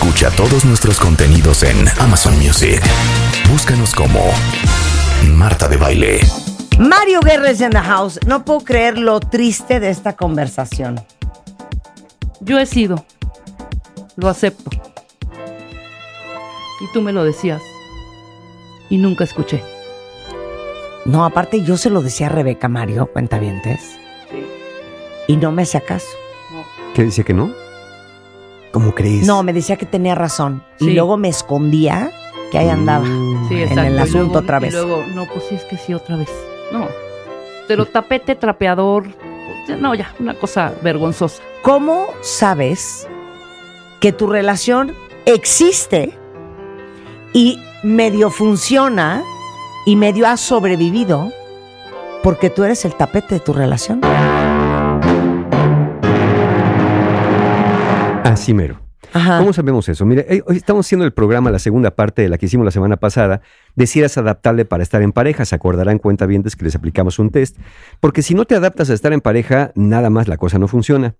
[0.00, 2.80] Escucha todos nuestros contenidos en Amazon Music.
[3.50, 4.20] Búscanos como
[5.34, 6.20] Marta de Baile.
[6.78, 8.20] Mario Guerres in the house.
[8.24, 11.04] No puedo creer lo triste de esta conversación.
[12.38, 13.04] Yo he sido.
[14.14, 14.70] Lo acepto.
[16.80, 17.60] Y tú me lo decías.
[18.90, 19.64] Y nunca escuché.
[21.06, 23.80] No, aparte yo se lo decía a Rebeca Mario, cuentavientes.
[24.30, 24.46] Sí.
[25.26, 26.06] Y no me hacía caso.
[26.94, 27.52] ¿Qué dice que no?
[28.78, 29.26] ¿Cómo crees?
[29.26, 30.62] No, me decía que tenía razón.
[30.78, 30.90] Sí.
[30.90, 32.12] Y luego me escondía
[32.52, 33.04] que ahí andaba.
[33.04, 33.48] Mm.
[33.48, 34.72] Sí, En el asunto luego- otra vez.
[34.72, 36.28] Y luego, no, pues sí, es que sí, otra vez.
[36.70, 36.86] No.
[37.66, 39.08] Pero tapete, trapeador.
[39.80, 41.42] No, ya, una cosa vergonzosa.
[41.62, 43.08] ¿Cómo sabes
[43.98, 44.94] que tu relación
[45.26, 46.16] existe
[47.32, 49.24] y medio funciona
[49.86, 51.32] y medio ha sobrevivido
[52.22, 54.00] porque tú eres el tapete de tu relación?
[58.32, 58.80] Así mero.
[59.12, 59.38] Ajá.
[59.38, 60.04] ¿Cómo sabemos eso?
[60.04, 62.98] Mire, hoy estamos haciendo el programa, la segunda parte de la que hicimos la semana
[62.98, 63.40] pasada,
[63.74, 65.44] de si eras adaptable para estar en pareja.
[65.44, 67.56] Se acordarán cuentavientes que les aplicamos un test.
[68.00, 71.14] Porque si no te adaptas a estar en pareja, nada más la cosa no funciona.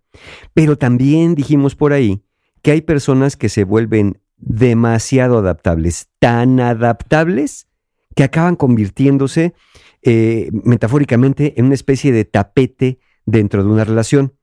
[0.55, 2.23] Pero también dijimos por ahí
[2.63, 7.69] que hay personas que se vuelven demasiado adaptables, tan adaptables
[8.15, 9.55] que acaban convirtiéndose
[10.03, 14.35] eh, metafóricamente en una especie de tapete dentro de una relación.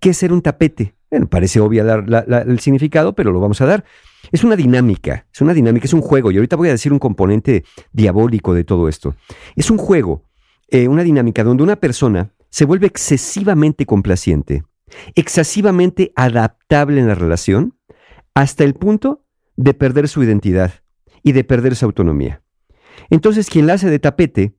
[0.00, 0.94] ¿Qué es ser un tapete?
[1.10, 3.84] Bueno, parece obvia la- la- la- el significado, pero lo vamos a dar.
[4.30, 6.30] Es una dinámica, es una dinámica, es un juego.
[6.30, 9.14] Y ahorita voy a decir un componente diabólico de todo esto.
[9.56, 10.24] Es un juego,
[10.68, 14.64] eh, una dinámica donde una persona se vuelve excesivamente complaciente,
[15.14, 17.74] excesivamente adaptable en la relación,
[18.34, 19.24] hasta el punto
[19.56, 20.72] de perder su identidad
[21.22, 22.42] y de perder su autonomía.
[23.10, 24.54] Entonces, quien la hace de tapete,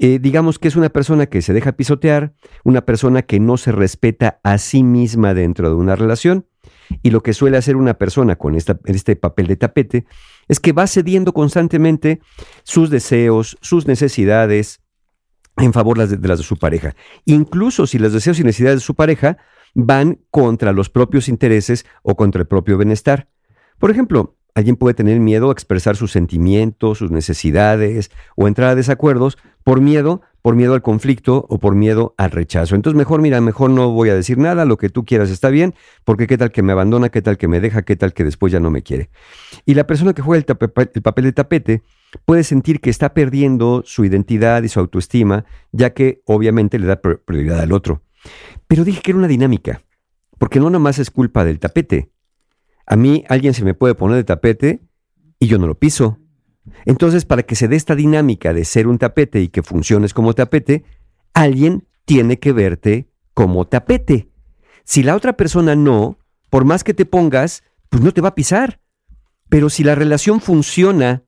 [0.00, 2.32] eh, digamos que es una persona que se deja pisotear,
[2.64, 6.46] una persona que no se respeta a sí misma dentro de una relación,
[7.02, 10.06] y lo que suele hacer una persona con esta- este papel de tapete
[10.48, 12.20] es que va cediendo constantemente
[12.64, 14.80] sus deseos, sus necesidades
[15.56, 16.96] en favor de, de las de su pareja.
[17.26, 19.36] Incluso si los deseos y necesidades de su pareja
[19.74, 23.28] van contra los propios intereses o contra el propio bienestar.
[23.78, 28.74] Por ejemplo, alguien puede tener miedo a expresar sus sentimientos, sus necesidades o entrar a
[28.74, 32.74] desacuerdos por miedo, por miedo al conflicto o por miedo al rechazo.
[32.74, 35.74] Entonces, mejor, mira, mejor no voy a decir nada, lo que tú quieras está bien,
[36.04, 38.52] porque qué tal que me abandona, qué tal que me deja, qué tal que después
[38.52, 39.10] ya no me quiere.
[39.66, 41.82] Y la persona que juega el, papel de tapete
[42.24, 47.00] puede sentir que está perdiendo su identidad y su autoestima, ya que obviamente le da
[47.00, 48.02] pr- prioridad al otro.
[48.66, 49.82] Pero dije que era una dinámica,
[50.38, 52.10] porque no nomás es culpa del tapete.
[52.86, 54.82] A mí alguien se me puede poner de tapete
[55.38, 56.18] y yo no lo piso.
[56.84, 60.34] Entonces, para que se dé esta dinámica de ser un tapete y que funciones como
[60.34, 60.84] tapete,
[61.34, 64.28] alguien tiene que verte como tapete.
[64.84, 66.18] Si la otra persona no,
[66.50, 68.80] por más que te pongas, pues no te va a pisar.
[69.48, 71.24] Pero si la relación funciona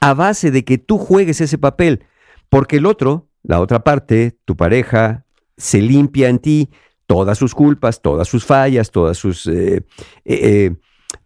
[0.00, 2.04] a base de que tú juegues ese papel,
[2.48, 6.70] porque el otro, la otra parte, tu pareja, se limpia en ti
[7.06, 9.84] todas sus culpas, todas sus fallas, todas sus eh,
[10.24, 10.74] eh,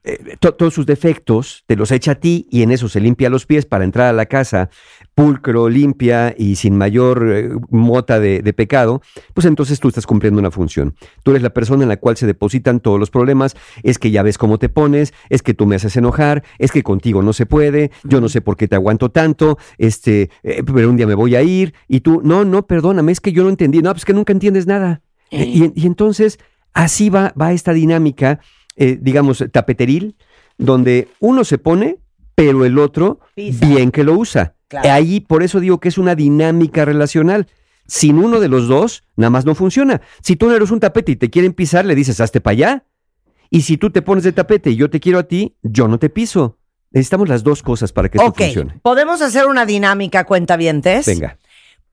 [0.08, 3.30] eh, to- todos sus defectos, te los echa a ti y en eso se limpia
[3.30, 4.70] los pies para entrar a la casa
[5.14, 9.02] pulcro, limpia y sin mayor eh, mota de, de pecado,
[9.34, 10.94] pues entonces tú estás cumpliendo una función.
[11.24, 14.22] Tú eres la persona en la cual se depositan todos los problemas, es que ya
[14.22, 17.46] ves cómo te pones, es que tú me haces enojar, es que contigo no se
[17.46, 21.14] puede, yo no sé por qué te aguanto tanto, este, eh, pero un día me
[21.14, 24.04] voy a ir y tú, no, no, perdóname, es que yo no entendí, no, pues
[24.04, 25.02] que nunca entiendes nada.
[25.30, 26.38] Y, y entonces
[26.74, 28.38] así va, va esta dinámica,
[28.78, 30.16] eh, digamos, tapeteril,
[30.56, 31.98] donde uno se pone,
[32.34, 33.66] pero el otro Pisa.
[33.66, 34.54] bien que lo usa.
[34.68, 34.90] Claro.
[34.90, 37.48] Ahí, por eso digo que es una dinámica relacional.
[37.86, 40.02] Sin uno de los dos, nada más no funciona.
[40.22, 42.84] Si tú no eres un tapete y te quieren pisar, le dices, hazte para allá.
[43.50, 45.98] Y si tú te pones de tapete y yo te quiero a ti, yo no
[45.98, 46.58] te piso.
[46.90, 48.78] Necesitamos las dos cosas para que esto ok, funcione.
[48.82, 51.06] podemos hacer una dinámica, cuentavientes.
[51.06, 51.38] Venga.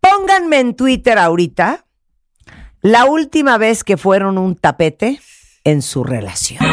[0.02, 1.86] Pónganme en Twitter ahorita
[2.82, 5.20] la última vez que fueron un tapete
[5.66, 6.64] en su relación.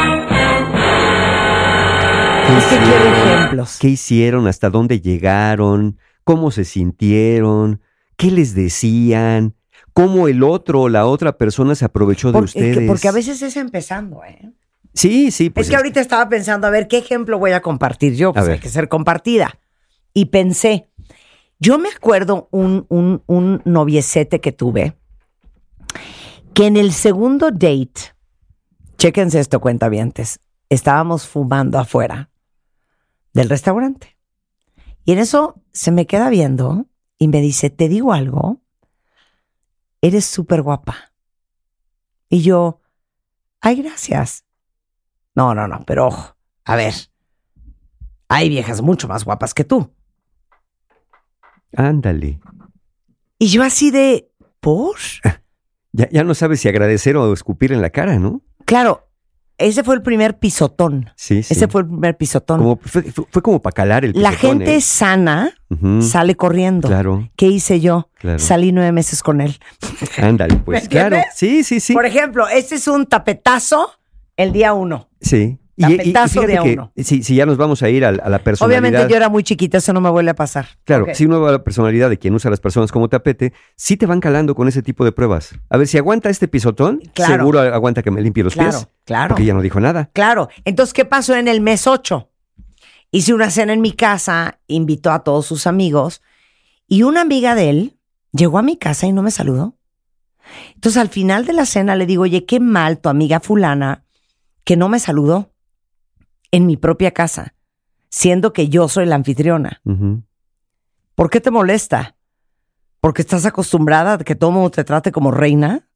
[2.57, 3.77] Es que quiero ejemplos.
[3.79, 4.47] ¿Qué hicieron?
[4.47, 5.97] ¿Hasta dónde llegaron?
[6.23, 7.81] ¿Cómo se sintieron?
[8.15, 9.55] ¿Qué les decían?
[9.93, 12.87] ¿Cómo el otro o la otra persona se aprovechó de Por- es que- ustedes?
[12.87, 14.51] porque a veces es empezando, ¿eh?
[14.93, 15.49] Sí, sí.
[15.49, 18.31] Pues es que ahorita estaba pensando, a ver, ¿qué ejemplo voy a compartir yo?
[18.33, 18.59] Pues A hay ver.
[18.59, 19.59] que ser compartida.
[20.13, 20.87] Y pensé,
[21.59, 24.93] yo me acuerdo un, un, un noviecete que tuve,
[26.53, 28.12] que en el segundo date,
[29.03, 30.39] chéquense esto, cuentavientes,
[30.69, 32.29] estábamos fumando afuera
[33.33, 34.17] del restaurante.
[35.03, 36.85] Y en eso se me queda viendo
[37.17, 38.61] y me dice, ¿te digo algo?
[39.99, 41.11] Eres súper guapa.
[42.29, 42.79] Y yo,
[43.59, 44.45] ay, gracias.
[45.35, 46.93] No, no, no, pero ojo, a ver,
[48.29, 49.93] hay viejas mucho más guapas que tú.
[51.75, 52.39] Ándale.
[53.37, 54.95] Y yo así de, ¿por?
[55.95, 58.41] Ya, ya no sabes si agradecer o escupir en la cara, ¿no?
[58.65, 59.07] Claro,
[59.57, 61.09] ese fue el primer pisotón.
[61.15, 61.53] Sí, sí.
[61.53, 62.59] Ese fue el primer pisotón.
[62.59, 64.81] Como, fue, como para calar el La pisotón, gente ¿eh?
[64.81, 65.53] sana
[66.01, 66.87] sale corriendo.
[66.87, 68.09] Claro, ¿Qué hice yo?
[68.19, 68.39] claro.
[68.39, 69.57] Salí nueve meses con él.
[70.17, 70.83] Ándale, pues.
[70.83, 71.17] ¿Me Claro.
[71.33, 71.93] Sí, sí, sí.
[71.93, 73.91] Por ejemplo, este es un tapetazo
[74.37, 75.09] el día uno.
[75.21, 75.59] Sí.
[75.89, 76.91] Y, y- de que uno.
[76.97, 78.79] si, si ya nos vamos a ir a, a la personalidad.
[78.81, 80.67] Obviamente yo era muy chiquita, eso no me vuelve a pasar.
[80.83, 83.53] Claro, si uno va a la personalidad de quien usa a las personas como tapete,
[83.75, 85.55] sí te van calando con ese tipo de pruebas.
[85.69, 87.35] A ver, si aguanta este pisotón, Claro.
[87.35, 88.87] seguro aguanta que me limpie los Claro, pies.
[89.05, 89.29] claro.
[89.29, 90.09] Porque ya no dijo nada.
[90.13, 90.49] Claro.
[90.65, 92.29] Entonces, ¿qué pasó en el mes 8?
[93.11, 96.21] Hice una cena en mi casa, invitó a todos sus amigos
[96.87, 97.97] y una amiga de él
[98.31, 99.75] llegó a mi casa y no me saludó.
[100.75, 104.03] Entonces, al final de la cena le digo, oye, qué mal tu amiga fulana
[104.65, 105.52] que no me saludó
[106.53, 107.55] en mi propia casa,
[108.09, 109.81] siendo que yo soy la anfitriona.
[111.15, 112.15] ¿Por qué te molesta?
[113.01, 115.89] ¿Porque estás acostumbrada a que todo mundo te trate como reina?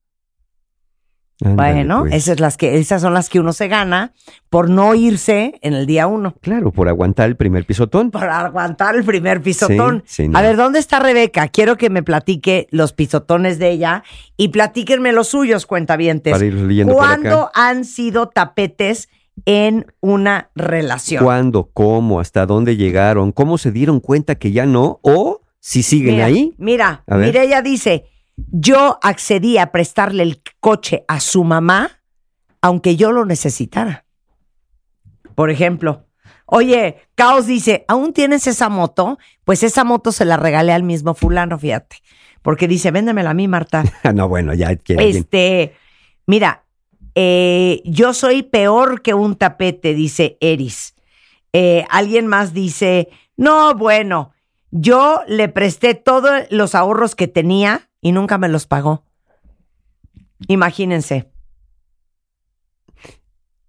[1.39, 2.15] Bueno, pues.
[2.15, 4.13] esas, las que, esas son las que uno se gana
[4.49, 6.33] por no irse en el día uno.
[6.41, 8.09] Claro, por aguantar el primer pisotón.
[8.09, 10.01] Para aguantar el primer pisotón.
[10.07, 10.39] Sí, sí, no.
[10.39, 11.49] A ver, ¿dónde está Rebeca?
[11.49, 14.03] Quiero que me platique los pisotones de ella
[14.35, 16.33] y platíquenme los suyos, cuentavientes.
[16.33, 17.15] Para ir leyendo por acá.
[17.15, 19.07] ¿Cuándo han sido tapetes
[19.45, 21.23] en una relación?
[21.23, 21.69] ¿Cuándo?
[21.73, 22.19] ¿Cómo?
[22.19, 23.31] ¿Hasta dónde llegaron?
[23.31, 24.99] ¿Cómo se dieron cuenta que ya no?
[25.01, 26.53] ¿O si siguen mira, ahí?
[26.57, 28.05] Mira, mira, ella dice,
[28.35, 32.01] yo accedí a prestarle el coche a su mamá,
[32.61, 34.05] aunque yo lo necesitara.
[35.35, 36.07] Por ejemplo,
[36.45, 39.17] oye, Caos dice, ¿aún tienes esa moto?
[39.43, 41.97] Pues esa moto se la regalé al mismo fulano, fíjate.
[42.41, 43.83] Porque dice, véndemela a mí, Marta.
[44.13, 45.09] No, bueno, ya quiere.
[45.09, 45.73] Este,
[46.25, 46.63] mira,
[47.19, 50.93] eh, yo soy peor que un tapete, dice Eris.
[51.51, 54.33] Eh, alguien más dice, no, bueno,
[54.69, 59.03] yo le presté todos los ahorros que tenía y nunca me los pagó.
[60.47, 61.31] Imagínense.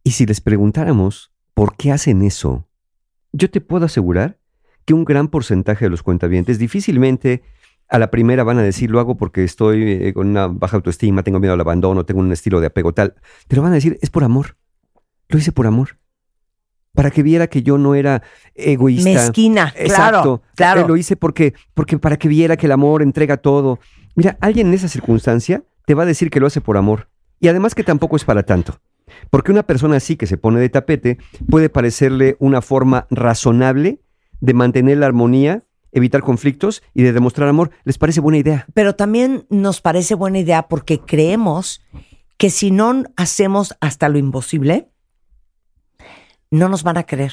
[0.04, 2.68] Y si les preguntáramos por qué hacen eso,
[3.32, 4.38] yo te puedo asegurar
[4.84, 7.42] que un gran porcentaje de los cuentavientes difícilmente
[7.88, 11.23] a la primera van a decir lo hago porque estoy eh, con una baja autoestima,
[11.23, 13.14] tengo miedo al abandono, tengo un estilo de apego tal.
[13.46, 14.56] Te lo van a decir, es por amor.
[15.29, 15.99] Lo hice por amor.
[16.94, 18.23] Para que viera que yo no era
[18.55, 19.11] egoísta.
[19.11, 19.93] Mezquina, Exacto.
[20.00, 20.81] claro, claro.
[20.82, 23.79] Eh, Lo hice porque, porque para que viera que el amor entrega todo.
[24.17, 27.08] Mira, alguien en esa circunstancia te va a decir que lo hace por amor.
[27.41, 28.81] Y además que tampoco es para tanto.
[29.31, 31.19] Porque una persona así que se pone de tapete
[31.49, 34.00] puede parecerle una forma razonable
[34.41, 37.70] de mantener la armonía, evitar conflictos y de demostrar amor.
[37.85, 38.67] ¿Les parece buena idea?
[38.75, 41.81] Pero también nos parece buena idea porque creemos
[42.37, 44.90] que si no hacemos hasta lo imposible,
[46.50, 47.32] no nos van a querer.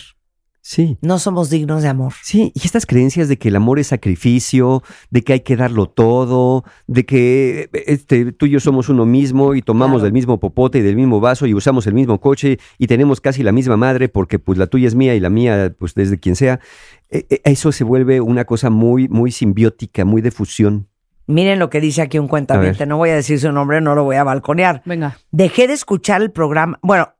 [0.67, 0.97] Sí.
[1.01, 2.13] No somos dignos de amor.
[2.23, 4.81] Sí, y estas creencias de que el amor es sacrificio,
[5.11, 9.53] de que hay que darlo todo, de que este, tú y yo somos uno mismo
[9.53, 10.05] y tomamos Claro.
[10.05, 13.43] del mismo popote y del mismo vaso y usamos el mismo coche y tenemos casi
[13.43, 16.35] la misma madre porque pues la tuya es mía y la mía pues desde quien
[16.35, 16.59] sea,
[17.11, 20.87] eh, eh, eso se vuelve una cosa muy, muy simbiótica, muy de fusión.
[21.27, 22.87] Miren lo que dice aquí un cuentamiento.
[22.87, 24.81] No voy a decir su nombre, no lo voy a balconear.
[24.85, 25.19] Venga.
[25.29, 26.79] Dejé de escuchar el programa.
[26.81, 27.13] Bueno,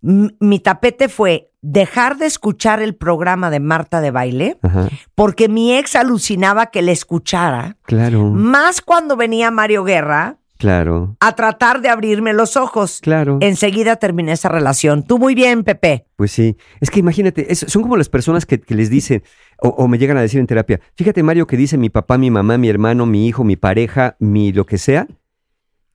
[0.00, 5.74] mi tapete fue dejar de escuchar el programa de Marta de baile Ajá, porque mi
[5.74, 11.88] ex alucinaba que le escuchara, claro, más cuando venía Mario Guerra claro, a tratar de
[11.88, 13.00] abrirme los ojos.
[13.02, 13.38] claro.
[13.40, 15.02] Enseguida terminé esa relación.
[15.04, 16.06] Tú muy bien, Pepe.
[16.16, 19.22] Pues sí, es que imagínate, es- son como las personas que, que les dicen,
[19.62, 22.30] o, o me llegan a decir en terapia, fíjate Mario que dice mi papá, mi
[22.30, 25.06] mamá, mi hermano, mi hijo, mi pareja, mi lo que sea,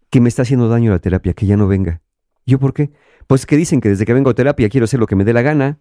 [0.10, 2.02] que me está haciendo daño la terapia, que ya no venga.
[2.46, 2.90] ¿Yo por qué?
[3.30, 5.34] Pues que dicen que desde que vengo a terapia quiero hacer lo que me dé
[5.34, 5.78] la gana.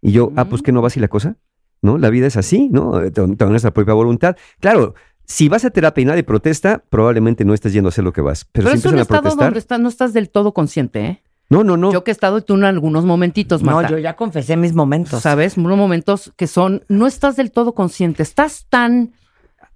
[0.00, 1.34] Y yo, ah, pues que no va así la cosa,
[1.82, 1.98] ¿no?
[1.98, 3.00] La vida es así, ¿no?
[3.02, 4.36] Eh, Ten ten nuestra propia voluntad.
[4.60, 4.94] Claro,
[5.24, 8.20] si vas a terapia y nadie protesta, probablemente no estés yendo a hacer lo que
[8.20, 8.44] vas.
[8.52, 11.04] Pero, Pero si es un a estado protestar, donde está- no estás del todo consciente,
[11.04, 11.22] ¿eh?
[11.50, 11.92] no, no, no.
[11.92, 13.82] Yo que he estado y tú en algunos momentitos, Marta.
[13.82, 15.20] No, yo ya confesé mis momentos.
[15.22, 15.56] ¿Sabes?
[15.56, 19.12] Unos momentos que son, no estás del todo consciente, estás tan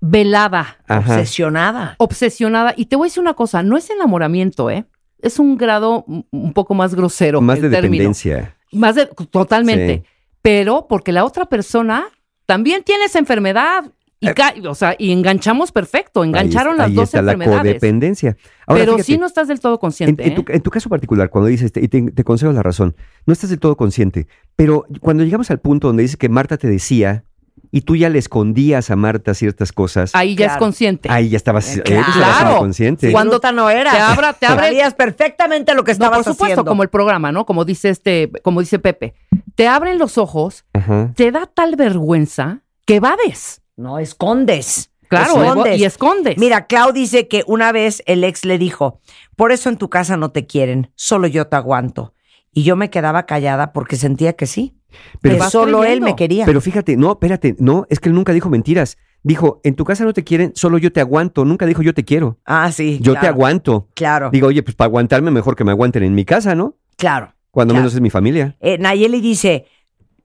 [0.01, 1.15] velada, Ajá.
[1.15, 1.95] Obsesionada.
[1.99, 2.73] obsesionada.
[2.77, 4.87] Y te voy a decir una cosa, no es enamoramiento, ¿eh?
[5.21, 7.41] Es un grado un poco más grosero.
[7.41, 7.93] Más de término.
[7.93, 8.57] dependencia.
[8.73, 10.03] Más de, totalmente.
[10.05, 10.11] Sí.
[10.43, 12.07] Pero porque la otra persona
[12.47, 13.85] también tiene esa enfermedad.
[14.19, 14.35] Y, Eh.
[14.67, 17.73] o sea, y enganchamos perfecto, engancharon ahí, las ahí dos está la enfermedades.
[17.75, 18.37] codependencia.
[18.67, 20.27] Ahora, pero fíjate, sí no estás del todo en, consciente.
[20.27, 20.55] en tu, ¿eh?
[20.57, 22.97] en tu caso particular, cuando dices, y te, te concedo la razón,
[23.27, 26.67] no estás del todo consciente, pero cuando llegamos al punto donde dices que Marta te
[26.67, 27.25] decía
[27.73, 31.09] y tú ya le escondías a Marta ciertas cosas, Ahí ya es consciente.
[31.11, 32.59] ahí ya estabas, Eh, eh, claro.
[32.59, 33.11] consciente.
[33.13, 33.91] Cuando- no era.
[33.91, 36.65] te abra- te abre- Sabías perfectamente lo que No, estabas por supuesto, haciendo.
[36.65, 37.45] como el programa, ¿no?
[37.47, 39.15] Como dice este, como dice Pepe.
[39.55, 41.13] te abren los ojos, Ajá.
[41.17, 43.63] te da tal vergüenza que vades.
[43.77, 44.91] No, escondes.
[45.09, 45.79] Claro, Escondes.
[45.79, 46.37] y escondes.
[46.39, 49.01] Mira, Clau dice que una vez el ex le dijo,
[49.37, 52.13] por eso en tu casa no te quieren, solo yo te aguanto.
[52.53, 54.75] Y yo me quedaba callada porque sentía que sí.
[55.21, 56.45] Pero que solo él me quería.
[56.47, 58.97] Pero fíjate, no, espérate, no, es que él nunca dijo mentiras.
[59.23, 61.45] Dijo, en tu casa no te quieren, solo yo te aguanto.
[61.45, 62.39] Nunca dijo yo te quiero.
[62.45, 62.99] ah, sí.
[63.01, 63.89] Yo te aguanto.
[63.95, 66.77] Claro, Digo, oye, pues para aguantarme mejor que me aguanten en mi casa, ¿no?
[66.97, 67.33] claro.
[67.51, 67.85] Cuando Claro.
[67.85, 68.55] menos es mi familia.
[68.61, 69.65] Eh, Nayeli dice,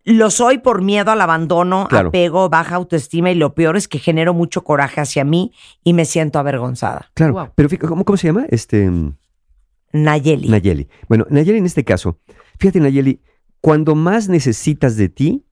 [0.03, 2.09] lo soy por miedo al abandono, Claro.
[2.09, 6.03] apego, baja autoestima y lo peor es que genero mucho coraje hacia mí y me
[6.03, 7.09] siento avergonzada.
[7.13, 7.33] Claro.
[7.33, 7.47] Wow.
[7.55, 8.45] Pero fíjate, ¿cómo, cómo se llama?
[8.49, 8.89] Este.
[8.89, 9.15] mm,
[9.93, 10.49] Nayeli.
[10.49, 10.87] Nayeli.
[11.07, 12.19] Bueno, Nayeli en este caso,
[12.59, 13.21] fíjate Nayeli,
[13.62, 15.46] cuando más necesitas de ti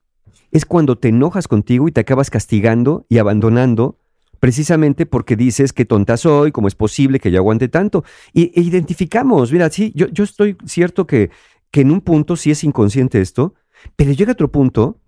[0.51, 3.99] es cuando te enojas contigo y te acabas castigando y abandonando
[4.39, 8.03] precisamente porque dices que tonta soy, cómo es posible que yo aguante tanto.
[8.33, 11.29] Y e identificamos, mira, sí, yo, yo estoy cierto que,
[11.71, 13.53] que en un punto sí es inconsciente esto,
[13.95, 14.99] pero llega otro punto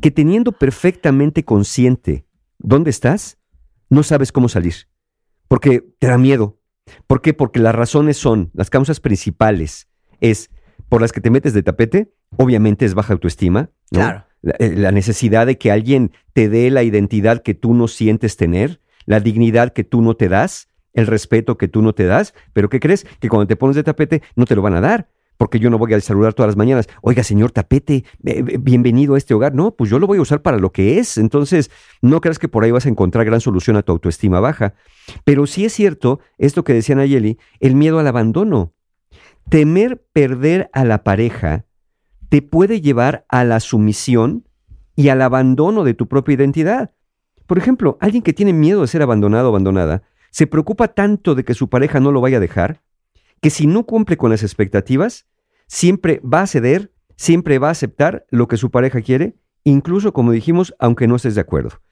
[0.00, 2.26] que teniendo perfectamente consciente
[2.58, 3.38] dónde estás,
[3.88, 4.74] no sabes cómo salir,
[5.48, 6.58] porque te da miedo.
[7.06, 7.34] ¿Por qué?
[7.34, 9.88] Porque las razones son, las causas principales
[10.20, 10.50] es
[10.88, 14.00] por las que te metes de tapete, obviamente es baja autoestima, ¿no?
[14.00, 14.24] Claro.
[14.40, 18.36] La, eh, la necesidad de que alguien te dé la identidad que tú no sientes
[18.36, 22.34] tener, la dignidad que tú no te das, el respeto que tú no te das,
[22.52, 23.06] pero ¿qué crees?
[23.20, 25.08] Que cuando te pones de tapete no te lo van a dar.
[25.38, 29.14] Porque yo no voy al celular todas las mañanas, oiga, señor tapete, eh, eh, bienvenido
[29.14, 29.54] a este hogar.
[29.54, 31.18] No, pues yo lo voy a usar para lo que es.
[31.18, 31.70] Entonces,
[32.00, 34.74] no creas que por ahí vas a encontrar gran solución a tu autoestima baja.
[35.24, 38.72] Pero sí es cierto, esto que decía Nayeli, el miedo al abandono.
[39.48, 41.64] Temer perder a la pareja
[42.32, 44.48] te puede llevar a la sumisión
[44.96, 46.94] y al abandono de tu propia identidad.
[47.46, 51.44] Por ejemplo, alguien que tiene miedo de ser abandonado o abandonada, se preocupa tanto de
[51.44, 52.80] que su pareja no lo vaya a dejar,
[53.42, 55.26] que si no cumple con las expectativas,
[55.66, 60.32] siempre va a ceder, siempre va a aceptar lo que su pareja quiere, incluso como
[60.32, 61.82] dijimos, aunque no estés de acuerdo.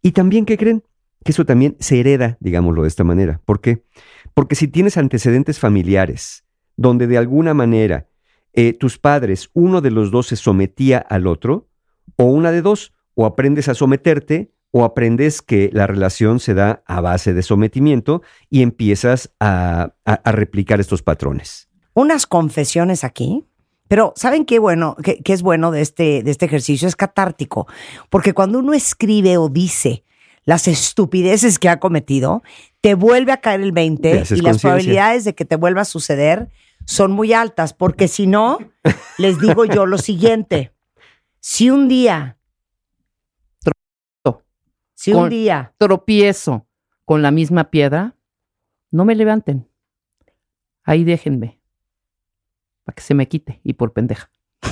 [0.00, 0.84] Y también, ¿qué creen?
[1.22, 3.42] Que eso también se hereda, digámoslo de esta manera.
[3.44, 3.84] ¿Por qué?
[4.32, 6.46] Porque si tienes antecedentes familiares,
[6.78, 8.08] donde de alguna manera
[8.54, 11.68] eh, tus padres, uno de los dos se sometía al otro,
[12.16, 16.82] o una de dos, o aprendes a someterte, o aprendes que la relación se da
[16.86, 21.68] a base de sometimiento y empiezas a, a- a replicar estos patrones.
[21.94, 23.44] Unas confesiones aquí.
[23.88, 26.88] Pero, ¿saben qué bueno, qué, qué es bueno de este, de este ejercicio?
[26.88, 27.66] Es catártico.
[28.08, 30.04] Porque cuando uno escribe o dice
[30.44, 32.42] las estupideces que ha cometido,
[32.80, 35.82] te vuelve a caer el Te 20 haces y las probabilidades de que te vuelva
[35.82, 36.48] a suceder
[36.86, 37.74] son muy altas.
[37.74, 38.58] Porque si no,
[39.18, 40.74] les digo yo lo siguiente.
[41.40, 42.38] Si un día,
[44.94, 46.66] si un día Tropiezo
[47.04, 48.14] con la misma piedra,
[48.92, 49.68] no me levanten.
[50.84, 51.60] Ahí déjenme.
[52.84, 54.30] Para que se me quite y por pendeja.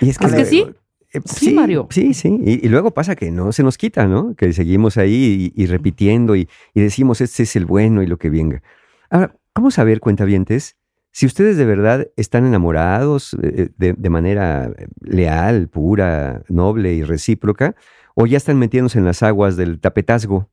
[0.00, 0.64] Y Es que sí.
[1.12, 1.88] eh, Sí, Mario.
[1.90, 2.38] Sí, sí.
[2.44, 4.34] Y, y luego pasa que no se nos quita, ¿no?
[4.36, 8.16] Que seguimos ahí y, y repitiendo y, y decimos, este es el bueno y lo
[8.16, 8.62] que venga.
[9.10, 10.76] Ahora, ¿cómo saber, cuentavientes,
[11.10, 17.74] si ustedes de verdad están enamorados eh, de, de manera leal, pura, noble y recíproca,
[18.14, 20.50] o ya están metiéndose en las aguas del tapetazgo?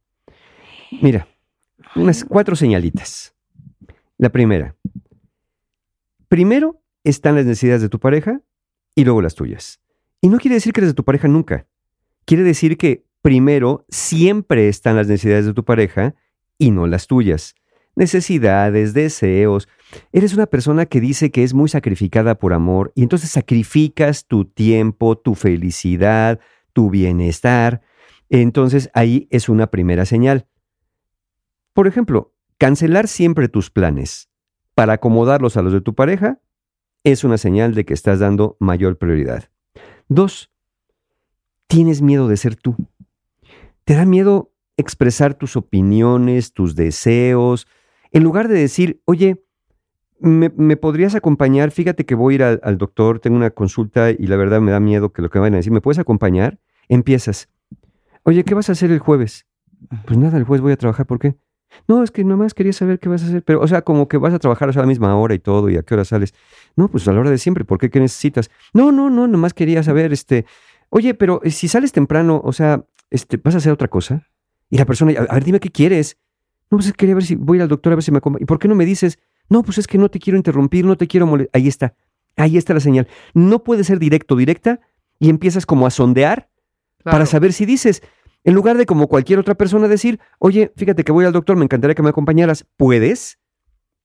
[1.01, 1.27] Mira,
[1.95, 3.33] unas cuatro señalitas.
[4.17, 4.75] La primera.
[6.27, 8.41] Primero están las necesidades de tu pareja
[8.95, 9.79] y luego las tuyas.
[10.21, 11.67] Y no quiere decir que eres de tu pareja nunca.
[12.25, 16.15] Quiere decir que primero siempre están las necesidades de tu pareja
[16.57, 17.55] y no las tuyas.
[17.95, 19.67] Necesidades, deseos.
[20.11, 24.45] Eres una persona que dice que es muy sacrificada por amor y entonces sacrificas tu
[24.45, 26.39] tiempo, tu felicidad,
[26.73, 27.81] tu bienestar.
[28.29, 30.47] Entonces ahí es una primera señal.
[31.73, 34.29] Por ejemplo, cancelar siempre tus planes
[34.73, 36.41] para acomodarlos a los de tu pareja
[37.05, 39.49] es una señal de que estás dando mayor prioridad.
[40.09, 40.51] Dos,
[41.67, 42.75] tienes miedo de ser tú.
[43.85, 47.67] Te da miedo expresar tus opiniones, tus deseos,
[48.15, 49.43] en lugar de decir, oye,
[50.19, 51.71] ¿me, me podrías acompañar?
[51.71, 54.71] Fíjate que voy a ir al, al doctor, tengo una consulta y la verdad me
[54.71, 56.57] da miedo que lo que me vayan a decir, ¿me puedes acompañar?
[56.87, 57.49] Empiezas.
[58.23, 59.45] Oye, ¿qué vas a hacer el jueves?
[60.05, 61.35] Pues nada, el jueves voy a trabajar, ¿por qué?
[61.89, 64.15] No, es que nomás quería saber qué vas a hacer, pero, o sea, como que
[64.15, 66.33] vas a trabajar a la misma hora y todo, y a qué hora sales.
[66.77, 67.89] No, pues a la hora de siempre, ¿por qué?
[67.89, 68.49] ¿Qué necesitas?
[68.73, 70.45] No, no, no, nomás quería saber, este,
[70.87, 74.25] oye, pero eh, si sales temprano, o sea, este, ¿vas a hacer otra cosa?
[74.69, 76.17] Y la persona, a, a ver, dime qué quieres.
[76.71, 78.43] No, pues quería ver si voy a ir al doctor a ver si me acompaña.
[78.43, 79.19] ¿Y por qué no me dices?
[79.49, 81.51] No, pues es que no te quiero interrumpir, no te quiero molestar.
[81.53, 81.95] Ahí está,
[82.35, 83.07] ahí está la señal.
[83.33, 84.79] No puede ser directo, directa,
[85.19, 86.49] y empiezas como a sondear
[87.03, 88.01] para saber si dices.
[88.43, 91.63] En lugar de como cualquier otra persona decir, oye, fíjate que voy al doctor, me
[91.63, 92.65] encantaría que me acompañaras.
[92.77, 93.39] ¿Puedes?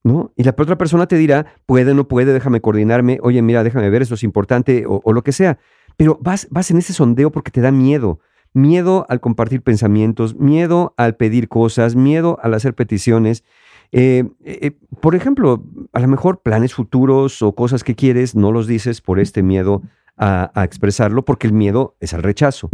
[0.02, 0.32] ¿no?
[0.36, 4.02] Y la otra persona te dirá, puede, no puede, déjame coordinarme, oye, mira, déjame ver,
[4.02, 5.58] eso es importante, o, o lo que sea.
[5.96, 8.20] Pero vas, vas en ese sondeo porque te da miedo.
[8.52, 13.44] Miedo al compartir pensamientos, miedo al pedir cosas, miedo al hacer peticiones.
[13.92, 18.66] Eh, eh, por ejemplo, a lo mejor planes futuros o cosas que quieres, no los
[18.66, 19.82] dices por este miedo
[20.16, 22.70] a, a expresarlo, porque el miedo es al rechazo.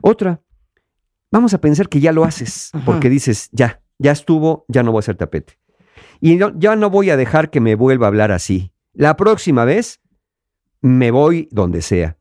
[0.00, 0.40] Otra,
[1.30, 2.84] vamos a pensar que ya lo haces, Ajá.
[2.84, 5.58] porque dices, ya, ya estuvo, ya no voy a hacer tapete.
[6.20, 8.72] Y no- ya no voy a dejar que me vuelva a hablar así.
[8.92, 10.00] La próxima vez
[10.80, 12.16] me voy donde sea.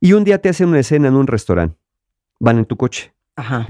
[0.00, 1.76] Y un día te hacen una escena en un restaurante.
[2.40, 3.14] Van en tu coche.
[3.36, 3.68] Ajá.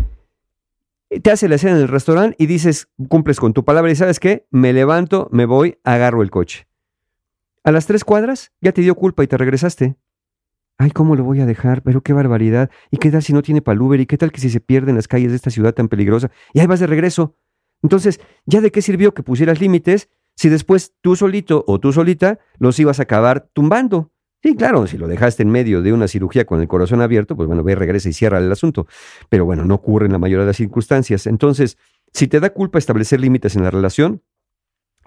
[1.22, 4.20] Te hace la escena en el restaurante y dices, cumples con tu palabra y sabes
[4.20, 6.68] qué, me levanto, me voy, agarro el coche.
[7.64, 9.96] A las tres cuadras ya te dio culpa y te regresaste.
[10.78, 11.82] Ay, ¿cómo lo voy a dejar?
[11.82, 12.70] Pero qué barbaridad.
[12.90, 14.00] ¿Y qué tal si no tiene para Uber?
[14.00, 16.30] ¿Y qué tal que si se pierde en las calles de esta ciudad tan peligrosa?
[16.54, 17.36] Y ahí vas de regreso.
[17.82, 22.38] Entonces, ¿ya de qué sirvió que pusieras límites si después tú solito o tú solita
[22.58, 24.10] los ibas a acabar tumbando?
[24.42, 27.46] Sí, claro, si lo dejaste en medio de una cirugía con el corazón abierto, pues
[27.46, 28.86] bueno, ve, regresa y cierra el asunto.
[29.28, 31.26] Pero bueno, no ocurre en la mayoría de las circunstancias.
[31.26, 31.76] Entonces,
[32.12, 34.22] si te da culpa establecer límites en la relación,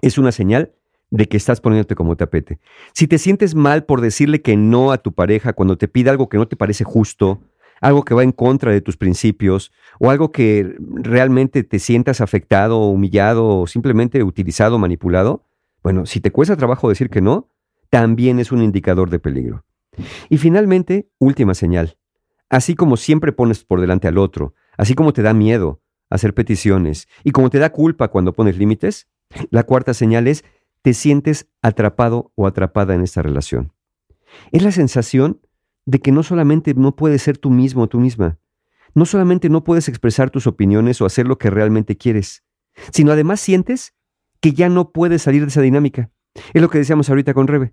[0.02, 0.72] es una señal
[1.10, 2.60] de que estás poniéndote como tapete.
[2.92, 6.28] Si te sientes mal por decirle que no a tu pareja cuando te pide algo
[6.28, 7.42] que no te parece justo,
[7.80, 12.86] algo que va en contra de tus principios, o algo que realmente te sientas afectado,
[12.86, 15.44] humillado, o simplemente utilizado, manipulado,
[15.82, 17.50] bueno, si te cuesta trabajo decir que no,
[17.94, 19.64] también es un indicador de peligro.
[20.28, 21.96] Y finalmente, última señal.
[22.50, 27.06] Así como siempre pones por delante al otro, así como te da miedo hacer peticiones
[27.22, 29.06] y como te da culpa cuando pones límites,
[29.50, 30.44] la cuarta señal es
[30.82, 33.72] te sientes atrapado o atrapada en esta relación.
[34.50, 35.40] Es la sensación
[35.86, 38.40] de que no solamente no puedes ser tú mismo o tú misma,
[38.96, 42.42] no solamente no puedes expresar tus opiniones o hacer lo que realmente quieres,
[42.90, 43.94] sino además sientes
[44.40, 46.10] que ya no puedes salir de esa dinámica.
[46.54, 47.72] Es lo que decíamos ahorita con Rebe.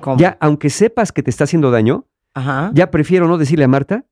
[0.00, 0.18] ¿Cómo?
[0.18, 2.70] Ya, aunque sepas que te está haciendo daño, Ajá.
[2.74, 4.04] ya prefiero no decirle a Marta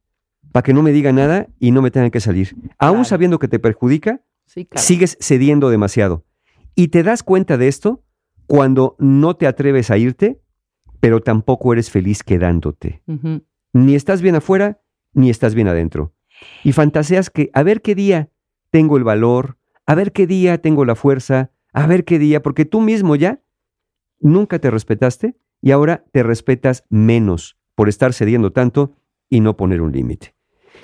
[0.53, 2.57] para que no me diga nada y no me tengan que salir.
[2.79, 4.85] Aún sabiendo que te perjudica, Sí, claro.
[4.85, 6.25] sigues cediendo demasiado.
[6.75, 8.03] Y te das cuenta de esto
[8.47, 10.41] cuando no te atreves a irte,
[11.01, 13.03] pero tampoco eres feliz quedándote.
[13.73, 14.81] Ni estás bien afuera,
[15.13, 16.15] ni estás bien adentro.
[16.65, 18.31] Y fantaseas que a ver qué día
[18.71, 22.65] tengo el valor, a ver qué día tengo la fuerza, a ver qué día, porque
[22.65, 23.41] tú mismo ya
[24.19, 28.95] nunca te respetaste y ahora te respetas menos por estar cediendo tanto
[29.29, 30.35] y no poner un límite.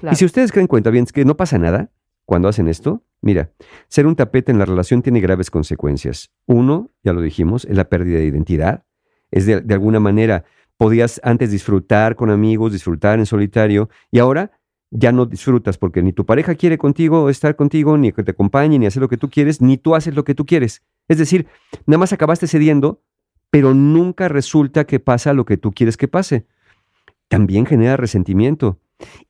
[0.01, 0.15] Claro.
[0.15, 1.91] Y si ustedes creen cuenta bien que no pasa nada
[2.25, 3.53] cuando hacen esto, mira,
[3.89, 6.33] ser un tapete en la relación tiene graves consecuencias.
[6.47, 8.85] Uno, ya lo dijimos, es la pérdida de identidad.
[9.31, 10.45] Es de, de alguna manera,
[10.77, 14.53] podías antes disfrutar con amigos, disfrutar en solitario, y ahora
[14.91, 18.79] ya no disfrutas porque ni tu pareja quiere contigo estar contigo, ni que te acompañe,
[18.79, 20.83] ni hacer lo que tú quieres, ni tú haces lo que tú quieres.
[21.09, 21.47] Es decir,
[21.87, 23.03] nada más acabaste cediendo,
[23.57, 26.45] pero nunca resulta que pasa lo que tú quieres que pase.
[27.29, 28.79] También genera resentimiento.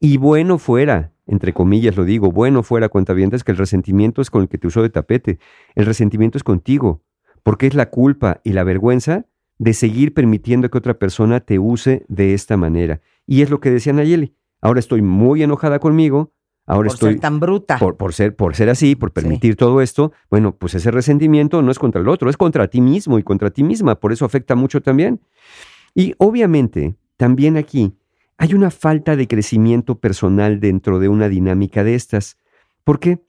[0.01, 4.43] Y bueno fuera, entre comillas lo digo, bueno fuera cuentavientes que el resentimiento es con
[4.43, 5.39] el que te usó de tapete.
[5.77, 7.05] El resentimiento es contigo,
[7.45, 9.27] porque es la culpa y la vergüenza
[9.59, 13.03] de seguir permitiendo que otra persona te use de esta manera.
[13.29, 14.35] Y es lo que decía Nayeli.
[14.61, 16.33] Ahora estoy muy enojada conmigo,
[16.67, 17.79] ahora por estoy ser tan bruta.
[17.79, 21.71] por, por ser, por ser así, por permitir todo esto, bueno, pues ese resentimiento no
[21.71, 24.55] es contra el otro, es contra ti mismo y contra ti misma, por eso afecta
[24.55, 25.21] mucho también.
[25.95, 27.95] Y obviamente, también aquí
[28.39, 32.37] hay una falta de crecimiento personal dentro de una dinámica de estas.
[32.85, 33.21] ¿Por qué?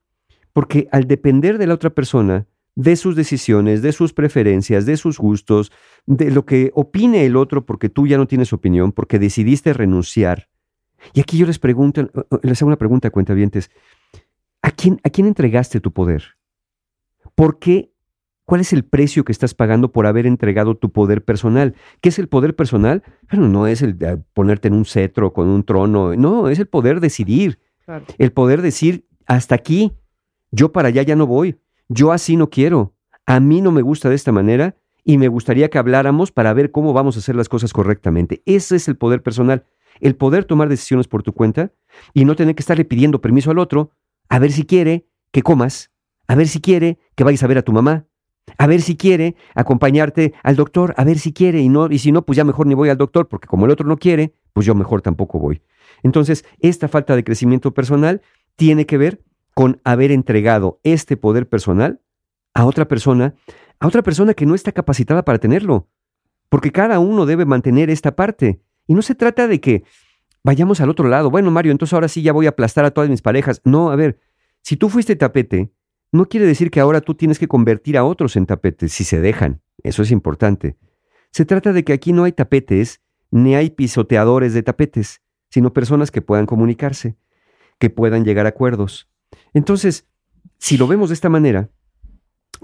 [0.51, 2.45] Porque al depender de la otra persona,
[2.75, 5.71] de sus decisiones, de sus preferencias, de sus gustos,
[6.05, 10.47] de lo que opine el otro porque tú ya no tienes opinión, porque decidiste renunciar.
[11.13, 12.09] Y aquí yo les pregunto, eh,
[12.43, 13.69] les hago una pregunta, cuentavientes.
[14.61, 16.23] ¿A quién, ¿A quién entregaste tu poder?
[17.35, 17.91] ¿Por qué?
[18.45, 21.75] ¿Cuál es el precio que estás pagando por haber entregado tu poder personal?
[22.01, 23.03] ¿Qué es el poder personal?
[23.29, 26.67] Bueno, no es el de ponerte en un cetro con un trono, no, es el
[26.67, 28.05] poder decidir, Claro.
[28.17, 29.93] el poder decir, hasta aquí,
[30.51, 34.07] yo para allá ya no voy, yo así no quiero, a mí no me gusta
[34.09, 37.49] de esta manera y me gustaría que habláramos para ver cómo vamos a hacer las
[37.49, 38.41] cosas correctamente.
[38.45, 39.65] Ese es el poder personal,
[39.99, 41.71] el poder tomar decisiones por tu cuenta
[42.13, 43.91] y no tener que estarle pidiendo permiso al otro,
[44.29, 45.91] a ver si quiere que comas,
[46.27, 48.05] a ver si quiere que vayas a ver a tu mamá,
[48.57, 52.11] a ver si quiere acompañarte al doctor, a ver si quiere y no y si
[52.11, 54.65] no pues ya mejor ni voy al doctor porque como el otro no quiere, pues
[54.65, 55.61] yo mejor tampoco voy.
[56.03, 58.21] Entonces, esta falta de crecimiento personal
[58.55, 62.01] tiene que ver con haber entregado este poder personal
[62.53, 63.35] a otra persona,
[63.79, 65.87] a otra persona que no está capacitada para tenerlo,
[66.49, 68.61] porque cada uno debe mantener esta parte.
[68.87, 69.83] Y no se trata de que
[70.43, 71.29] vayamos al otro lado.
[71.29, 73.61] Bueno, Mario, entonces ahora sí ya voy a aplastar a todas mis parejas.
[73.65, 74.19] No, a ver,
[74.63, 75.71] si tú fuiste tapete,
[76.11, 79.19] no quiere decir que ahora tú tienes que convertir a otros en tapetes, si se
[79.19, 79.61] dejan.
[79.83, 80.77] Eso es importante.
[81.31, 86.11] Se trata de que aquí no hay tapetes, ni hay pisoteadores de tapetes, sino personas
[86.11, 87.17] que puedan comunicarse,
[87.77, 89.09] que puedan llegar a acuerdos.
[89.53, 90.07] Entonces,
[90.57, 91.69] si lo vemos de esta manera,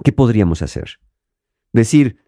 [0.03, 0.99] ¿qué podríamos hacer?
[1.73, 2.23] Decir,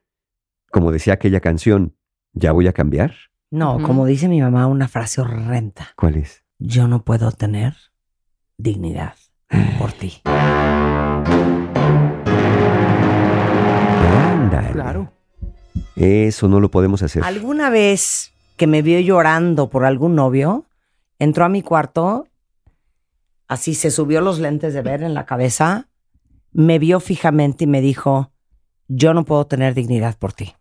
[0.69, 1.95] como decía aquella canción,
[2.34, 3.15] ¿ya voy a cambiar?
[3.55, 5.87] No, como dice mi mamá, una frase horrenda.
[5.95, 6.43] ¿Cuál es?
[6.59, 7.73] Yo no puedo tener
[8.57, 9.13] dignidad
[9.79, 10.21] por ti.
[14.25, 14.71] Ándale.
[14.73, 15.13] Claro.
[15.95, 17.23] Eso no lo podemos hacer.
[17.23, 20.65] ¿Alguna vez que me vio llorando por algún novio,
[21.17, 22.27] entró a mi cuarto,
[23.47, 25.87] así se subió los lentes de ver en la cabeza,
[26.51, 28.33] me vio fijamente y me dijo,
[28.89, 30.55] yo no puedo tener dignidad por ti.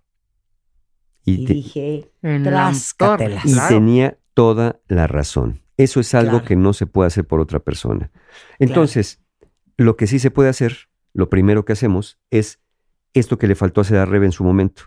[1.25, 2.11] Y, Y te- dije,
[2.43, 3.45] Tráscatelas.
[3.47, 3.69] y claro.
[3.75, 5.61] tenía toda la razón.
[5.77, 6.45] Eso es algo Claro.
[6.45, 8.11] que no se puede hacer por otra persona.
[8.59, 9.21] Entonces,
[9.77, 12.61] lo que sí se puede hacer, lo primero que hacemos es
[13.13, 14.85] esto que le faltó hacer a Rebe en su momento.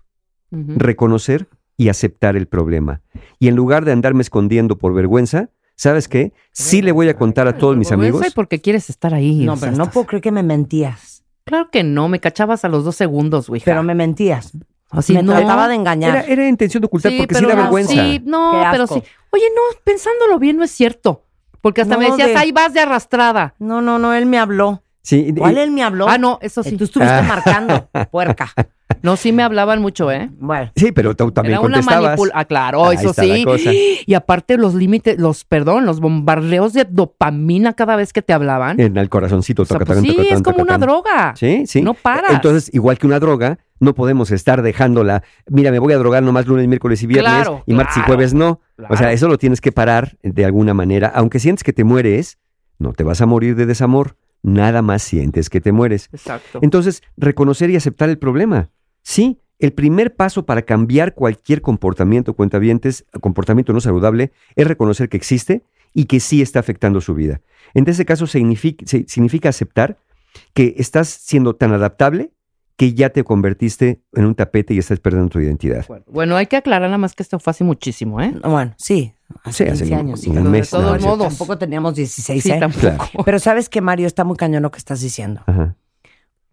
[0.52, 3.02] Reconocer y aceptar el problema.
[3.40, 6.34] Y en lugar de andarme escondiendo por vergüenza, ¿sabes qué?
[6.52, 8.26] Sí le voy a contar a todos mis amigos.
[8.26, 9.46] y porque quieres estar ahí.
[9.46, 11.24] no, pero no puedo creer que me mentías.
[11.44, 13.62] Claro que no, me cachabas a los dos segundos, güey.
[13.64, 14.52] Pero me mentías.
[14.90, 15.34] Así me no.
[15.34, 16.18] trataba de engañar.
[16.18, 17.92] Era, era intención de ocultar porque sí pero da no, vergüenza.
[17.94, 19.04] Sí, no, pero sí.
[19.32, 21.24] Oye, no, pensándolo bien, no es cierto.
[21.62, 23.54] Porque hasta me decías, de- ahí vas de arrastrada.
[23.60, 24.84] No, no, no, él me habló.
[25.02, 26.08] Sí, y- ¿Cuál él me habló?
[26.08, 26.78] Ah, no, eso Eh, sí.
[26.78, 27.22] Tú estuviste Ah.
[27.24, 28.52] marcando, puerca.
[29.02, 30.30] No, sí me hablaban mucho, ¿eh?
[30.40, 32.04] Bueno, sí, pero tú también Era una contestabas.
[32.04, 32.40] manipulación.
[32.40, 34.00] Ah, claro, Ahí eso sí.
[34.06, 38.80] Y aparte los límites, los, perdón, los bombardeos de dopamina cada vez que te hablaban.
[38.80, 39.64] En el corazoncito.
[39.64, 41.34] O sea, pues sí, es como una droga.
[41.36, 41.82] Sí, sí.
[41.82, 42.32] No paras.
[42.32, 45.24] Entonces, igual que una droga, no podemos estar dejándola.
[45.48, 47.32] Mira, me voy a drogar nomás lunes, miércoles y viernes.
[47.32, 48.62] Claro, y martes y jueves no.
[48.90, 51.12] O sea, eso lo tienes que parar de alguna manera.
[51.14, 52.38] Aunque sientes que te mueres,
[52.80, 54.16] no te vas a morir de desamor.
[54.44, 56.10] Nada más sientes que te mueres.
[56.14, 56.60] Exacto.
[56.62, 58.70] Entonces, reconocer y aceptar el problema.
[59.02, 65.18] Sí, el primer paso para cambiar cualquier comportamiento, cuentavientes, comportamiento no saludable, es reconocer que
[65.18, 65.64] existe
[65.94, 67.42] y que sí está afectando su vida.
[67.74, 69.98] En ese caso, significa, significa aceptar
[70.54, 72.32] que estás siendo tan adaptable
[72.78, 75.86] que ya te convertiste en un tapete y estás perdiendo tu identidad.
[76.08, 78.34] Bueno, hay que aclarar nada más que esto fue hace muchísimo, ¿eh?
[78.44, 79.14] bueno, sí.
[79.44, 80.24] Hace Sí, hace 15 un- años.
[80.28, 80.44] un hija.
[80.44, 80.70] de mes.
[80.70, 81.28] todos no, modos.
[81.30, 82.60] Tampoco teníamos 16, Sí, ¿eh?
[82.60, 82.80] tampoco.
[82.82, 83.04] Claro.
[83.26, 85.42] Pero sabes que, Mario, está muy cañón lo que estás diciendo.
[85.48, 85.76] Ajá.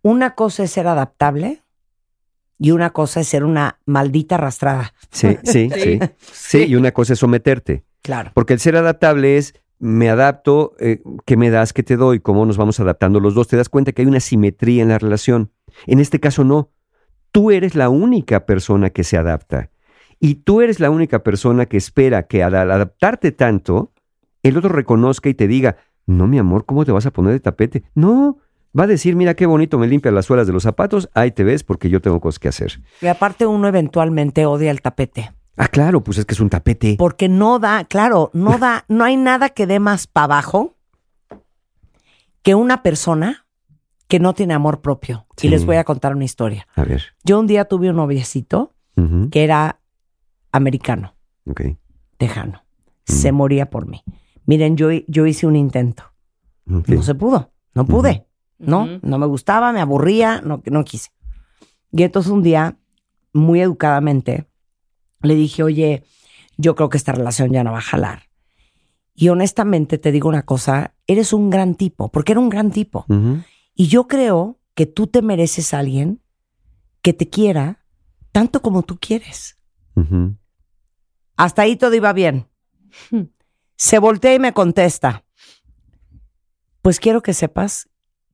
[0.03, 1.63] Una cosa es ser adaptable
[2.59, 4.93] y una cosa es ser una maldita arrastrada.
[5.11, 5.99] Sí, sí, sí,
[6.33, 6.65] sí.
[6.67, 7.85] y una cosa es someterte.
[8.03, 8.33] Claro.
[8.35, 12.19] Porque el ser adaptable es, me adapto, eh, ¿qué me das, qué te doy?
[12.19, 13.49] ¿Cómo nos vamos adaptando los dos?
[13.49, 15.51] Te das cuenta que hay una simetría en la relación.
[15.87, 16.71] En este caso no.
[17.33, 19.69] Tú eres la única persona que se adapta.
[20.19, 23.93] Y tú eres la única persona que espera que al adaptarte tanto,
[24.43, 27.41] el otro reconozca y te diga, no, mi amor, ¿cómo te vas a poner de
[27.41, 27.83] tapete?
[27.95, 28.39] No,
[28.79, 31.45] va a decir, mira qué bonito me limpia las suelas de los zapatos, ahí te
[31.45, 32.81] ves porque yo tengo cosas que hacer.
[33.03, 35.33] Y aparte uno eventualmente odia el tapete.
[35.57, 36.97] Ah, claro, pues es que es un tapete.
[36.99, 40.77] Porque no da, claro, no da, no hay nada que dé más para abajo
[42.43, 43.47] que una persona
[44.09, 45.27] que no tiene amor propio.
[45.37, 45.47] Sí.
[45.47, 46.67] Y les voy a contar una historia.
[46.75, 47.03] A ver.
[47.25, 48.73] Yo un día tuve un noviecito
[49.33, 49.81] que era
[50.53, 51.17] americano,
[51.49, 51.63] ok.
[52.17, 52.63] tejano.
[53.07, 54.05] Se moría por mí.
[54.47, 56.05] Miren, yo, yo hice un intento.
[56.65, 58.25] No se pudo, no pude.
[58.59, 58.87] ¿no?
[59.03, 61.11] No me gustaba, me aburría, no, no quise.
[61.93, 62.77] Y entonces un día,
[63.33, 64.47] muy educadamente,
[65.25, 66.05] le dije, oye,
[66.57, 68.31] yo creo que esta relación ya no va a jalar.
[69.15, 73.07] Y honestamente te digo una cosa, eres un gran tipo, porque era un gran tipo.
[73.75, 76.21] Y yo creo que tú te mereces a alguien
[77.01, 77.85] que te quiera
[78.33, 79.59] tanto como tú quieres.
[81.37, 82.49] Hasta ahí todo iba bien.
[83.77, 85.25] Se voltea y me contesta.
[86.83, 87.89] Pues quiero que sepas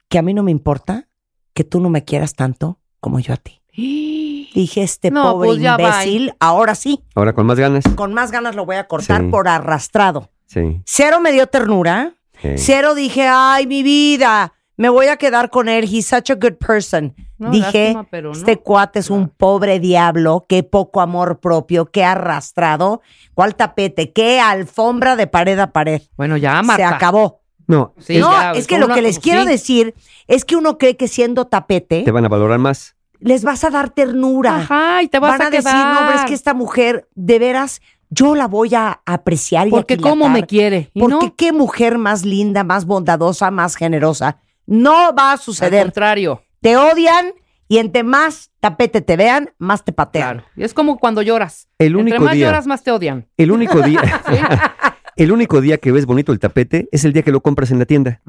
[0.08, 1.08] que a mí no me importa
[1.52, 3.60] que tú no me quieras tanto como yo a ti.
[4.54, 7.84] Dije, este No, pobre pues imbécil, ahora sí, Ahora con más ganas.
[7.94, 9.28] con más ganas lo voy a cortar Sí.
[9.28, 10.30] por arrastrado.
[10.46, 10.80] Sí.
[10.84, 12.14] Cero me dio ternura.
[12.42, 12.48] sí.
[12.56, 15.84] Cero dije, ay, mi vida, me voy a quedar con él.
[15.84, 17.14] He's such a good person.
[17.38, 18.36] No, dije, lástima, pero no.
[18.38, 23.00] este cuate es un pobre diablo, qué poco amor propio, qué arrastrado,
[23.34, 26.02] cuál tapete, qué alfombra de pared a pared.
[26.16, 26.96] Bueno, ya, Se Marta.
[26.96, 27.40] acabó.
[27.66, 29.20] No, Sí, no, ya, es que lo una- que les sí.
[29.22, 29.94] quiero decir
[30.26, 32.96] es que uno cree que siendo tapete te van a valorar más.
[33.20, 34.56] Les vas a dar ternura.
[34.56, 36.04] Ajá, y te vas Van a, a, decir, quedar.
[36.14, 40.12] no, es que esta mujer, de veras, yo la voy a apreciar y Porque aquilatar,
[40.12, 40.90] cómo me quiere.
[40.94, 44.38] Y Porque no, qué mujer más linda, más bondadosa, más generosa.
[44.66, 45.82] No va a al suceder.
[45.84, 46.42] contrario.
[46.60, 47.32] Te odian
[47.68, 50.38] y entre más tapete te vean, más te patean.
[50.38, 50.48] Claro.
[50.56, 51.68] Y es como cuando lloras.
[51.78, 52.46] El único Entre más día.
[52.46, 53.28] lloras, más te odian.
[53.36, 54.00] El único día.
[55.16, 57.78] el único día que ves bonito el tapete es el día que lo compras en
[57.78, 58.20] la tienda.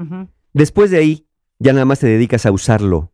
[0.52, 1.26] Después de ahí,
[1.58, 3.12] ya nada más te dedicas a usarlo.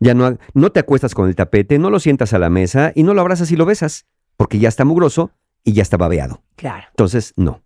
[0.00, 3.02] Ya no, no te acuestas con el tapete, no lo sientas a la mesa y
[3.02, 4.06] no lo abrazas y lo besas,
[4.36, 5.32] porque ya está mugroso
[5.64, 6.42] y ya está babeado.
[6.56, 6.86] Claro.
[6.90, 7.62] Entonces, no.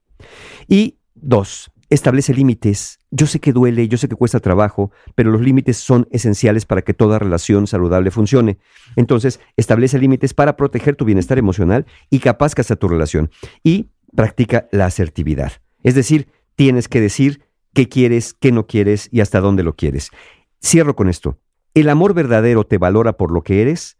[0.66, 2.98] Y dos, establece límites.
[3.10, 6.82] Yo sé que duele, yo sé que cuesta trabajo, pero los límites son esenciales para
[6.82, 8.58] que toda relación saludable funcione.
[8.96, 13.30] Entonces, establece límites para proteger tu bienestar emocional y capazcas a tu relación.
[13.62, 15.52] Y practica la asertividad.
[15.82, 17.42] Es decir, tienes que decir
[17.74, 20.10] qué quieres, qué no quieres y hasta dónde lo quieres.
[20.62, 21.38] Cierro con esto.
[21.74, 23.98] El amor verdadero te valora por lo que eres,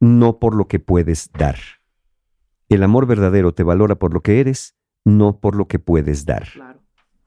[0.00, 1.56] no por lo que puedes dar.
[2.68, 6.48] El amor verdadero te valora por lo que eres, no por lo que puedes dar.
[6.52, 6.80] Claro.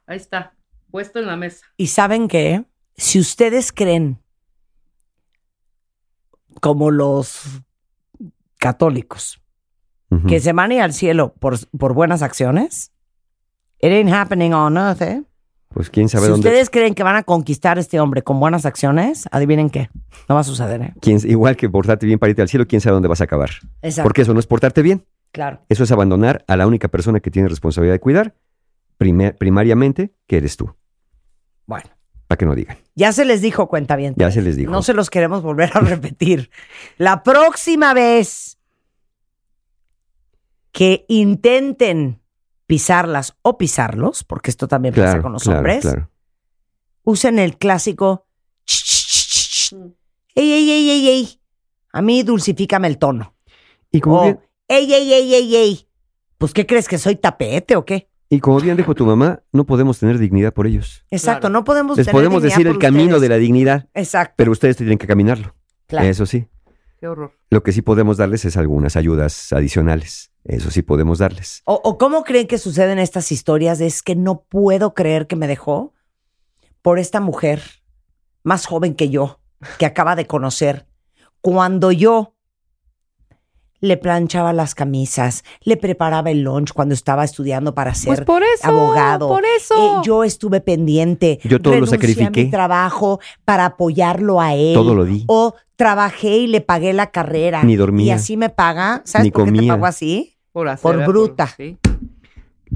[0.08, 0.54] Ahí está,
[0.92, 1.66] puesto en la mesa.
[1.78, 2.66] Y saben qué?
[2.98, 4.20] Si ustedes creen,
[6.62, 7.62] como los
[8.58, 9.42] católicos,
[10.28, 12.94] que se van a ir al cielo por, por buenas acciones,
[13.80, 15.24] it ain't happening on earth, ¿eh?
[15.70, 16.48] Pues quién sabe Si dónde.
[16.48, 19.90] ustedes creen que van a conquistar a este hombre con buenas acciones, adivinen qué.
[20.30, 20.94] No va a suceder, ¿eh?
[21.02, 23.50] quién- igual que portarte bien para irte al cielo, quién sabe dónde vas a acabar.
[23.82, 24.04] Exacto.
[24.08, 25.06] Porque eso no es portarte bien.
[25.34, 25.60] Claro.
[25.68, 28.36] Eso es abandonar a la única persona que tiene responsabilidad de cuidar,
[28.98, 30.74] primer- primariamente, que eres tú.
[31.66, 31.90] Bueno.
[32.28, 32.78] Para que no digan.
[32.96, 34.14] Ya se les dijo, cuenta bien.
[34.18, 34.72] Ya se les dijo.
[34.72, 36.50] No se los queremos volver a repetir.
[36.98, 38.58] La próxima vez
[40.72, 42.22] que intenten
[42.68, 46.10] pisarlas o pisarlos, porque esto también pasa con los claro, hombres, claro.
[47.04, 48.26] usen el clásico
[50.36, 51.42] ey, ey, ey, ey, ey.
[51.94, 53.36] A mí dulcifícame el tono.
[53.92, 55.88] Y como, O, bien, ey, ey, ey, ey, ey.
[56.38, 56.88] Pues, ¿qué crees?
[56.88, 58.10] ¿Que soy tapete o qué?
[58.28, 61.06] y como bien dijo tu mamá, no podemos tener dignidad por ellos.
[61.12, 61.54] Exacto, Claro.
[61.54, 64.76] no podemos Les tener podemos dignidad decir el camino de la dignidad, Exacto, pero ustedes
[64.78, 65.56] tienen que caminarlo.
[65.88, 66.08] claro.
[66.08, 66.48] Eso sí.
[67.00, 67.34] Qué horror.
[67.52, 70.32] Lo que sí podemos darles es algunas ayudas adicionales.
[70.46, 71.62] Eso sí podemos darles.
[71.66, 73.80] O, o cómo creen que suceden estas historias?
[73.80, 75.94] de, Es que no puedo creer que me dejó
[76.82, 77.62] por esta mujer
[78.44, 79.40] más joven que yo,
[79.80, 80.86] que acaba de conocer,
[81.42, 82.36] cuando yo
[83.82, 88.42] le planchaba las camisas, le preparaba el lunch cuando estaba estudiando para ser Pues por
[88.44, 88.68] eso.
[88.68, 89.28] abogado.
[89.28, 89.76] Por eso.
[90.00, 91.40] Eh, yo estuve pendiente.
[91.44, 92.44] Yo todo lo renuncié a sacrifiqué.
[92.46, 94.74] mi trabajo para apoyarlo a él.
[94.74, 95.24] Todo lo di.
[95.28, 97.64] O trabajé y le pagué la carrera.
[97.64, 98.06] Ni dormía.
[98.08, 99.02] Y así me paga.
[99.06, 99.74] ¿Sabes Ni por qué te comía.
[99.74, 100.35] pago así?
[100.56, 101.48] Por, hacer- por bruta.
[101.48, 101.78] sí.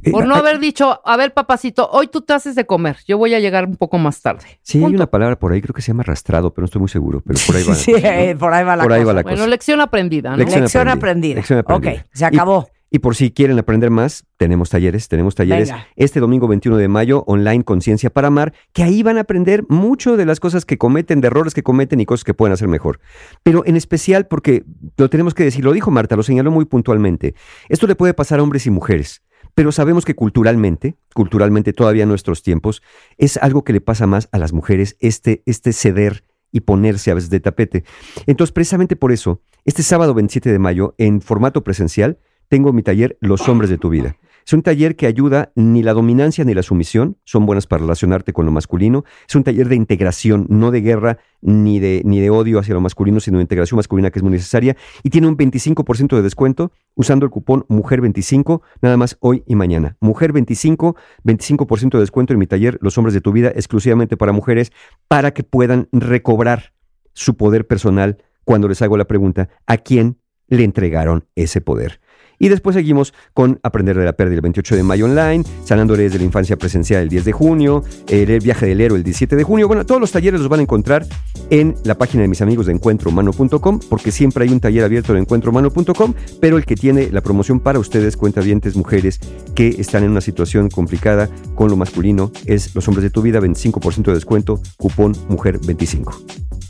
[0.04, 2.98] Eh, Por no haber dicho, a ver, papacito, hoy tú te haces de comer.
[3.08, 4.46] Yo voy a llegar un poco más tarde.
[4.62, 6.90] Sí, hay una palabra por ahí, creo que se llama arrastrado, pero no estoy muy
[6.90, 7.22] seguro.
[7.26, 7.76] Pero por ahí va.
[7.76, 9.08] Sí, eh, por ahí va la Por ahí cosa.
[9.08, 9.48] va la Bueno, cosa.
[9.50, 10.38] lección aprendida, ¿no?
[10.38, 11.00] Lección Lección, aprendida.
[11.00, 11.36] aprendida.
[11.36, 11.92] Lección aprendida.
[12.02, 12.68] Ok, se acabó.
[12.70, 15.88] Y por si quieren aprender más, tenemos talleres, tenemos talleres Venga.
[15.96, 20.18] este domingo 21 de mayo, online Conciencia para Amar, que ahí van a aprender mucho
[20.18, 23.00] de las cosas que cometen, de errores que cometen y cosas que pueden hacer mejor.
[23.44, 24.66] Pero en especial porque
[24.98, 27.36] lo tenemos que decir, lo dijo Marta, lo señaló muy puntualmente,
[27.70, 29.22] esto le puede pasar a hombres y mujeres.
[29.54, 32.82] Pero sabemos que culturalmente, culturalmente todavía en nuestros tiempos,
[33.18, 37.14] es algo que le pasa más a las mujeres, este, este ceder y ponerse a
[37.14, 37.84] veces de tapete.
[38.26, 42.18] Entonces, precisamente por eso, este sábado 27 de mayo, en formato presencial,
[42.50, 44.16] tengo mi taller Los hombres de tu vida.
[44.46, 48.34] Es un taller que ayuda ni la dominancia ni la sumisión, son buenas para relacionarte
[48.34, 49.06] con lo masculino.
[49.28, 52.82] Es un taller de integración, no de guerra ni de, ni de odio hacia lo
[52.82, 54.76] masculino, sino de integración masculina que es muy necesaria.
[55.04, 59.98] Y tiene un 25% de descuento usando el cupón Mujer25, nada más hoy y mañana.
[60.02, 64.72] Mujer25, 25% de descuento en mi taller Los hombres de tu vida, exclusivamente para mujeres,
[65.08, 66.74] para que puedan recobrar
[67.14, 72.00] su poder personal cuando les hago la pregunta, ¿a quién le entregaron ese poder?
[72.40, 76.14] Y después seguimos con Aprender de la Pérdida el 28 de mayo online, Sanando Heridas
[76.14, 79.44] de la Infancia Presencial el 10 de junio, el Viaje del Héroe el 17 de
[79.44, 79.68] junio.
[79.68, 81.06] Bueno, todos los talleres los van a encontrar
[81.50, 85.20] en la página de mis amigos de encuentrohumano.com, porque siempre hay un taller abierto en
[85.20, 89.20] encuentrohumano.com, pero el que tiene la promoción para ustedes, cuentavientes mujeres
[89.56, 93.40] que están en una situación complicada con lo masculino, es Los Hombres de tu Vida,
[93.40, 96.22] 25% de descuento, cupón Mujer 25.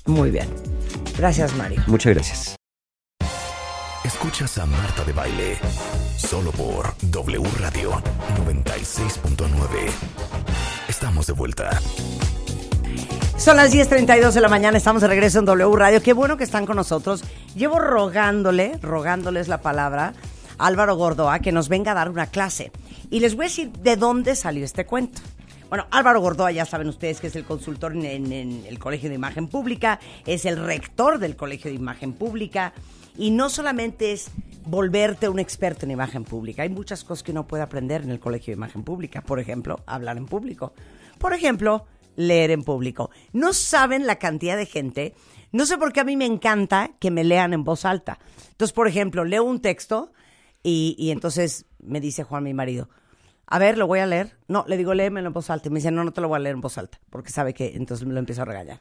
[0.08, 0.48] Muy bien.
[1.18, 1.82] Gracias, Mario.
[1.88, 2.59] Muchas gracias.
[4.20, 5.58] Escuchas a Marta de Baile
[6.18, 7.92] solo por W Radio
[8.46, 9.48] 96.9.
[10.90, 11.80] Estamos de vuelta.
[13.38, 16.04] Son las 10.32 de la mañana, estamos de regreso en W Radio.
[16.04, 17.24] Qué bueno que están con nosotros.
[17.56, 20.14] Llevo rogándole, rogándoles la palabra,
[20.58, 22.74] a Álvaro Gordoa que nos venga a dar una clase.
[23.10, 25.22] Y les voy a decir de dónde salió este cuento.
[25.70, 28.32] Bueno, Álvaro Gordoa, ya saben ustedes que es el consultor en,
[28.68, 32.74] el Colegio de Imagen Pública, es el rector del Colegio de Imagen Pública,
[33.20, 34.32] y no solamente es
[34.66, 38.20] volverte un experto en imagen pública, hay muchas cosas que uno puede aprender en el
[38.20, 39.22] Colegio de Imagen Pública.
[39.22, 40.74] Por ejemplo, hablar en público.
[41.18, 43.12] Por ejemplo, leer en público.
[43.34, 45.16] No saben la cantidad de gente.
[45.52, 48.20] No sé por qué a mí me encanta que me lean en voz alta.
[48.52, 50.14] Entonces, por ejemplo, leo un texto
[50.64, 52.88] y, y entonces me dice Juan, mi marido,
[53.48, 54.38] A ver, lo voy a leer.
[54.48, 55.68] No, le digo, léemelo en voz alta.
[55.68, 57.00] Y me dice, no, no te lo voy a leer en voz alta.
[57.10, 58.80] Porque sabe que entonces me lo empiezo a regañar.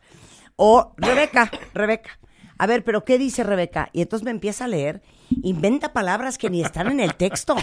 [0.55, 2.19] O, Rebeca, Rebeca.
[2.59, 3.89] A ver, pero ¿qué dice Rebeca?
[3.93, 5.01] Y entonces me empieza a leer,
[5.43, 7.55] inventa palabras que ni están en el texto.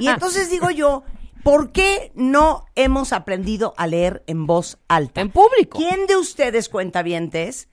[0.00, 1.04] Y entonces digo yo,
[1.42, 5.20] ¿por qué no hemos aprendido a leer en voz alta?
[5.20, 5.78] En público.
[5.78, 7.68] ¿Quién de ustedes, cuentavientes,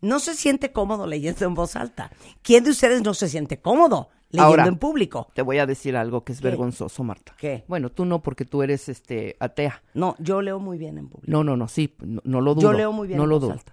[0.00, 2.10] no se siente cómodo leyendo en voz alta?
[2.42, 5.28] ¿Quién de ustedes no se siente cómodo leyendo Ahora, en público?
[5.34, 6.48] Te voy a decir algo que es ¿Qué?
[6.48, 7.34] vergonzoso, Marta.
[7.38, 7.64] ¿Qué?
[7.68, 9.82] Bueno, tú no, porque tú eres este atea.
[9.92, 11.30] No, yo leo muy bien en público.
[11.30, 12.72] No, no, no, sí, no, no lo Yo dudo.
[12.72, 13.52] leo muy bien No en lo voz dudo.
[13.52, 13.72] alta.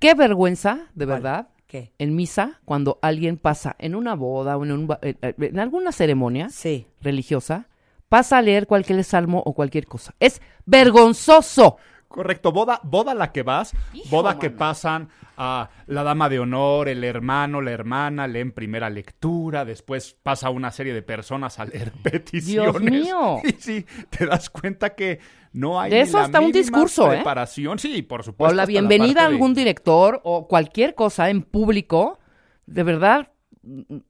[0.00, 1.22] Qué vergüenza, de ¿Cuál?
[1.22, 1.90] verdad, ¿Qué?
[1.98, 5.90] en misa, cuando alguien pasa en una boda o en, un eh, eh, en alguna
[5.90, 6.86] ceremonia Sí.
[7.00, 7.66] religiosa,
[8.08, 10.14] pasa a leer cualquier salmo o cualquier cosa.
[10.20, 11.78] Es vergonzoso.
[12.14, 16.38] Correcto, boda, boda a la que vas, Hijo, boda que pasan a la dama de
[16.38, 21.64] honor, el hermano, la hermana, leen primera lectura, después pasa una serie de personas a
[21.64, 22.80] leer peticiones.
[22.80, 23.38] mío.
[23.44, 25.18] Y sí, te das cuenta que
[25.52, 27.16] no hay De ni eso la hasta un discurso, ¿eh?
[27.16, 27.80] preparación.
[27.80, 28.54] Sí, por O supuesto.
[28.54, 32.20] la hasta bienvenida a de- algún director o cualquier cosa en público.
[32.66, 33.32] De verdad,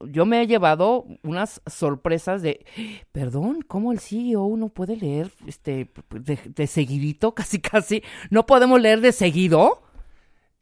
[0.01, 2.65] yo me he llevado unas sorpresas de,
[3.11, 7.33] perdón, ¿cómo el CEO no puede leer este de, de seguidito?
[7.35, 8.03] Casi, casi.
[8.29, 9.81] ¿No podemos leer de seguido?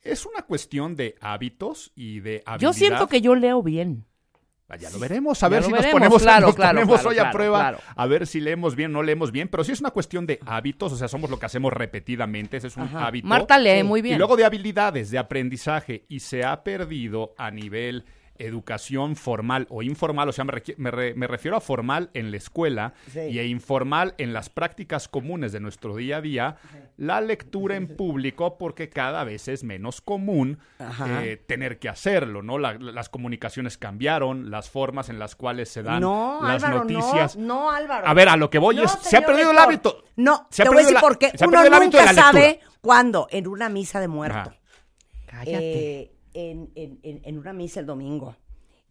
[0.02, 2.60] Es una cuestión de hábitos y de habilidad.
[2.60, 4.06] Yo siento que yo leo bien.
[4.70, 7.10] Ah, Ya lo veremos, a ver si veremos, nos ponemos, claro, nos claro, ponemos claro,
[7.10, 9.82] hoy a prueba, a ver si leemos bien o no leemos bien, pero sí es
[9.82, 13.06] una cuestión de hábitos, o sea, somos lo que hacemos repetidamente, ese es un Ajá.
[13.08, 13.28] hábito.
[13.28, 13.84] Marta lee Sí.
[13.84, 14.16] muy bien.
[14.16, 18.06] Y luego de habilidades, de aprendizaje, y se ha perdido a nivel
[18.38, 22.38] educación formal o informal, o sea, me, me re- me refiero a formal en la
[22.38, 23.20] escuela Sí.
[23.20, 26.56] y a informal en las prácticas comunes de nuestro día a día,
[26.98, 30.60] la lectura en público, porque cada vez es menos común
[31.08, 32.58] eh, tener que hacerlo, ¿no?
[32.58, 37.36] La- las comunicaciones cambiaron, las formas en las cuales se dan No, las Álvaro, noticias.
[37.38, 38.08] no, no, Álvaro.
[38.08, 40.04] A ver, a lo que voy No, es, se ha perdido el hábito.
[40.16, 41.38] No, Se ha te voy a perdido decir por qué.
[41.38, 43.28] se ha Uno perdido el hábito de nunca sabe cuándo.
[43.32, 44.38] En una misa de muerto.
[44.40, 44.56] Ajá.
[45.28, 46.00] Cállate.
[46.02, 48.36] Eh, en, en- en- en una misa el domingo.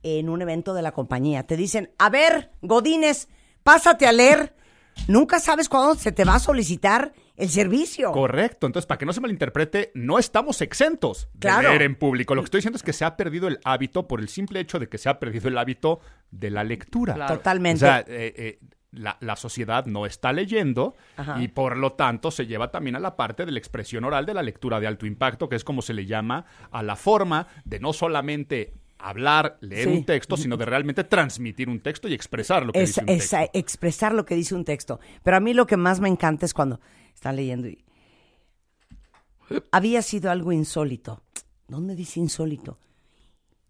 [0.02, 1.46] En un evento de la compañía.
[1.46, 3.28] Te dicen, a ver, Godínez,
[3.62, 4.54] pásate a leer.
[5.08, 8.12] Nunca sabes cuándo se te va a solicitar el servicio.
[8.12, 11.68] Correcto, entonces para que no se malinterprete, no estamos exentos de Claro.
[11.70, 12.34] leer en público.
[12.34, 14.78] Lo que estoy diciendo es que se ha perdido el hábito por el simple hecho
[14.78, 16.00] de que se ha perdido el hábito
[16.30, 17.14] de la lectura.
[17.14, 17.36] Claro.
[17.36, 17.84] Totalmente.
[17.84, 18.58] O sea, eh, eh,
[18.92, 21.42] la, la sociedad no está leyendo Ajá.
[21.42, 24.34] y por lo tanto se lleva también a la parte de la expresión oral de
[24.34, 27.80] la lectura de alto impacto, que es como se le llama a la forma de
[27.80, 29.94] no solamente hablar, leer Sí.
[29.96, 33.06] un texto, sino de realmente transmitir un texto y expresar lo que es, dice un
[33.06, 33.36] texto.
[33.52, 35.00] expresar lo que dice un texto.
[35.24, 36.78] Pero a mí lo que más me encanta es cuando
[37.12, 37.84] están leyendo y
[39.70, 41.22] había sido algo insólito.
[41.68, 42.78] ¿Dónde dice insólito?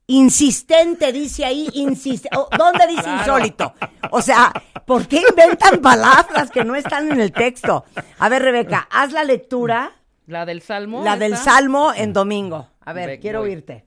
[0.06, 2.28] Insistente, dice ahí, insiste.
[2.36, 3.72] Oh, ¿Dónde dice insólito?
[4.10, 4.52] O sea,
[4.84, 7.84] ¿por qué inventan palabras que no están en el texto?
[8.18, 9.92] A ver, Rebeca, haz la lectura,
[10.26, 11.02] La del salmo.
[11.04, 11.36] la del.
[11.36, 12.68] Salmo en domingo.
[12.80, 13.50] A ver, Ve- quiero voy.
[13.50, 13.84] oírte.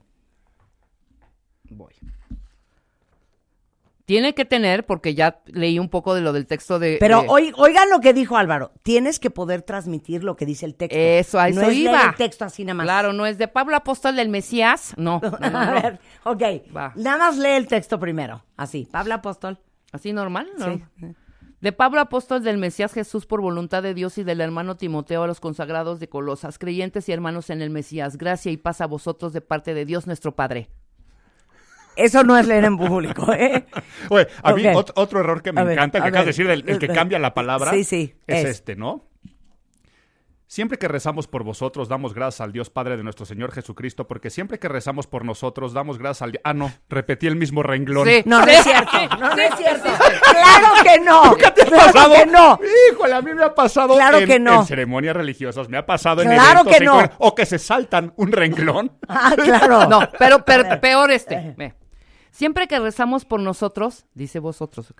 [1.70, 1.94] Voy.
[4.06, 6.96] Tiene que tener, porque ya leí un poco de lo del texto de.
[7.00, 8.70] Pero de- oi- oigan lo que dijo Álvaro.
[8.82, 10.96] Tienes que poder transmitir lo que dice el texto.
[10.96, 11.92] Eso, a eso no es iba.
[11.92, 12.84] leer el texto así nada más.
[12.86, 14.94] Claro, no es de Pablo Apóstol del Mesías.
[14.96, 16.42] No, no, no, A ver, ok.
[16.76, 16.92] Va.
[16.94, 18.44] Nada más lee el texto primero.
[18.56, 18.88] Así.
[18.90, 19.58] Pablo Apóstol.
[19.92, 20.66] Así normal, ¿no?
[20.74, 20.82] Sí.
[21.60, 25.26] De Pablo Apóstol del Mesías Jesús por voluntad de Dios y del hermano Timoteo a
[25.26, 29.32] los consagrados de Colosas, creyentes y hermanos en el Mesías, gracia y paz a vosotros
[29.32, 30.68] de parte de Dios nuestro Padre.
[31.96, 33.66] Eso no es leer en público, ¿eh?
[34.10, 34.62] Oye, a mí
[34.94, 37.18] otro error que me A encanta, que a acabas de decir, el, el que cambia
[37.18, 38.50] la palabra, Sí, sí, es, es.
[38.50, 39.04] este, ¿no?
[40.48, 44.30] Siempre que rezamos por vosotros, damos gracias al Dios Padre de nuestro Señor Jesucristo, porque
[44.30, 46.40] siempre que rezamos por nosotros, damos gracias al Dios.
[46.44, 48.06] Ah, no, repetí el mismo renglón.
[48.06, 48.22] Sí.
[48.26, 48.92] No, no es cierto.
[49.18, 49.88] No, no es cierto.
[50.30, 51.34] Claro que no.
[51.34, 52.14] ¿Qué te ha Claro pasado?
[52.14, 52.60] que no.
[52.92, 54.60] Híjole, a mí me ha pasado Claro en, que no.
[54.60, 57.10] en ceremonias religiosas, me ha pasado en Claro eventos que no.
[57.18, 58.92] o que se saltan un renglón.
[59.08, 59.88] Ah, claro.
[59.88, 61.54] No, pero, pero peor este.
[61.56, 61.74] Ve.
[62.36, 64.92] Siempre que rezamos por nosotros, dice vosotros,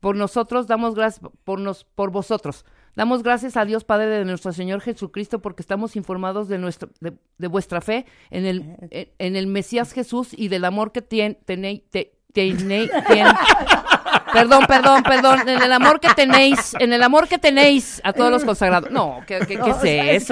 [0.00, 2.64] por nosotros damos gracias, por, nos, por vosotros,
[2.96, 7.12] damos gracias a Dios Padre de nuestro Señor Jesucristo porque estamos informados de, nuestro, de,
[7.38, 11.38] de vuestra fe en el, en, en el Mesías Jesús y del amor que tien-
[11.44, 13.36] tenéis, te- tenéis, tien-
[14.32, 18.32] perdón, perdón, perdón, en el amor que tenéis, en el amor que tenéis a todos
[18.32, 18.90] los consagrados.
[18.90, 20.22] No, ¿qué, qué, qué No, es ¿sabes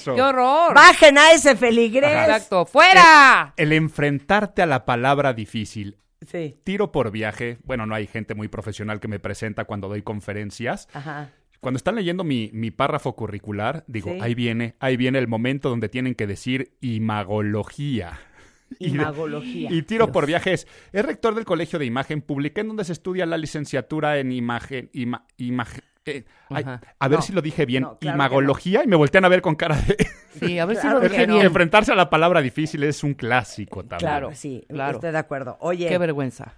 [0.00, 0.10] eso?
[0.10, 0.16] qué?
[0.16, 0.74] ¡Qué horror!
[0.74, 2.10] Bajen a ese feligrés.
[2.28, 3.52] Exacto, ¡fuera!
[3.56, 5.96] El enfrentarte a la palabra difícil,
[6.26, 6.56] Sí.
[6.64, 7.58] tiro por viaje.
[7.64, 10.88] Bueno, no hay gente muy profesional que me presenta cuando doy conferencias.
[10.92, 11.30] Ajá.
[11.60, 14.18] Cuando están leyendo mi, mi párrafo curricular, digo, Sí.
[14.20, 18.18] ahí viene, ahí viene el momento donde tienen que decir imagología.
[18.78, 19.70] Y Imagología.
[19.72, 20.68] Y tiro por viajes.
[20.92, 24.90] Es rector del Colegio de Imagen Pública, en donde se estudia la licenciatura en imagen,
[24.92, 26.64] ima- imag- eh, ay,
[26.98, 27.82] a ver No, si lo dije bien.
[27.82, 29.96] no, claro Imagología y me voltean a ver con cara de...
[30.38, 31.44] Sí, a ver Claro si lo dije bien.
[31.46, 33.98] Enfrentarse a la palabra difícil es un clásico también.
[33.98, 34.30] Claro.
[34.34, 34.96] Sí, claro.
[34.98, 35.56] estoy de acuerdo.
[35.60, 36.54] Oye, Qué vergüenza.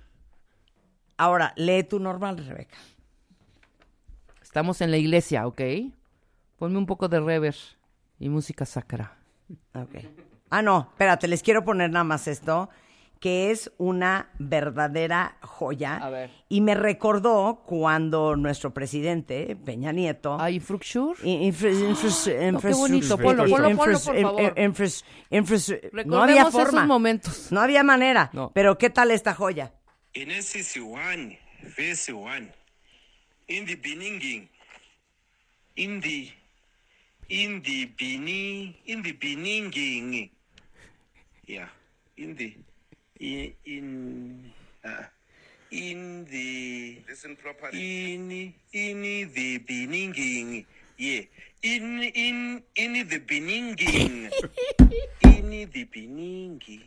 [1.16, 2.76] ahora, lee tu normal, Rebeca.
[4.42, 5.60] Estamos en la iglesia, ¿ok?
[6.58, 7.54] Ponme un poco de rever
[8.18, 9.16] y música sacra.
[9.74, 9.96] Ok.
[10.50, 12.68] Ah, no, espérate, les quiero poner nada más esto,
[13.20, 15.96] que es una verdadera joya.
[15.96, 16.30] A ver.
[16.48, 21.20] Y me recordó cuando nuestro presidente, Peña Nieto, ¿Hay Fruxure?
[21.22, 23.18] in- infra- infra- No, qué bonito.
[23.18, 23.48] por favor.
[26.06, 26.86] no había esos forma.
[26.86, 27.52] momentos.
[27.52, 28.30] No había manera.
[28.32, 28.50] No.
[28.54, 29.72] Pero ¿qué tal esta joya?
[30.14, 31.36] Genesis 1,
[31.76, 32.48] verse 1.
[33.48, 34.48] In the beginning,
[35.76, 36.32] in the,
[37.28, 40.30] in the beginning, in the beginning,
[41.46, 41.68] yeah,
[42.16, 42.56] in the,
[43.20, 44.52] in, in,
[44.84, 45.04] uh,
[45.70, 48.14] in the, listen properly.
[48.14, 50.66] In, in the beginning,
[50.98, 51.20] yeah,
[51.62, 53.76] in, in, in the beginning,
[55.22, 56.80] in the beginning.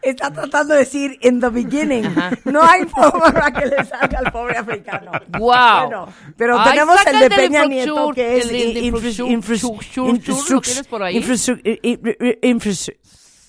[0.00, 2.04] Está tratando de decir in the beginning.
[2.44, 5.10] No hay forma para que le salga al pobre africano.
[5.36, 5.88] ¡Guau!
[5.88, 9.26] Bueno, pero Ay, tenemos el de Peña Nieto que es el de in- infra-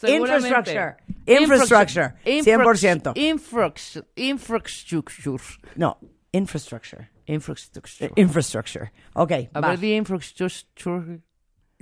[0.03, 3.11] infrastructure, infrastructure, infra- infra- Seguramente.
[3.15, 3.15] Infrastructure.
[3.15, 3.15] Infrastructure.
[3.15, 3.17] 100%.
[3.17, 4.05] Infrastructure.
[4.15, 5.71] Infrastructure.
[5.75, 5.97] No,
[6.33, 7.09] infrastructure.
[7.25, 8.11] Infrastructure.
[8.15, 8.91] Infrastructure.
[9.13, 9.69] Ok, A va.
[9.69, 11.19] ver, di infrastructure.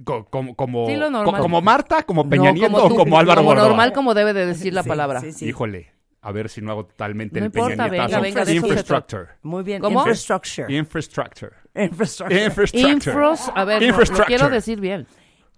[0.03, 1.23] Co- Como, como, normal.
[1.25, 3.67] co- como Marta, como Peña No, Nieto o tú, como Álvaro Como Gordoa.
[3.67, 5.21] normal, como debe de decir la Sí, palabra.
[5.21, 5.45] sí, sí.
[5.47, 8.21] Híjole, a ver si no hago totalmente No el Peña importa, venga, Nietazo.
[8.23, 9.27] venga, de eso se Infrastructure.
[9.43, 9.81] Muy bien.
[9.81, 9.99] ¿Cómo?
[9.99, 10.75] Infrastructure.
[10.75, 11.51] Infrastructure.
[11.75, 12.45] Infrastructure.
[12.45, 12.91] Infrastructure.
[12.93, 14.25] Infros, a ver, no, lo Infrastructure.
[14.27, 15.07] quiero decir bien.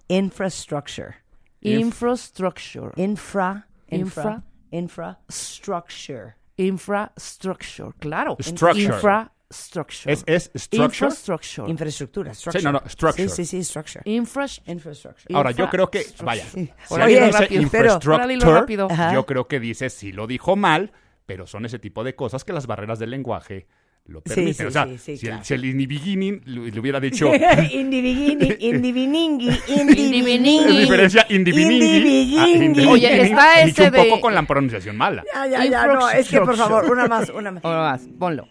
[0.08, 1.16] Infrastructure.
[1.60, 2.92] Infrastructure.
[2.96, 3.66] Infra.
[3.88, 4.42] Infra.
[4.70, 5.18] Infra.
[5.28, 6.36] Infrastructure.
[6.56, 8.36] Infrastructure, claro.
[8.40, 8.82] Structure.
[8.84, 10.12] Infrastructure.
[10.12, 10.84] Es, es structure.
[11.06, 11.70] Infrastructure.
[11.70, 12.34] Infraestructura.
[12.34, 12.60] Structure.
[12.60, 13.28] Sí, no, no, structure.
[13.28, 14.02] Sí, sí, sí, structure.
[14.04, 15.34] Infras- Infrastructure.
[15.34, 18.88] Ahora, yo creo que, vaya, si Oye, alguien dice rápido, pero- infrastructure, rápido.
[19.12, 20.92] Yo creo que dice sí lo dijo mal,
[21.26, 23.66] pero son ese tipo de cosas que las barreras del lenguaje
[24.08, 24.54] lo Sí, permiten.
[24.54, 25.38] sí, o sea, sí, sí, si, claro.
[25.40, 27.30] el, si el in the beginning le, hubiera dicho
[27.72, 30.68] Individuini, indiviningi, Indiviningi.
[30.68, 32.86] es diferencia indiviningi a Indiviningi.
[32.86, 35.24] Oye, está ese un poco con la pronunciación mala.
[35.34, 37.64] Ya, ya, ya, no, es que por favor, una más, una más.
[37.64, 38.48] Ahora más, ponlo.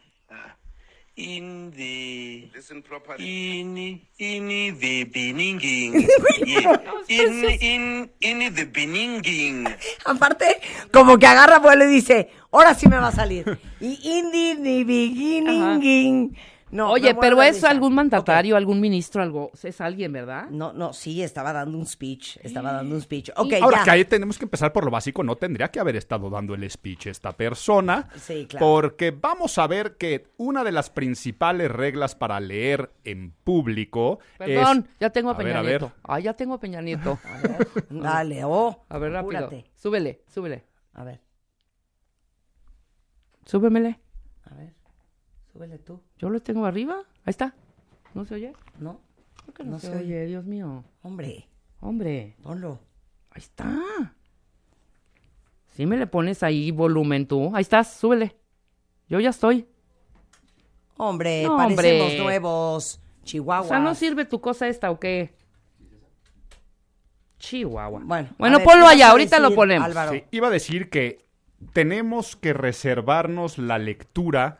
[1.17, 3.59] In the listen properly.
[3.59, 4.47] in in
[4.79, 5.59] the beginning.
[6.45, 6.77] Yeah.
[7.09, 9.67] in in in the beginning.
[10.05, 10.61] Aparte,
[10.93, 13.57] como que agarra vuelo y dice, ahora sí me va a salir.
[13.81, 16.37] Y indi, ni beginning.
[16.69, 17.69] No, Oye, pero es risa.
[17.69, 19.51] algún mandatario, algún ministro, algo.
[19.63, 20.49] Es alguien, ¿verdad?
[20.49, 23.29] No, no, sí, estaba dando un speech, estaba dando un speech.
[23.37, 23.83] Ok, Ahora ya.
[23.85, 26.69] que ahí tenemos que empezar por lo básico, no tendría que haber estado dando el
[26.69, 28.65] speech esta persona, Sí, claro.
[28.65, 34.87] porque vamos a ver que una de las principales reglas para leer en público Perdón,
[34.93, 34.99] es...
[34.99, 35.81] ya tengo a A ver, Peña a ver.
[35.81, 35.95] Nieto.
[36.03, 37.17] Ah, ya tengo a Peña Nieto.
[37.89, 38.83] Dale, oh.
[38.89, 39.37] A ver, rápido.
[39.45, 39.71] apúrate.
[39.75, 40.65] Súbele, súbele.
[40.93, 41.21] A ver,
[43.45, 43.99] Súbemele.
[44.43, 44.73] a ver.
[45.53, 46.01] Súbele tú.
[46.19, 46.97] Yo lo tengo arriba.
[47.25, 47.53] Ahí está.
[48.13, 48.53] ¿No se oye?
[48.79, 48.99] No,
[49.45, 50.03] ¿Por qué no, No se, se oye?
[50.21, 50.25] oye.
[50.27, 50.83] Dios mío.
[51.03, 51.47] hombre,
[51.79, 52.79] Hombre, ponlo.
[53.31, 53.79] ahí está.
[55.75, 57.51] Sí me le pones ahí volumen tú.
[57.55, 58.35] Ahí estás, súbele.
[59.07, 59.67] Yo ya estoy.
[60.97, 62.19] Hombre, No, parecemos hombre.
[62.23, 62.99] nuevos.
[63.23, 63.65] Chihuahua.
[63.65, 65.35] O sea, ¿no sirve tu cosa esta o qué?
[67.37, 68.01] Chihuahua.
[68.03, 69.85] Bueno, bueno ver, ponlo ¿qué allá, ahorita lo ponemos.
[69.85, 70.11] Álvaro?
[70.13, 71.25] Sí, iba a decir que
[71.73, 74.59] tenemos que reservarnos la lectura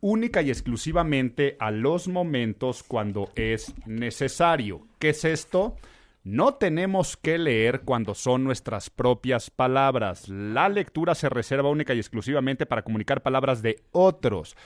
[0.00, 4.86] única y exclusivamente a los momentos cuando es necesario.
[4.98, 5.76] ¿Qué es esto?
[6.24, 10.28] No tenemos que leer cuando son nuestras propias palabras.
[10.28, 14.56] La lectura se reserva única y exclusivamente para comunicar palabras de otros.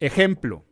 [0.00, 0.64] Ejemplo,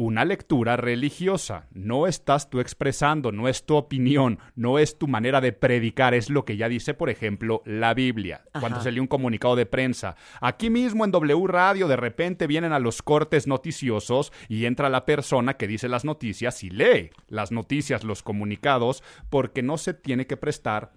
[0.00, 1.66] una lectura religiosa.
[1.72, 6.30] No estás tú expresando, no es tu opinión, no es tu manera de predicar, es
[6.30, 8.42] lo que ya dice, por ejemplo, la Biblia.
[8.58, 10.16] Cuando se lee un comunicado de prensa.
[10.40, 15.04] Aquí mismo en W Radio de repente vienen a los cortes noticiosos y entra la
[15.04, 20.26] persona que dice las noticias y lee las noticias, los comunicados, porque no se tiene
[20.26, 20.92] que prestar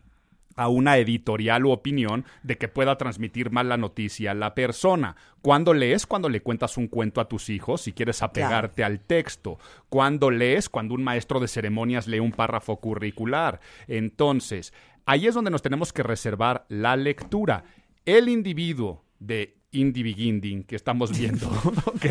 [0.55, 5.15] a una editorial u opinión de que pueda transmitir mal la noticia a la persona.
[5.41, 9.57] Cuando lees, cuando le cuentas un cuento a tus hijos, si quieres apegarte al texto.
[9.89, 13.59] Cuando lees, cuando un maestro de ceremonias lee un párrafo curricular.
[13.87, 14.73] Entonces,
[15.05, 17.63] ahí es donde nos tenemos que reservar la lectura.
[18.05, 21.49] El individuo de Indiviginding que estamos viendo,
[21.85, 22.05] ¿ok?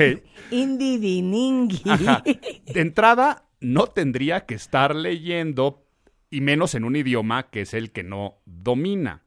[0.50, 1.82] Indiviningi.
[2.66, 5.81] De entrada, no tendría que estar leyendo,
[6.32, 9.22] y menos en un idioma que es el que no domina.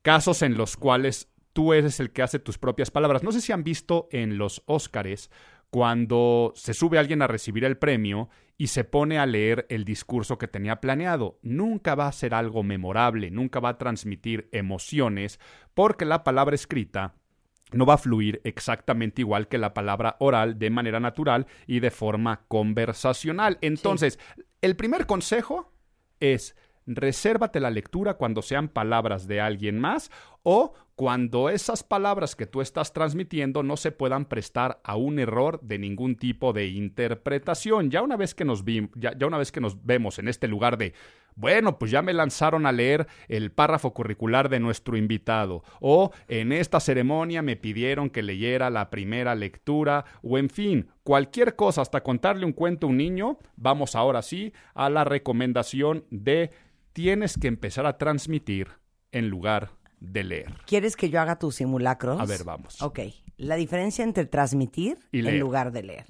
[0.00, 3.22] Casos en los cuales tú eres el que hace tus propias palabras.
[3.22, 5.30] No sé si han visto en los Óscares
[5.70, 10.38] cuando se sube alguien a recibir el premio y se pone a leer el discurso
[10.38, 11.38] que tenía planeado.
[11.42, 15.38] Nunca va a ser algo memorable, nunca va a transmitir emociones,
[15.74, 17.14] porque la palabra escrita
[17.72, 21.90] no va a fluir exactamente igual que la palabra oral de manera natural y de
[21.90, 23.58] forma conversacional.
[23.62, 24.18] Entonces,
[24.60, 25.71] el primer consejo
[26.22, 26.56] es
[26.86, 30.10] resérvate la lectura cuando sean palabras de alguien más
[30.42, 35.60] o cuando esas palabras que tú estás transmitiendo no se puedan prestar a un error
[35.62, 37.90] de ningún tipo de interpretación.
[37.90, 40.48] Ya una vez que nos vi, ya, ya una vez que nos vemos en este
[40.48, 40.92] lugar de
[41.36, 46.52] bueno, pues ya me lanzaron a leer el párrafo curricular de nuestro invitado, o en
[46.52, 52.02] esta ceremonia me pidieron que leyera la primera lectura, o en fin, cualquier cosa, hasta
[52.02, 56.50] contarle un cuento a un niño, vamos ahora sí a la recomendación de
[56.92, 58.68] tienes que empezar a transmitir
[59.10, 59.70] en lugar
[60.00, 60.54] de leer.
[60.66, 62.20] ¿Quieres que yo haga tus simulacros?
[62.20, 62.82] A ver, vamos.
[62.82, 63.00] Ok.
[63.36, 66.06] La diferencia entre transmitir Y en lugar de leer.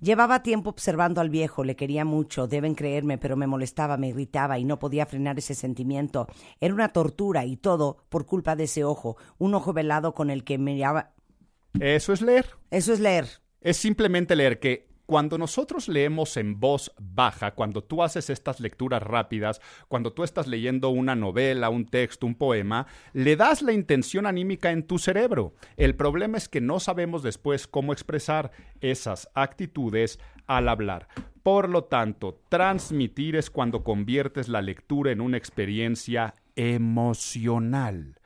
[0.00, 4.58] Llevaba tiempo observando al viejo, le quería mucho, deben creerme, pero me molestaba, me irritaba
[4.58, 6.26] y no podía frenar ese sentimiento.
[6.58, 10.42] Era una tortura y todo por culpa de ese ojo, un ojo velado con el
[10.42, 11.12] que miraba.
[11.78, 12.46] Eso es leer.
[12.70, 13.26] Eso es leer.
[13.60, 19.02] Es simplemente leer que cuando nosotros leemos en voz baja, cuando tú haces estas lecturas
[19.02, 24.24] rápidas, cuando tú estás leyendo una novela, un texto, un poema, le das la intención
[24.24, 25.52] anímica en tu cerebro.
[25.76, 31.08] El problema es que no sabemos después cómo expresar esas actitudes al hablar.
[31.42, 38.19] Por lo tanto, transmitir es cuando conviertes la lectura en una experiencia emocional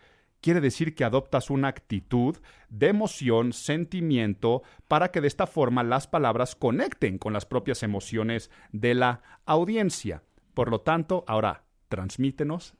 [0.44, 2.36] quiere decir que adoptas una actitud
[2.68, 8.50] de emoción, sentimiento, para que de esta forma las palabras conecten con las propias emociones
[8.70, 10.22] de la audiencia.
[10.52, 12.74] Por lo tanto, ahora transmítenos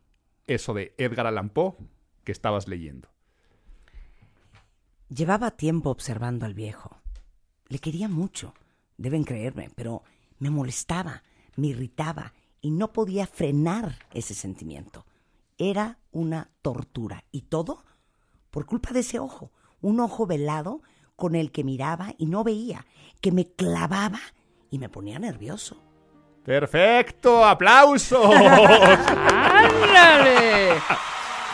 [0.47, 1.73] eso de Edgar Allan Poe
[2.23, 3.09] que estabas leyendo.
[5.09, 6.99] Llevaba tiempo observando al viejo.
[7.69, 8.53] Le quería mucho,
[8.99, 10.03] deben creerme, pero
[10.39, 11.23] me molestaba,
[11.57, 15.07] me irritaba y no podía frenar ese sentimiento.
[15.59, 17.85] Era una tortura y todo
[18.51, 20.83] por culpa de ese ojo, un ojo velado
[21.17, 22.87] con el que miraba y no veía,
[23.21, 24.21] que me clavaba
[24.71, 25.83] y me ponía nervioso.
[26.45, 27.45] ¡Perfecto!
[27.45, 28.35] ¡Aplausos!
[29.47, 30.79] ¡Ándale!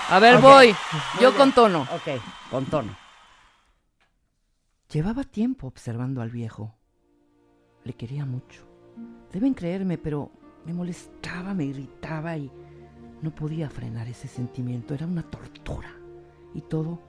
[0.09, 0.75] A ver, voy.
[1.21, 1.83] Yo con tono.
[1.83, 2.21] Ok,
[2.51, 2.97] con tono.
[4.91, 6.75] Llevaba tiempo observando al viejo.
[7.85, 8.67] Le quería mucho.
[9.33, 10.33] Deben creerme, pero
[10.65, 12.51] me molestaba, me irritaba y
[13.23, 14.95] no podía frenar ese sentimiento.
[14.95, 15.95] Era una tortura.
[16.55, 17.01] Y todo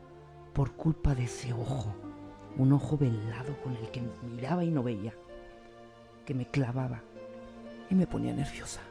[0.53, 1.95] por culpa de ese ojo.
[2.57, 5.13] Un ojo velado con el que miraba y no veía.
[6.25, 7.01] Que me clavaba
[7.89, 8.81] y me ponía nerviosa.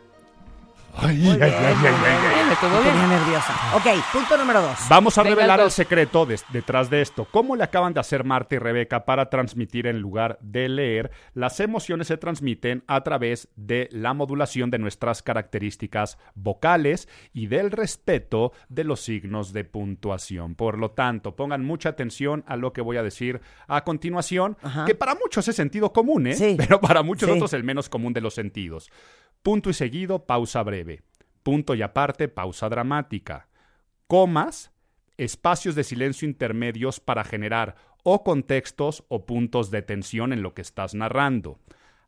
[0.97, 1.95] Ay, ay, ay, ay, ay,
[2.37, 2.49] ay.
[2.51, 2.95] Me quedó Me bien.
[2.95, 3.55] ponía nerviosa.
[3.77, 4.79] Ok, punto número dos.
[4.89, 5.75] Vamos a Venga, revelar el el dos.
[5.75, 7.27] secreto des- detrás de esto.
[7.31, 11.11] ¿Cómo le acaban de hacer Marta y Rebeca para transmitir en lugar de leer?
[11.33, 17.71] Las emociones se transmiten a través de la modulación de nuestras características vocales y del
[17.71, 20.55] respeto de los signos de puntuación.
[20.55, 24.85] Por lo tanto, pongan mucha atención a lo que voy a decir a continuación, Ajá.
[24.87, 26.35] que para muchos es sentido común, ¿eh?
[26.35, 26.55] Sí.
[26.59, 27.37] pero para muchos Sí.
[27.37, 28.91] otros el menos común de los sentidos.
[29.43, 31.03] Punto y seguido, pausa breve.
[31.43, 33.49] Punto y aparte, pausa dramática
[34.11, 34.73] comas,
[35.19, 40.63] espacios de silencio intermedios para generar o contextos o puntos de tensión en lo que
[40.63, 41.61] estás narrando.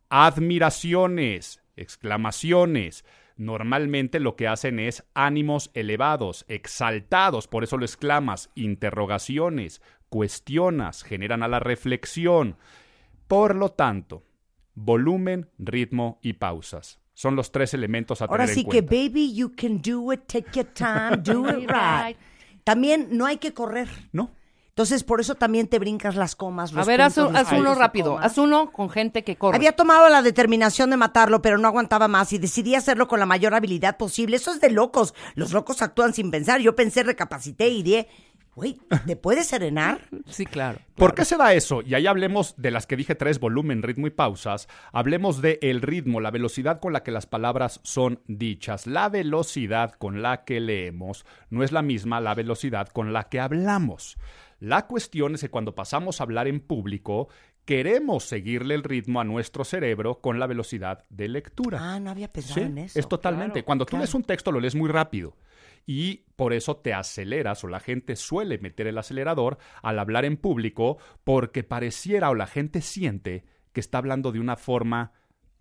[0.09, 3.05] Admiraciones, exclamaciones.
[3.37, 11.41] Normalmente lo que hacen es ánimos elevados, exaltados, por eso lo exclamas, interrogaciones, cuestionas, generan
[11.41, 12.57] a la reflexión.
[13.29, 14.25] Por lo tanto,
[14.75, 16.99] volumen, ritmo y pausas.
[17.13, 18.95] Son los tres elementos a Ahora tener sí en que, cuenta.
[18.95, 22.17] baby, you can do it, take your time, do it right.
[22.63, 23.87] También no hay que correr.
[24.11, 24.31] ¿No?
[24.69, 26.71] Entonces, por eso también te brincas las comas.
[26.73, 28.11] A los ver, haz, puntos, un- los haz uno y rápido.
[28.13, 28.25] comas.
[28.25, 29.55] Haz uno con gente que corre.
[29.55, 33.27] Había tomado la determinación de matarlo, pero no aguantaba más y decidí hacerlo con la
[33.27, 34.37] mayor habilidad posible.
[34.37, 35.13] Eso es de locos.
[35.35, 36.59] Los locos actúan sin pensar.
[36.59, 38.07] Yo pensé, recapacité y di,
[38.55, 40.01] güey, ¿te puedes serenar?
[40.27, 40.79] Sí, claro.
[40.95, 41.81] ¿Por qué se da eso?
[41.81, 44.67] Y ahí hablemos de las que dije tres, volumen, ritmo y pausas.
[44.91, 48.87] Hablemos de el ritmo, la velocidad con la que las palabras son dichas.
[48.87, 53.39] La velocidad con la que leemos no es la misma la velocidad con la que
[53.39, 54.17] hablamos.
[54.59, 57.27] La cuestión es que cuando pasamos a hablar en público,
[57.65, 61.79] queremos seguirle el ritmo a nuestro cerebro con la velocidad de lectura.
[61.81, 62.99] Ah, no había pensado Sí, en eso.
[62.99, 63.53] es totalmente.
[63.53, 64.03] Claro, Cuando tú claro.
[64.03, 65.35] lees un texto lo lees muy rápido
[65.85, 70.37] y por eso te aceleras o la gente suele meter el acelerador al hablar en
[70.37, 75.13] público porque pareciera o la gente siente que está hablando de una forma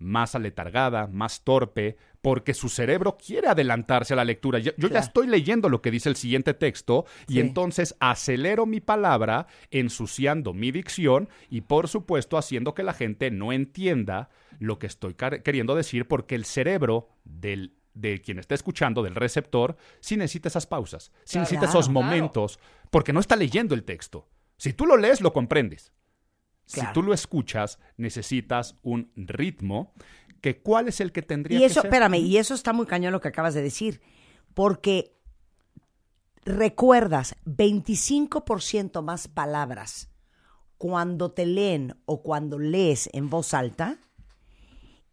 [0.02, 4.58] más aletargada, más torpe, porque su cerebro quiere adelantarse a la lectura.
[4.58, 8.80] Yo, yo ya estoy leyendo lo que dice el siguiente texto y entonces acelero mi
[8.80, 14.86] palabra, ensuciando mi dicción y por supuesto haciendo que la gente no entienda lo que
[14.86, 20.48] estoy queriendo decir porque el cerebro del de quien está escuchando, del receptor, sí necesita
[20.48, 21.40] esas pausas, Claro.
[21.40, 21.92] necesita esos claro.
[21.92, 22.58] momentos,
[22.90, 24.28] porque no está leyendo el texto.
[24.56, 25.92] Si tú lo lees, lo comprendes.
[26.64, 29.92] Si tú lo escuchas, necesitas un ritmo
[30.40, 31.86] que cuál es el que tendría Y que eso, ser.
[31.88, 34.00] espérame, y eso está muy cañón lo que acabas de decir,
[34.54, 35.16] porque
[36.44, 40.10] recuerdas 25% más palabras
[40.78, 43.98] cuando te leen o cuando lees en voz alta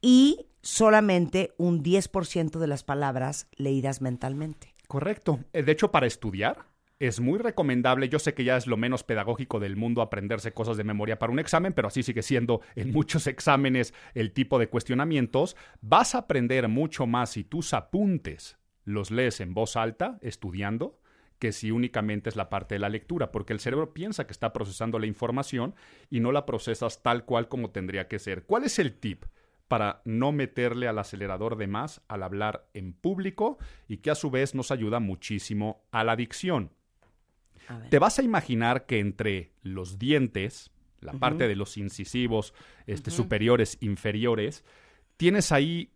[0.02, 4.76] y solamente un 10% de las palabras leídas mentalmente.
[4.88, 5.39] Correcto.
[5.53, 6.66] Eh, De hecho, para estudiar
[6.99, 8.10] es muy recomendable.
[8.10, 11.32] Yo sé que ya es lo menos pedagógico del mundo aprenderse cosas de memoria para
[11.32, 15.55] un examen, pero así sigue siendo en muchos exámenes el tipo de cuestionamientos.
[15.82, 20.99] Vas a aprender mucho más si tus apuntes los lees en voz alta, estudiando,
[21.38, 24.51] que si únicamente es la parte de la lectura, porque el cerebro piensa que está
[24.51, 25.76] procesando la información
[26.10, 28.43] y no la procesas tal cual como tendría que ser.
[28.43, 29.24] ¿Cuál es el tip?
[29.70, 34.32] Para no meterle al acelerador de más al hablar en público y que a su
[34.32, 36.72] vez nos ayuda muchísimo a la dicción.
[37.70, 37.84] A.
[37.89, 42.53] Te vas a imaginar que entre los dientes, la parte de los incisivos
[42.88, 44.65] este, superiores, inferiores,
[45.17, 45.91] tienes ahí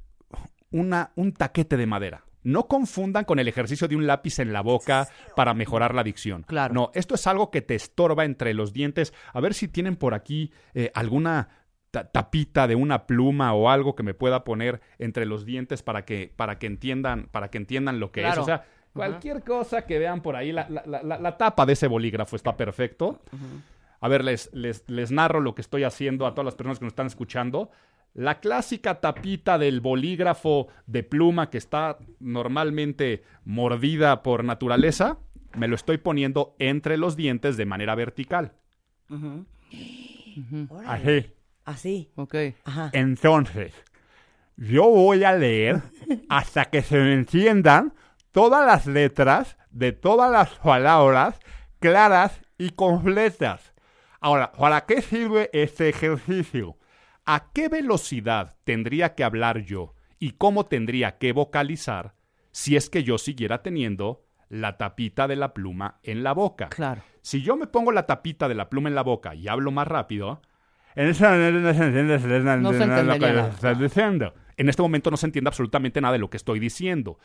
[0.70, 2.26] una, un taquete de madera.
[2.44, 6.44] No confundan con el ejercicio de un lápiz en la boca para mejorar la dicción.
[6.44, 6.74] Claro.
[6.74, 9.14] No, esto es algo que te estorba entre los dientes.
[9.32, 11.63] A ver si tienen por aquí eh, alguna
[11.94, 16.32] tapita de una pluma o algo que me pueda poner entre los dientes para que,
[16.36, 18.28] para que entiendan, para que entiendan lo que es.
[18.42, 21.74] O sea, cualquier cosa que vean por ahí, la, la- la- la- la tapa de
[21.74, 23.22] ese bolígrafo está perfecto.
[24.02, 26.86] A ver, les, les, les narro lo que estoy haciendo a todas las personas que
[26.86, 27.70] nos están escuchando.
[28.16, 35.18] La clásica tapita del bolígrafo de pluma que está normalmente mordida por naturaleza,
[35.56, 38.54] me lo estoy poniendo entre los dientes de manera vertical.
[40.88, 41.32] Así.
[41.66, 42.12] Así.
[42.16, 42.36] Ok.
[42.66, 42.90] Ajá.
[42.94, 43.74] Entonces,
[44.58, 45.82] yo voy a leer
[46.30, 47.94] hasta que se me entiendan
[48.32, 51.40] todas las letras de todas las palabras
[51.80, 53.74] claras y completas.
[54.20, 56.78] Ahora, ¿para qué sirve este ejercicio?
[57.26, 62.16] ¿A qué velocidad tendría que hablar yo y cómo tendría que vocalizar
[62.52, 66.70] si es que yo siguiera teniendo la tapita de la pluma en la boca?
[66.70, 67.02] Claro.
[67.22, 69.88] Si yo me pongo la tapita de la pluma en la boca y hablo más
[69.88, 70.42] rápido,
[70.96, 72.28] en ese momento no se entiende No se
[72.58, 73.50] lo que entendería nada.
[73.50, 74.34] estás diciendo.
[74.58, 77.18] En este momento no se entiende absolutamente nada de lo que estoy diciendo.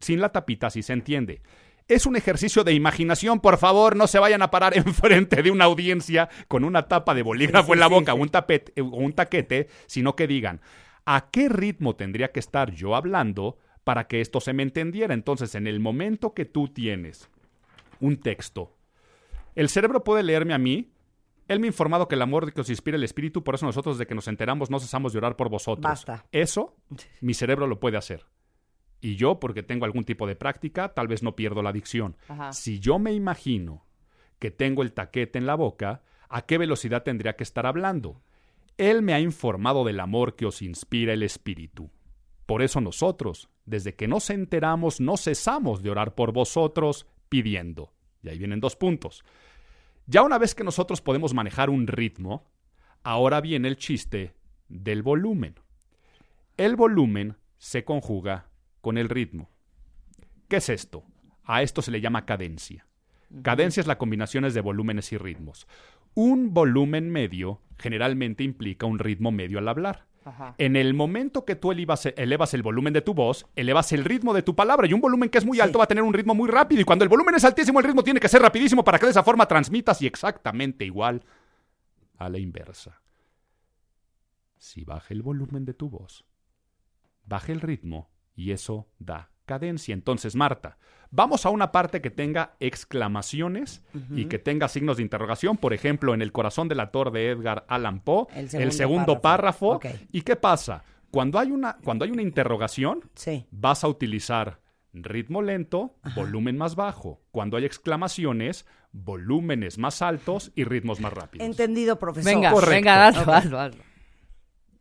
[0.00, 1.40] Sin la tapita sí se entiende.
[1.88, 5.64] Es un ejercicio de imaginación, por favor, no se vayan a parar enfrente de una
[5.64, 8.18] audiencia con una tapa de bolígrafo Sí, en la sí, boca sí.
[8.18, 10.60] o un tapete o un taquete, sino que digan,
[11.06, 15.12] ¿a qué ritmo tendría que estar yo hablando para que esto se me entendiera?
[15.14, 17.28] Entonces, en el momento que tú tienes
[18.00, 18.74] un texto
[19.54, 20.90] el cerebro puede leerme a mí.
[21.48, 23.98] Él me ha informado que el amor que os inspira el espíritu, por eso nosotros
[23.98, 25.82] de que nos enteramos no cesamos de orar por vosotros.
[25.82, 26.26] Basta.
[26.32, 26.76] Eso,
[27.20, 28.26] mi cerebro lo puede hacer.
[29.00, 32.16] Y yo, porque tengo algún tipo de práctica, tal vez no pierdo la dicción.
[32.28, 32.52] Ajá.
[32.52, 33.84] Si yo me imagino
[34.38, 38.22] que tengo el taquete en la boca, ¿a qué velocidad tendría que estar hablando?
[38.78, 41.90] Él me ha informado del amor que os inspira el espíritu.
[42.46, 47.92] Por eso nosotros, desde que nos enteramos, no cesamos de orar por vosotros pidiendo.
[48.22, 49.24] Y ahí vienen dos puntos.
[50.06, 52.44] Ya una vez que nosotros podemos manejar un ritmo,
[53.02, 54.34] ahora viene el chiste
[54.68, 55.54] del volumen.
[56.56, 58.48] El volumen se conjuga
[58.80, 59.50] con el ritmo.
[60.48, 61.04] ¿Qué es esto?
[61.44, 62.86] A esto se le llama cadencia.
[63.42, 65.66] Cadencia es la combinación de volúmenes y ritmos.
[66.14, 70.06] Un volumen medio generalmente implica un ritmo medio al hablar.
[70.24, 70.54] Ajá.
[70.58, 74.32] En el momento que tú elevas, elevas el volumen de tu voz, elevas el ritmo
[74.32, 74.86] de tu palabra.
[74.86, 76.80] Y un volumen que es muy alto va a tener un ritmo muy rápido.
[76.80, 79.10] Y cuando el volumen es altísimo, el ritmo tiene que ser rapidísimo para que de
[79.10, 81.22] esa forma transmitas y exactamente igual
[82.16, 83.02] a la inversa.
[84.56, 86.24] Si baja el volumen de tu voz,
[87.24, 89.92] baja el ritmo y eso da cadencia.
[89.94, 90.78] Entonces, Marta,
[91.10, 93.82] vamos a una parte que tenga exclamaciones
[94.14, 95.56] y que tenga signos de interrogación.
[95.56, 99.80] Por ejemplo, en El corazón del actor de Edgar Allan Poe, El el segundo párrafo.
[100.12, 100.84] ¿Y qué pasa?
[101.10, 103.46] Cuando hay una, cuando hay una interrogación, Sí.
[103.50, 104.60] vas a utilizar
[104.92, 107.20] ritmo lento, volumen más bajo.
[107.30, 111.46] Cuando hay exclamaciones, volúmenes más altos y ritmos más rápidos.
[111.46, 112.32] Entendido, profesor.
[112.32, 112.70] Venga, Correcto.
[112.74, 113.28] venga, hazlo, Ok.
[113.28, 113.82] hazlo, hazlo.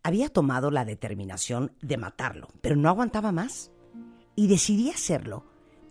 [0.05, 3.71] Había tomado la determinación de matarlo, pero no aguantaba más.
[4.35, 5.45] Y decidí hacerlo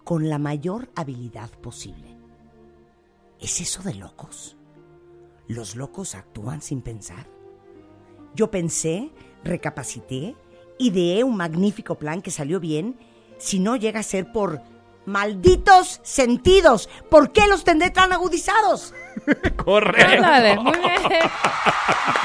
[0.05, 2.17] con la mayor habilidad posible.
[3.41, 4.57] ¿Es eso de locos?
[5.49, 7.27] ¿Los locos actúan sin pensar?
[8.35, 9.11] yo pensé,
[9.45, 10.35] recapacité,
[10.79, 12.97] ideé un magnífico plan que salió bien,
[13.39, 14.63] si no llega a ser por
[15.07, 16.89] malditos sentidos.
[17.11, 18.95] ¿Por qué los tendré tan agudizados?
[19.57, 20.15] Correcto.
[20.25, 21.03] Ándale, muy bien.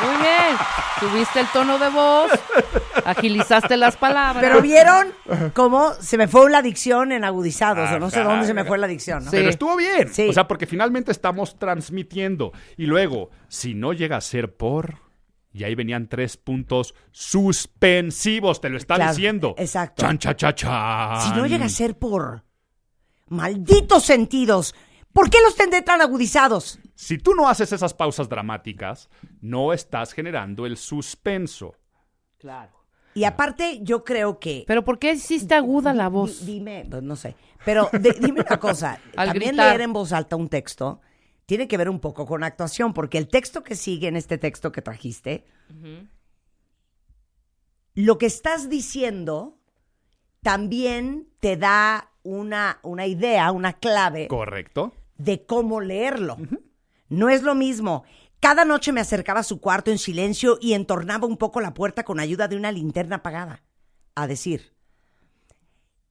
[0.04, 0.58] Muy bien.
[1.00, 2.32] Subiste el tono de voz,
[3.06, 4.44] agilizaste las palabras.
[4.44, 5.14] Pero vieron
[5.54, 8.78] cómo se me fue la dicción en agudizados, o no sé dónde se me fue
[8.80, 9.30] la dicción, ¿no?
[9.30, 9.38] Sí.
[9.38, 10.12] Pero estuvo bien.
[10.12, 10.28] Sí.
[10.30, 12.52] O sea, porque finalmente estamos transmitiendo.
[12.78, 14.96] Y luego, si no llega a ser por.
[15.54, 19.56] Y ahí venían tres puntos suspensivos, te lo está Claro, diciendo.
[19.58, 20.02] exacto.
[20.04, 21.22] Chan, cha, cha, chan.
[21.22, 22.44] Si no llega a ser por
[23.30, 24.74] malditos sentidos,
[25.14, 26.80] ¿por qué los tendré tan agudizados?
[26.96, 29.10] Si tú no haces esas pausas dramáticas,
[29.42, 31.76] no estás generando el suspenso.
[32.38, 32.74] Claro.
[33.14, 36.46] Y aparte, yo creo que Pero ¿por qué hiciste aguda la voz?
[36.46, 37.36] Di- Dime, pues, no sé.
[37.66, 39.00] Pero di- dime una cosa.
[39.16, 39.70] Al también gritar.
[39.70, 41.02] leer en voz alta un texto
[41.48, 44.72] tiene que ver un poco con actuación, porque el texto que sigue en este texto
[44.72, 45.46] que trajiste,
[47.96, 49.58] lo que estás diciendo
[50.42, 54.94] también te da una, una idea, una clave ¿Correcto?
[55.18, 56.38] de cómo leerlo.
[57.10, 58.04] No es lo mismo.
[58.42, 62.04] Cada noche me acercaba a su cuarto en silencio y entornaba un poco la puerta
[62.04, 63.64] con ayuda de una linterna apagada.
[64.14, 64.74] A decir,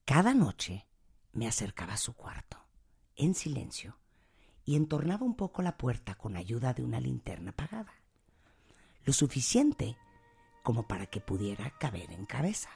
[0.05, 0.87] cada noche
[1.33, 2.57] me acercaba a su cuarto
[3.15, 3.99] en silencio
[4.65, 7.93] y entornaba un poco la puerta con ayuda de una linterna apagada.
[9.05, 9.95] Lo suficiente
[10.63, 12.69] como para que pudiera caber en cabeza.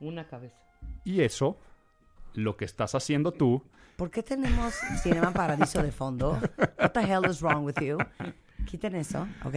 [0.00, 0.58] Una cabeza.
[1.04, 1.56] Y eso,
[2.36, 3.62] lo que estás haciendo tú,
[3.96, 6.38] ¿Por qué tenemos Cinema Paradiso de fondo?
[6.78, 7.96] What the hell is wrong with you?
[8.66, 9.26] Quiten eso.
[9.42, 9.54] Ok.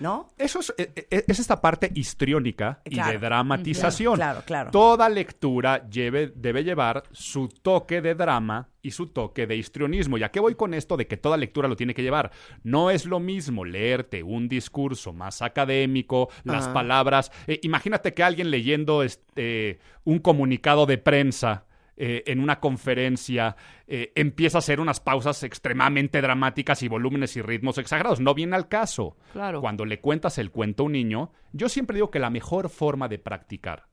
[0.00, 0.28] ¿No?
[0.38, 3.12] Eso es, eh, eh, es esta parte histriónica y Claro.
[3.12, 4.14] de dramatización.
[4.14, 4.70] Claro, claro.
[4.70, 10.16] Toda lectura lleve- debe llevar su toque de drama y su toque de histrionismo.
[10.16, 12.30] ¿Y a qué voy con esto de que toda lectura lo tiene que llevar?
[12.62, 17.30] No es lo mismo leerte un discurso más académico, las palabras.
[17.46, 21.64] eh, imagínate que alguien leyendo este, un comunicado de prensa.
[21.96, 27.42] Eh, en una conferencia eh, empieza a hacer unas pausas extremadamente dramáticas y volúmenes y
[27.42, 28.20] ritmos exagerados.
[28.20, 29.16] No viene al caso.
[29.32, 29.60] Claro.
[29.60, 33.08] Cuando le cuentas el cuento a un niño, yo siempre digo que la mejor forma
[33.08, 33.88] de practicar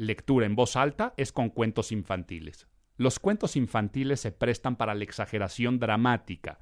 [0.00, 2.66] lectura en voz alta es con cuentos infantiles.
[2.96, 6.58] Los cuentos infantiles se prestan para la exageración dramática,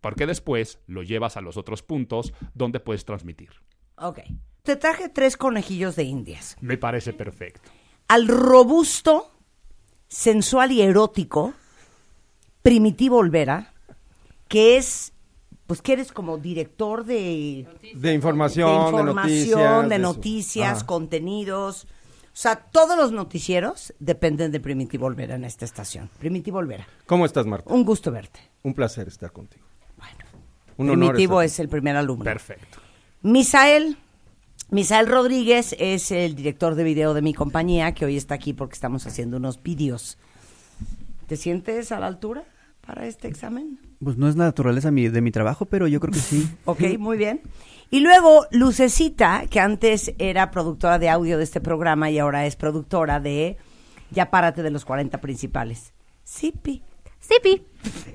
[0.00, 3.50] porque después lo llevas a los otros puntos donde puedes transmitir.
[3.96, 4.20] Ok.
[4.62, 6.56] Te traje tres conejillos de indias.
[6.60, 7.70] Me parece perfecto.
[8.08, 9.30] Al robusto,
[10.12, 11.54] sensual y erótico,
[12.62, 13.72] Primitivo Olvera,
[14.46, 15.12] que es,
[15.66, 19.88] pues que eres como director de, De información, de de, información, noticias.
[19.88, 20.86] de noticias, Ajá.
[20.86, 21.84] contenidos.
[21.84, 26.08] O sea, todos los noticieros dependen de Primitivo Olvera en esta estación.
[26.18, 27.72] Primitivo Olvera, ¿Cómo estás, Marta?
[27.72, 28.40] un gusto verte.
[28.62, 29.64] Un placer estar contigo.
[29.98, 30.16] Bueno,
[30.76, 32.24] Un honor Primitivo estar es el primer alumno.
[32.24, 32.78] Perfecto.
[33.22, 33.96] Misael,
[34.72, 38.72] Misael Rodríguez es el director de video de mi compañía, que hoy está aquí porque
[38.72, 40.16] estamos haciendo unos vídeos.
[41.26, 42.44] ¿Te sientes a la altura
[42.86, 43.78] para este examen?
[44.02, 46.48] Pues no es la naturaleza mi- de mi trabajo, pero yo creo que sí.
[46.64, 47.42] Ok, muy bien.
[47.90, 52.56] Y luego Lucecita, que antes era productora de audio de este programa y ahora es
[52.56, 53.58] productora de
[54.10, 55.92] Ya párate de los 40 principales.
[56.24, 56.82] Sipi.
[57.20, 57.62] Sipi.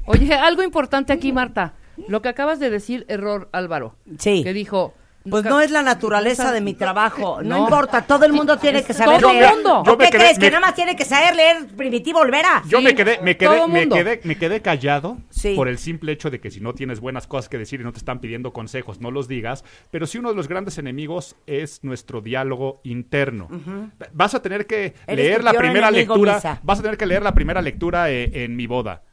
[0.07, 1.75] Oye, algo importante aquí, Marta.
[2.07, 3.95] Lo que acabas de decir, error, Álvaro.
[4.17, 4.43] Sí.
[4.43, 4.95] Que dijo.
[5.29, 7.41] Pues no es la naturaleza de mi trabajo.
[7.43, 7.63] No, No.
[7.63, 9.53] importa, todo el mundo tiene que saber Todo leer.
[9.53, 9.81] mundo.
[9.81, 10.39] ¿O Yo me qué quedé- crees?
[10.39, 12.63] Que me- nada más tiene que saber leer Primitivo Olvera.
[12.67, 15.53] Yo Sí, me quedé, me quedé, me quedé, me quedé callado Sí.
[15.55, 17.91] por el simple hecho de que si no tienes buenas cosas que decir y no
[17.91, 19.63] te están pidiendo consejos, no los digas.
[19.91, 23.47] Pero sí uno de los grandes enemigos es nuestro diálogo interno.
[24.13, 26.35] Vas a tener que Eres leer la primera enemigo, lectura.
[26.35, 26.59] Misa.
[26.63, 29.03] Vas a tener que leer la primera lectura eh, en mi boda.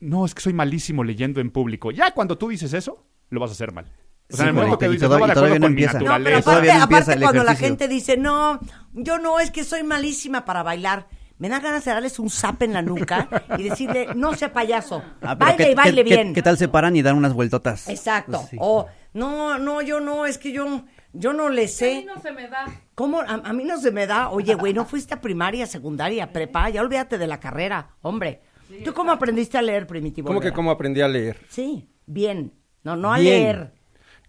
[0.00, 1.90] No, es que soy malísimo leyendo en público.
[1.92, 3.86] Ya cuando tú dices eso, lo vas a hacer mal.
[4.32, 5.64] O sea, Sí, en el momento pero que y dices, toda- no de acuerdo con
[5.64, 5.92] empieza.
[5.94, 6.38] Naturaleza.
[6.38, 8.60] aparte, no empieza aparte el cuando la gente dice, no,
[8.92, 11.06] yo no, es que soy malísima para bailar.
[11.38, 13.28] Me da ganas de darles un zap en la nuca
[13.58, 16.34] y decirle, no sea payaso, Ah, baile ¿qué- y baile qué- bien.
[16.34, 17.88] ¿Qué tal se paran y dan unas vueltotas?
[17.88, 18.38] Exacto.
[18.38, 18.56] Pues sí.
[18.60, 22.04] O, no, no, yo no, es que yo, yo no le A mí sé.
[22.04, 22.66] no se me da.
[22.94, 23.20] ¿Cómo?
[23.20, 24.30] A, a mí no se me da.
[24.30, 26.70] Oye, güey, ¿no fuiste a primaria, secundaria, prepa?
[26.70, 28.42] Ya olvídate de la carrera, hombre.
[28.84, 30.28] ¿Tú cómo aprendiste a leer, Primitivo?
[30.28, 31.38] ¿Cómo que cómo aprendí a leer?
[31.50, 32.54] Sí, bien.
[32.84, 33.42] No, no a Bien.
[33.42, 33.72] leer.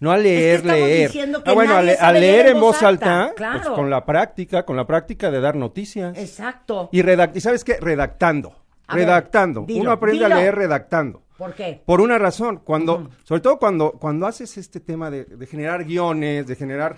[0.04, 1.10] No a leer, Es que estamos leer.
[1.10, 3.60] que ah, bueno, a, le- leer en voz alta, Claro.
[3.62, 6.16] pues con la práctica, con la práctica de dar noticias.
[6.18, 6.90] Exacto.
[6.92, 7.78] Y, redact y ¿sabes qué?
[7.80, 8.54] Redactando.
[8.86, 9.64] A ver, redactando.
[9.66, 10.34] dilo, Uno aprende dilo.
[10.34, 11.22] a leer redactando.
[11.38, 11.80] ¿Por qué?
[11.84, 16.46] Por una razón, cuando, sobre todo cuando, cuando haces este tema de, de generar guiones,
[16.46, 16.96] de generar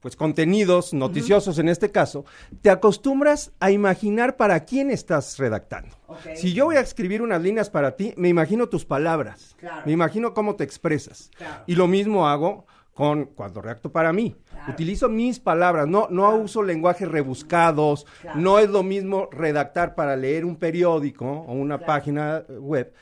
[0.00, 2.24] pues contenidos noticiosos en este caso,
[2.62, 5.96] te acostumbras a imaginar para quién estás redactando.
[6.36, 9.82] Si yo voy a escribir unas líneas para ti, me imagino tus palabras, Claro.
[9.86, 11.30] me imagino cómo te expresas.
[11.36, 11.64] Claro.
[11.66, 14.34] Y lo mismo hago con cuando redacto para mí.
[14.68, 20.44] Utilizo mis palabras, no, no uso lenguajes rebuscados, no es lo mismo redactar para leer
[20.44, 22.92] un periódico o una página web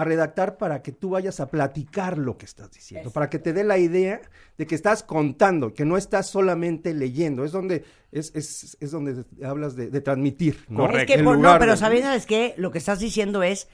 [0.00, 3.52] a redactar para que tú vayas a platicar lo que estás diciendo, para que te
[3.52, 4.20] dé la idea
[4.56, 9.24] de que estás contando, que no estás solamente leyendo, es donde es, es, es donde
[9.44, 10.80] hablas de, de transmitir, ¿no?
[10.86, 11.12] Correcto.
[11.12, 12.54] Es que, por- no, lugar pero de- ¿sabes, ¿sabes qué?
[12.56, 13.68] Lo que estás diciendo es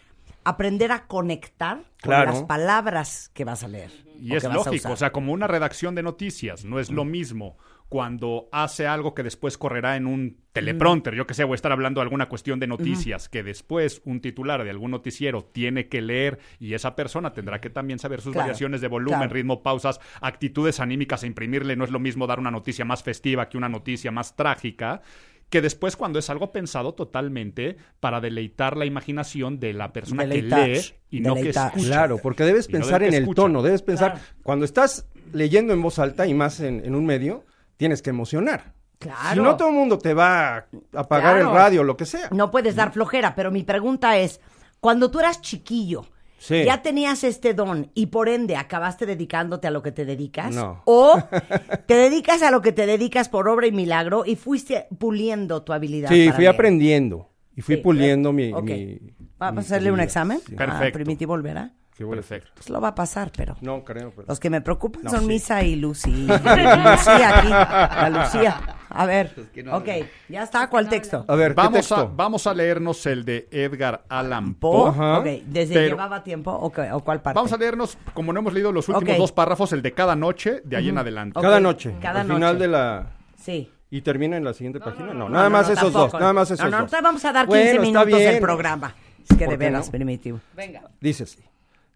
[0.45, 2.27] aprender a conectar Claro.
[2.33, 3.91] con las palabras que vas a leer.
[4.21, 4.93] Y o es que vas a lógico, usar.
[4.93, 7.57] o sea, como una redacción de noticias, no es lo mismo
[7.89, 11.71] cuando hace algo que después correrá en un teleprompter, yo que sé, voy a estar
[11.73, 16.01] hablando de alguna cuestión de noticias, que después un titular de algún noticiero tiene que
[16.01, 19.35] leer y esa persona tendrá que también saber sus Claro, variaciones de volumen, claro.
[19.35, 21.77] ritmo, pausas, actitudes anímicas e imprimirle.
[21.77, 25.03] No es lo mismo dar una noticia más festiva que una noticia más trágica
[25.51, 30.65] que después cuando es algo pensado totalmente para deleitar la imaginación de la persona Deleitar,
[30.67, 30.81] que lee
[31.11, 31.71] y no que escucha.
[31.87, 33.43] Claro, porque debes no pensar en el escucha.
[33.43, 34.27] tono, debes pensar, Claro.
[34.43, 37.45] cuando estás leyendo en voz alta y más en, en un medio,
[37.77, 38.73] tienes que emocionar.
[38.99, 39.35] Claro.
[39.35, 41.51] Si no, todo el mundo te va a apagar Claro.
[41.51, 42.29] el radio, lo que sea.
[42.31, 44.41] No puedes dar flojera, pero mi pregunta es,
[44.81, 46.07] cuando tú eras chiquillo,
[46.39, 46.65] Sí.
[46.65, 50.55] ¿ya tenías este don y por ende acabaste dedicándote a lo que te dedicas?
[50.55, 50.83] No.
[50.85, 51.17] ¿O
[51.87, 55.73] te dedicas a lo que te dedicas por obra y milagro y fuiste puliendo tu
[55.73, 56.09] habilidad?
[56.11, 56.55] Sí, para fui leer?
[56.55, 57.81] aprendiendo y fui Sí.
[57.83, 58.63] puliendo mi, Ok.
[58.65, 58.99] mi-
[59.39, 60.39] ¿Vamos mi a hacerle un examen?
[60.47, 60.55] sí.
[60.55, 60.87] Perfecto.
[60.89, 61.73] ¿A Primitivo Olvera?
[61.97, 62.05] Qué.
[62.05, 62.51] Perfecto.
[62.55, 63.57] Pues lo va a pasar, pero...
[63.61, 64.27] No creo, pero...
[64.29, 65.27] Los que me preocupan No, son sí.
[65.27, 66.11] Misa y Lucy.
[66.27, 67.49] Lucía aquí.
[67.49, 68.61] La Lucía.
[68.91, 69.35] A ver.
[69.53, 69.89] que no ok,
[70.29, 70.69] ya está.
[70.69, 71.25] ¿Cuál texto?
[71.29, 74.73] A ver, ¿qué Vamos a, vamos a leernos el de Edgar Allan Po.
[74.73, 74.91] Poe.
[74.91, 75.19] Ajá.
[75.21, 77.37] Ok, ¿desde Pero- llevaba tiempo o, qué- o cuál parte?
[77.37, 80.63] Vamos a leernos, como no hemos leído los últimos dos párrafos, el de cada noche,
[80.65, 81.41] de ahí en adelante.
[81.41, 82.59] Cada noche, cada al final noche.
[82.59, 83.07] de la...
[83.37, 83.71] Sí.
[83.91, 85.07] ¿Y termina en la siguiente página?
[85.09, 86.11] No, No, nada no, más no, esos tampoco.
[86.13, 86.93] dos, nada más esos No, no, dos.
[86.93, 88.95] no, vamos a dar 15 Bueno, está minutos del programa.
[89.23, 89.93] Es que de ¿Por qué veras, no?
[89.93, 90.41] primitivo.
[90.55, 90.83] Venga.
[91.01, 91.39] Dice así.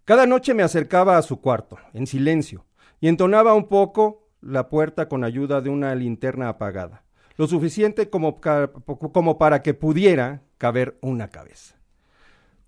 [0.09, 2.65] Cada noche me acercaba a su cuarto, en silencio,
[2.99, 7.05] y entonaba un poco la puerta con ayuda de una linterna apagada,
[7.37, 11.77] lo suficiente como, para que pudiera caber una cabeza.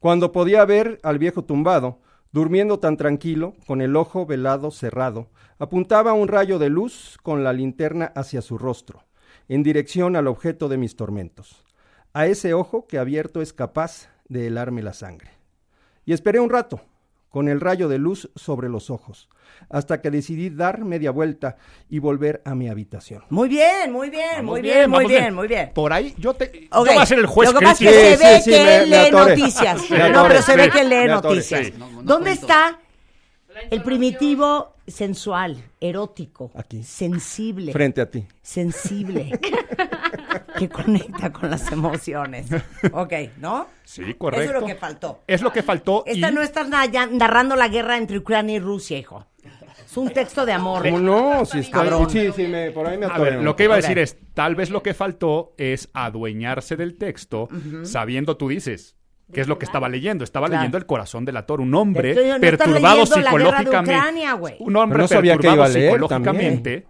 [0.01, 6.13] Cuando podía ver al viejo tumbado, durmiendo tan tranquilo, con el ojo velado cerrado, apuntaba
[6.13, 9.05] un rayo de luz con la linterna hacia su rostro,
[9.49, 11.65] en dirección al objeto de mis tormentos,
[12.13, 15.31] a ese ojo que abierto es capaz de helarme la sangre.
[16.05, 16.83] Y esperé un rato,
[17.31, 19.29] con el rayo de luz sobre los ojos,
[19.69, 21.57] hasta que decidí dar media vuelta
[21.89, 23.23] y volver a mi habitación.
[23.31, 25.71] Muy bien, muy bien, Vamos muy bien, muy vamos bien, muy bien.
[25.73, 26.69] Por ahí, yo te.
[26.73, 28.43] Ok, Yo voy a ser el juez Lo que pasa es que se ve sí,
[28.43, 29.91] sí, que él lee noticias.
[30.13, 31.67] No, pero se ve que lee noticias.
[31.67, 31.75] sí.
[31.79, 32.47] No, no ¿Dónde cuento.
[32.47, 32.81] está
[33.71, 36.83] el primitivo sensual, erótico, Aquí.
[36.83, 38.27] sensible, Frente a ti.
[38.43, 39.31] sensible,
[40.59, 42.47] que conecta con las emociones?
[42.93, 43.67] Ok, ¿no?
[43.85, 44.45] Sí, correcto.
[44.45, 45.21] Eso es lo que faltó.
[45.27, 46.03] Es lo que faltó.
[46.07, 46.43] Esta y- no
[46.87, 49.27] ya narrando la guerra entre Ucrania y Rusia, hijo.
[49.85, 50.83] Es un texto de amor.
[50.85, 51.45] ¿Cómo no?
[51.45, 52.09] Sí, está, Cabrón.
[52.09, 54.55] sí, sí, me, por ahí me A ver, lo que iba a decir es, tal
[54.55, 57.49] vez lo que faltó es adueñarse del texto,
[57.83, 58.95] sabiendo tú dices.
[59.33, 60.25] ¿Qué es lo que estaba leyendo?
[60.25, 60.61] Estaba Claro.
[60.61, 63.97] leyendo el corazón del actor, un hombre no perturbado leyendo la guerra de psicológicamente.
[63.97, 66.87] Ucrania, un hombre no sabía que perturbado iba a leer psicológicamente.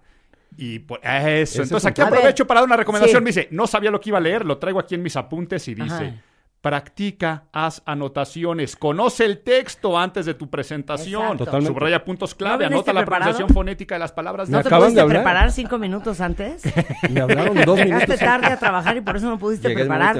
[0.56, 1.06] Y por eso.
[1.14, 3.20] Ese Entonces aquí aprovecho para dar una recomendación.
[3.20, 3.24] sí.
[3.24, 5.66] Me dice, no sabía lo que iba a leer, lo traigo aquí en mis apuntes
[5.68, 6.14] y dice, Ajá.
[6.60, 12.92] Practica, haz anotaciones, conoce el texto antes de tu presentación, subraya puntos clave, ¿No anota
[12.92, 13.30] la preparado?
[13.30, 14.48] pronunciación fonética de las palabras.
[14.50, 16.62] Me ¿No te acaban pudiste de preparar cinco minutos antes?
[17.10, 18.18] Me hablaron dos Llegaste minutos.
[18.18, 20.16] tarde a trabajar y por eso no pudiste Llegué preparar.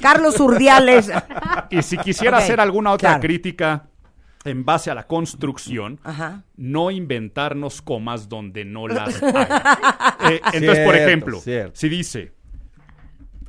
[0.00, 1.10] Carlos Urdiales.
[1.70, 3.20] Y si quisiera hacer alguna otra claro.
[3.22, 3.88] crítica
[4.44, 6.42] en base a la construcción, Ajá.
[6.56, 10.32] no inventarnos comas donde no las hay.
[10.32, 11.72] Eh, entonces, por ejemplo, cierto.
[11.78, 12.32] si dice,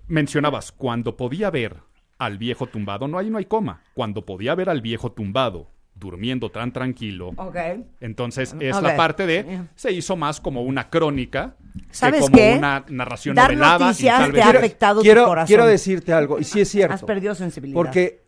[0.07, 1.77] mencionabas, cuando podía ver
[2.17, 3.81] al viejo tumbado, no ahí no hay coma.
[3.93, 7.55] Cuando podía ver al viejo tumbado durmiendo tan tranquilo, Ok.
[8.01, 11.55] entonces es la parte de se hizo más como una crónica
[11.91, 12.55] ¿Sabes que como qué?
[12.57, 15.47] una narración Dar novelada y noticias tal te vez ha afectado tu quiero, corazón.
[15.47, 16.93] quiero decirte algo, y sí es cierto.
[16.95, 17.75] Has perdido sensibilidad.
[17.75, 18.23] Porque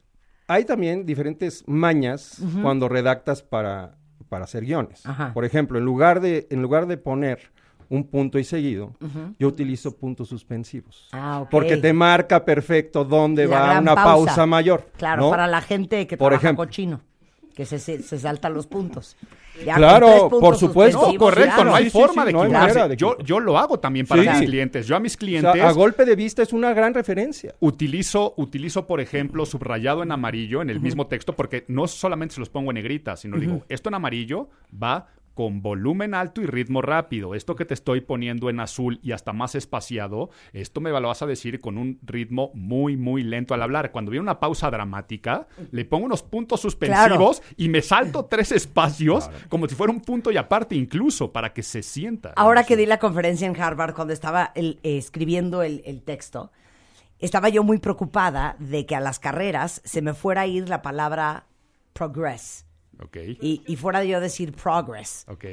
[0.47, 3.97] hay también diferentes mañas cuando redactas para,
[4.29, 5.03] para hacer guiones.
[5.05, 5.33] Ajá.
[5.33, 7.51] Por ejemplo, en lugar de, en lugar de poner
[7.89, 8.93] un punto y seguido,
[9.39, 11.07] yo utilizo puntos suspensivos.
[11.11, 11.49] Ah, ok.
[11.49, 14.25] Porque te marca perfecto dónde La va una pausa.
[14.27, 14.89] pausa, mayor.
[14.97, 15.29] Claro, ¿no?
[15.29, 16.65] para la gente que Por trabaja ejemplo.
[16.65, 17.01] cochino,
[17.55, 19.15] que se, se, se salta los puntos.
[19.65, 21.13] Ya, Claro, por supuesto.
[21.13, 21.69] No, correcto, claro.
[21.69, 22.73] no hay Sí, sí, forma sí, de no hay equivocarse.
[22.79, 24.29] manera de yo, yo lo hago también para Sí.
[24.29, 24.85] mis clientes.
[24.85, 27.55] Yo a mis O sea, clientes a golpe de vista es una gran referencia.
[27.61, 32.41] utilizo, utilizo, por ejemplo, subrayado en amarillo en el mismo texto, porque no solamente se
[32.41, 34.49] los pongo en negrita, sino digo, esto en amarillo
[34.83, 37.35] va con volumen alto y ritmo rápido.
[37.35, 41.21] Esto que te estoy poniendo en azul y hasta más espaciado, esto me lo vas
[41.21, 43.91] a decir con un ritmo muy, muy lento al hablar.
[43.91, 49.29] Cuando viene una pausa dramática, le pongo unos puntos suspensivos y me salto tres espacios
[49.49, 52.33] como si fuera un punto y aparte incluso para que se sienta.
[52.37, 56.51] Ahora que di la conferencia en Harvard, cuando estaba el- eh, escribiendo el, el texto,
[57.19, 60.81] estaba yo muy preocupada de que a las carreras se me fuera a ir la
[60.81, 61.45] palabra
[61.93, 62.64] progress
[63.41, 65.45] Y, y fuera yo a decir progress, ok.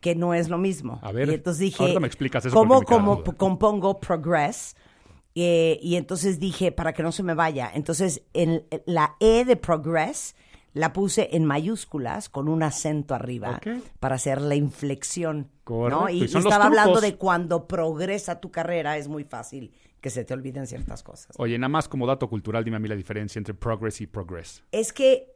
[0.00, 0.98] que no es lo mismo.
[1.02, 2.82] A ver, y entonces dije, ahorita me explicas eso ¿cómo,
[3.36, 4.76] compongo progress?
[5.34, 9.56] Eh, y entonces dije, para que no se me vaya, entonces en la E de
[9.56, 10.34] progress
[10.72, 13.60] la puse en mayúsculas con un acento arriba
[13.98, 15.38] para hacer la inflexión.
[15.38, 15.48] ¿no?
[15.64, 20.10] Correcto, Y, y y estaba hablando de cuando progresa tu carrera es muy fácil que
[20.10, 21.34] se te olviden ciertas cosas.
[21.38, 24.62] Oye, nada más como dato cultural, dime a mí la diferencia entre progress y progress.
[24.70, 25.35] Es que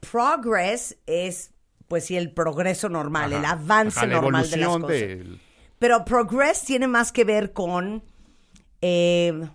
[0.00, 1.52] progress es,
[1.88, 4.88] pues sí, el progreso normal, el avance ajá, la normal de las cosas.
[4.88, 5.40] del-
[5.78, 8.02] Pero progress tiene más que ver con,
[8.80, 9.48] eh,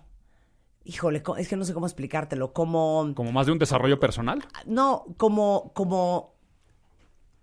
[0.84, 4.44] híjole, es que no sé cómo explicártelo, como, como más de un desarrollo personal.
[4.66, 6.34] no, como, como,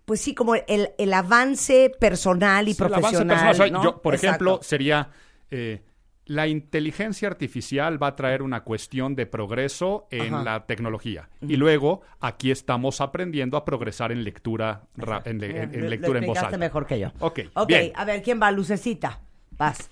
[0.04, 3.28] pues sí, como el, el avance personal y Sí, el avance profesional.
[3.36, 3.52] personal.
[3.52, 3.82] O sea, ¿no?
[3.84, 4.44] yo, por Exacto.
[4.44, 5.10] ejemplo, sería
[5.50, 5.82] eh,
[6.26, 10.42] la inteligencia artificial va a traer una cuestión de progreso en Ajá.
[10.44, 11.28] la tecnología.
[11.42, 16.18] Y luego aquí estamos aprendiendo a progresar en lectura, ra- en, le- en- lectura lo
[16.20, 16.58] en voz explicaste alta.
[16.58, 17.08] mejor que yo.
[17.20, 17.92] Ok, Ok, bien.
[17.94, 18.50] a ver, ¿quién va?
[18.50, 19.20] Lucecita.
[19.58, 19.90] Vas.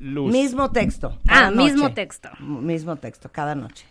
[0.00, 0.32] Luz.
[0.32, 1.18] Mismo texto.
[1.28, 2.28] Ah, mismo texto.
[2.40, 3.86] M- Mismo texto, cada noche.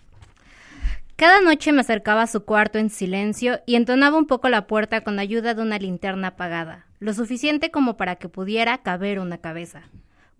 [1.15, 5.01] Cada noche me acercaba a su cuarto en silencio y entonaba un poco la puerta
[5.01, 9.81] con ayuda de una linterna apagada, lo suficiente como para que pudiera caber una cabeza.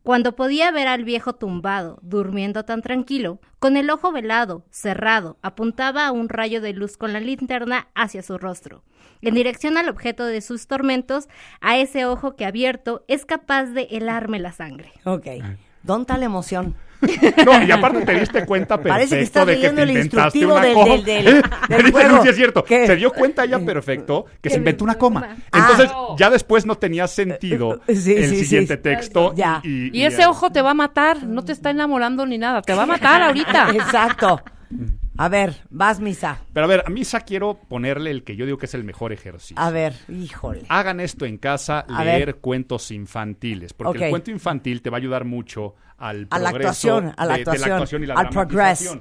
[0.08, 6.08] Cuando podía ver al viejo tumbado, durmiendo tan tranquilo, con el ojo velado, cerrado, apuntaba
[6.08, 8.86] a un rayo de luz con la linterna hacia su rostro,
[9.22, 11.28] en dirección al objeto de sus tormentos,
[11.60, 14.94] a ese ojo que abierto es capaz de helarme la sangre.
[15.04, 15.28] Ok.
[15.84, 16.78] ¿Dónde está la emoción?
[17.46, 20.38] No, y aparte te diste cuenta perfecto Parece que de que leyendo te el inventaste
[20.40, 20.96] instructivo una del- coma.
[20.96, 21.26] del- del-
[21.70, 22.10] del Dice juego.
[22.10, 22.64] Luz, sí es cierto.
[22.64, 22.88] ¿Qué?
[22.88, 25.36] Se dio cuenta ella perfecto que se inventó una coma.
[25.54, 26.16] Entonces, Ah.
[26.18, 28.36] ya después no tenía sentido Sí, el sí.
[28.46, 29.34] siguiente texto.
[29.36, 29.62] Ya.
[29.64, 32.74] Y, Y ese ojo te va a matar, no te está enamorando ni nada, te
[32.74, 33.70] va a matar ahorita.
[33.74, 34.42] Exacto.
[35.20, 36.42] A ver, vas, Misa.
[36.54, 39.12] Pero a ver, a Misa quiero ponerle el que yo digo que es el mejor
[39.14, 39.56] ejercicio.
[39.58, 40.64] A ver, híjole.
[40.70, 42.36] Hagan esto en casa, A leer ver.
[42.36, 46.70] cuentos infantiles, porque el cuento infantil te va a ayudar mucho al A la progreso
[46.98, 48.98] actuación, a la de- de, actuación, la actuación y la al progress.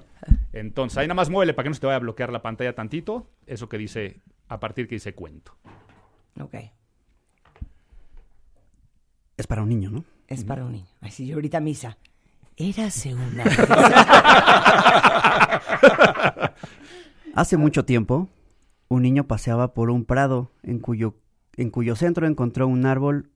[0.55, 2.75] Entonces, ahí nada más muévele para que no se te vaya a bloquear la pantalla
[2.75, 5.55] tantito, eso que dice, a partir que dice cuento.
[6.41, 6.55] Ok.
[9.37, 10.05] Es para un niño, ¿no?
[10.29, 10.87] Es para un niño.
[11.03, 11.99] Así yo ahorita Misa.
[12.57, 13.45] Érase una.
[17.35, 18.29] Hace mucho tiempo,
[18.89, 21.15] un niño paseaba por un prado en cuyo,
[21.57, 23.31] en cuyo centro encontró un árbol.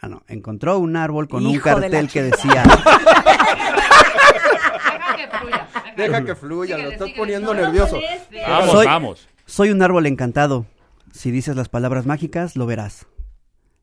[0.00, 2.64] Ah, no, encontró un árbol con un Hijo de la cartel que decía:
[5.96, 8.00] Deja que fluya, lo estás poniendo nervioso.
[8.48, 9.28] Vamos, Soy- vamos.
[9.44, 10.66] Soy un árbol encantado.
[11.12, 13.06] Si dices las palabras mágicas, lo verás.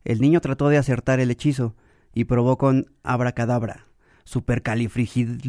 [0.03, 1.75] El niño trató de acertar el hechizo
[2.13, 3.85] y probó con abracadabra,
[4.29, 5.41] supercalifrigid...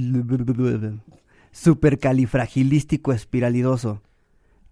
[1.53, 4.01] supercalifragilístico espiralidoso.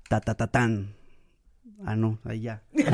[0.09, 0.95] Ta ta ta tan.
[1.85, 2.63] Ah, no, ahí ya.
[2.73, 2.91] ya.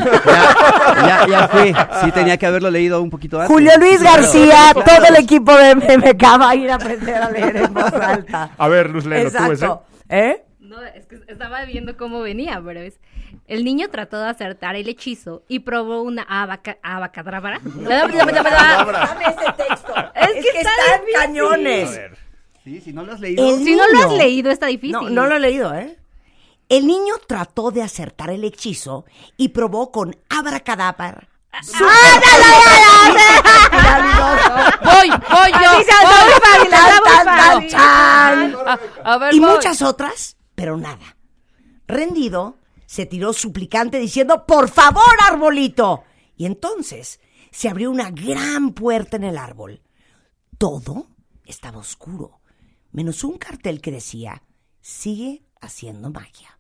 [1.06, 1.72] Ya, ya fui.
[2.02, 3.48] Sí, tenía que haberlo leído un poquito antes.
[3.54, 4.22] Julio Luis Claro.
[4.22, 7.92] García, todo el equipo de MMK va a ir a aprender a leer en voz
[7.94, 8.50] alta.
[8.58, 9.52] A ver, Luz, léelo tú ese.
[9.52, 9.84] Exacto.
[10.08, 10.44] ¿Eh?
[10.64, 12.98] No, es que estaba viendo cómo venía, pero es...
[13.46, 17.60] El niño trató de acertar el hechizo y probó una abaca, abacadabra.
[17.62, 19.94] Dame ese texto.
[20.14, 21.14] Es Es que que está están difícil.
[21.20, 22.00] cañones.
[22.64, 23.46] Sí, si no lo has leído.
[23.46, 24.92] El Si no lo has niño- leído, está difícil.
[24.92, 25.98] No, no lo he leído, ¿eh?
[26.70, 29.04] El niño trató de acertar el hechizo
[29.36, 31.28] y probó con abracadabra.
[34.82, 35.72] Voy, voy yo.
[39.04, 39.18] Voy.
[39.20, 41.16] ver, y muchas otras, pero nada.
[41.86, 46.04] Rendido, se tiró suplicante diciendo, por favor, arbolito.
[46.36, 49.82] Y entonces se abrió una gran puerta en el árbol.
[50.58, 51.08] Todo
[51.44, 52.40] estaba oscuro,
[52.92, 54.42] menos un cartel que decía,
[54.80, 56.58] sigue haciendo magia.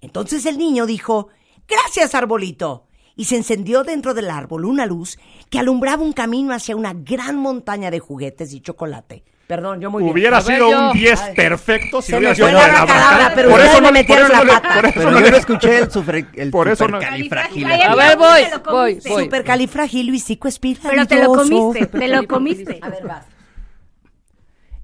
[0.00, 1.28] Entonces el niño dijo,
[1.66, 2.86] gracias, arbolito.
[3.16, 5.18] Y se encendió dentro del árbol una luz
[5.50, 9.24] que alumbraba un camino hacia una gran montaña de juguetes y chocolate.
[9.46, 10.02] Perdón, yo muy.
[10.04, 11.34] Hubiera sido un 10 Ay.
[11.34, 13.32] perfecto si no me hubiera sido la abracadabra.
[13.34, 14.74] pero Por eso me no- metieron por eso la no pata.
[14.74, 17.66] por eso Pero no yo no escuché el, sufre, el Por eso no- supercalifragil.
[17.66, 19.24] Ay, A ver, voy, voy, voy.
[19.24, 20.90] Supercalifragilistico espiralidoso.
[20.90, 22.78] Pero te lo comiste, te lo comiste.
[22.80, 23.26] A ver, vas.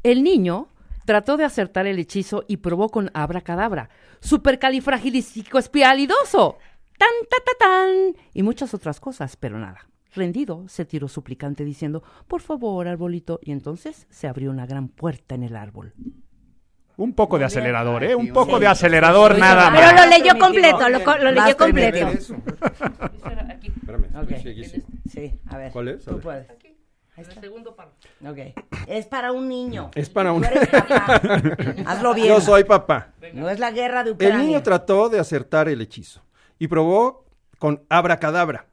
[0.03, 0.69] El niño
[1.07, 3.89] trató de acertar el hechizo y probó con abracadabra.
[4.21, 6.59] Supercalifragilístico espialidoso.
[6.99, 7.89] tan, ta, ta, tan,
[8.35, 9.87] y muchas otras cosas, pero nada.
[10.15, 15.35] Rendido, se tiró suplicante diciendo, por favor, arbolito, y entonces se abrió una gran puerta
[15.35, 15.95] en el árbol.
[16.97, 18.15] Un poco de acelerador, ¿eh?
[18.15, 20.07] Un poco de acelerador Sí, nada pero Pero más.
[20.07, 22.09] lo leyó completo, lo, co- lo leyó Más completo.
[22.09, 23.61] Espérame.
[25.11, 25.73] Sí, a ver.
[25.73, 26.05] ¿Cuál es?
[26.05, 26.47] Tú puedes.
[27.17, 27.97] El segundo párrafo.
[28.87, 29.91] Es para un niño.
[29.95, 30.41] Es para un...
[30.43, 31.17] Papá.
[31.87, 32.29] Hazlo bien.
[32.29, 33.13] Yo soy papá.
[33.35, 34.39] No es la guerra de El Ucrania.
[34.39, 36.23] niño trató de acertar el hechizo
[36.59, 37.27] y probó
[37.59, 38.67] con abracadabra,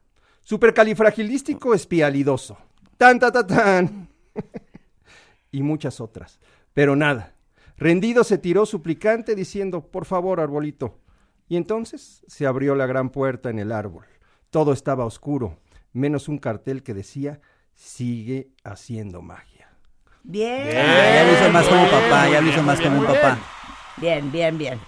[0.47, 2.57] supercalifragilístico espialidoso,
[2.95, 4.07] tan ta ta tan
[5.51, 6.39] y muchas otras.
[6.73, 7.33] Pero nada.
[7.75, 11.01] Rendido se tiró suplicante diciendo, por favor, arbolito.
[11.49, 14.05] Y entonces se abrió la gran puerta en el árbol.
[14.49, 15.59] Todo estaba oscuro,
[15.91, 17.41] menos un cartel que decía,
[17.73, 19.69] sigue haciendo magia.
[20.23, 20.71] Bien.
[20.71, 23.37] Ya lo hizo más como papá, ya lo hizo más como un papá.
[23.97, 24.79] Bien, bien, bien.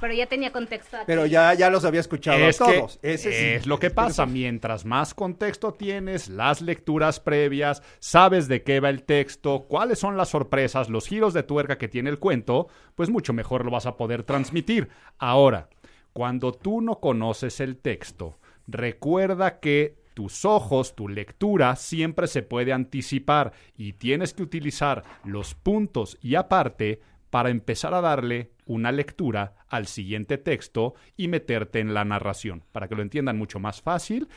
[0.00, 1.04] Pero ya tenía contexto aquí.
[1.06, 2.98] Pero ya, ya los había escuchado a Es, que todos.
[3.02, 3.44] Ese sí.
[3.44, 4.26] es lo que pasa.
[4.26, 10.16] Mientras más contexto tienes, las lecturas previas, sabes de qué va el texto, cuáles son
[10.16, 13.86] las sorpresas, los giros de tuerca que tiene el cuento, pues mucho mejor lo vas
[13.86, 14.88] a poder transmitir.
[15.18, 15.68] Ahora,
[16.12, 22.72] cuando tú no conoces el texto, recuerda que tus ojos, tu lectura siempre se puede
[22.72, 29.54] anticipar y tienes que utilizar los puntos y aparte para empezar a darle una lectura
[29.68, 32.64] al siguiente texto y meterte en la narración.
[32.72, 34.28] Para que lo entiendan mucho más fácil,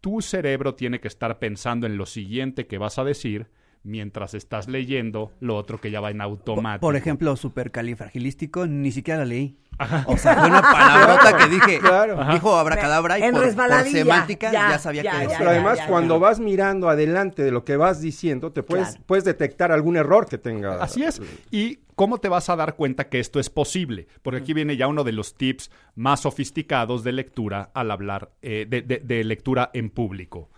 [0.00, 3.48] tu cerebro tiene que estar pensando en lo siguiente que vas a decir
[3.86, 6.80] mientras estás leyendo lo otro que ya va en automático.
[6.80, 9.58] Por ejemplo, supercalifragilístico, ni siquiera la leí.
[10.06, 11.78] O sea, fue una palabrota que dije.
[11.86, 12.18] Claro.
[12.32, 15.38] Dijo abracadabra y En por, por semántica ya, ya, sabía ya, que decía.
[15.38, 16.20] Pero además, ya, cuando ya.
[16.20, 19.02] vas mirando adelante de lo que vas diciendo, te puedes, Claro.
[19.06, 20.82] puedes detectar algún error que tenga.
[20.82, 21.20] Así es.
[21.50, 24.08] ¿Y cómo te vas a dar cuenta que esto es posible?
[24.22, 28.66] Porque aquí viene ya uno de los tips más sofisticados de lectura al hablar, eh,
[28.68, 30.50] de, de- de lectura en público.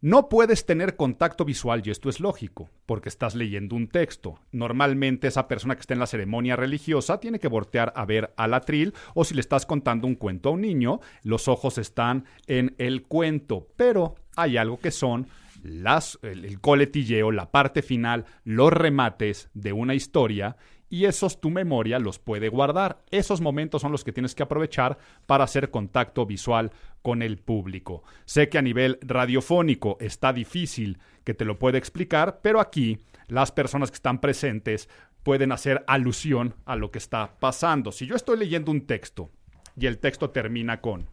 [0.00, 4.38] No puedes tener contacto visual y esto es lógico, porque estás leyendo un texto.
[4.52, 8.54] Normalmente esa persona que está en la ceremonia religiosa tiene que voltear a ver al
[8.54, 12.76] atril o si le estás contando un cuento a un niño, los ojos están en
[12.78, 13.66] el cuento.
[13.74, 15.26] Pero hay algo que son
[15.64, 20.56] las, el, el coletilleo, la parte final, los remates de una historia
[20.90, 23.02] y esos tu memoria los puede guardar.
[23.10, 26.72] Esos momentos son los que tienes que aprovechar para hacer contacto visual
[27.02, 28.02] con el público.
[28.24, 33.52] Sé que a nivel radiofónico está difícil que te lo pueda explicar, pero aquí las
[33.52, 34.88] personas que están presentes
[35.22, 37.92] pueden hacer alusión a lo que está pasando.
[37.92, 39.30] Si yo estoy leyendo un texto
[39.76, 41.08] y el texto termina con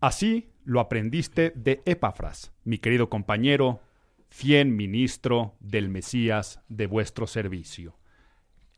[0.00, 3.80] Así lo aprendiste de Epafras, mi querido compañero,
[4.28, 7.96] fiel ministro del Mesías de vuestro servicio.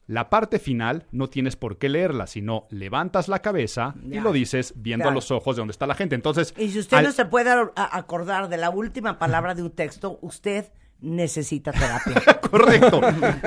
[0.06, 4.72] La parte final no tienes por qué leerla, sino levantas la cabeza y lo dices
[4.76, 5.12] viendo Claro.
[5.12, 6.16] a los ojos de donde está la gente.
[6.16, 9.70] Entonces, Y si usted al- no se puede acordar de la última palabra de un
[9.70, 10.66] texto, usted
[11.00, 12.40] necesita terapia.
[12.50, 13.00] Correcto.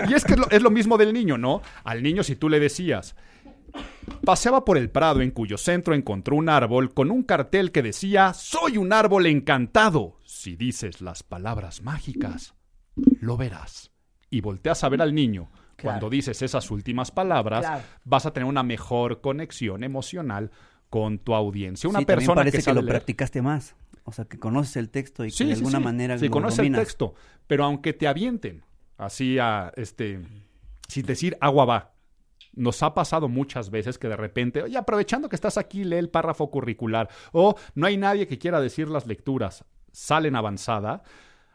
[0.10, 1.62] Y es que es lo, es lo mismo del niño, ¿no?
[1.84, 3.16] Al niño si tú le decías,
[4.26, 8.34] paseaba por el prado en cuyo centro encontró un árbol con un cartel que decía,
[8.34, 10.20] soy un árbol encantado.
[10.26, 12.54] Si dices las palabras mágicas,
[13.22, 13.92] lo verás.
[14.30, 15.50] Y volteas a ver al niño.
[15.76, 16.00] Claro.
[16.00, 17.84] Cuando dices esas últimas palabras, Claro.
[18.04, 20.52] vas a tener una mejor conexión emocional
[20.90, 21.90] con tu audiencia.
[21.90, 23.76] Una Sí, persona parece que, que, lo leer- practicaste más.
[24.06, 25.84] O sea, que conoces el texto y que de sí, alguna sí.
[25.84, 26.80] manera Sí, lo conoces dominas.
[26.80, 27.16] el texto.
[27.48, 28.64] Pero aunque te avienten,
[28.98, 30.20] así a este,
[30.88, 31.93] sin decir agua va.
[32.56, 36.10] Nos ha pasado muchas veces que de repente, oye, aprovechando que estás aquí, lee el
[36.10, 37.10] párrafo curricular.
[37.32, 39.66] O no hay nadie que quiera decir las lecturas.
[39.92, 41.04] Salen avanzada.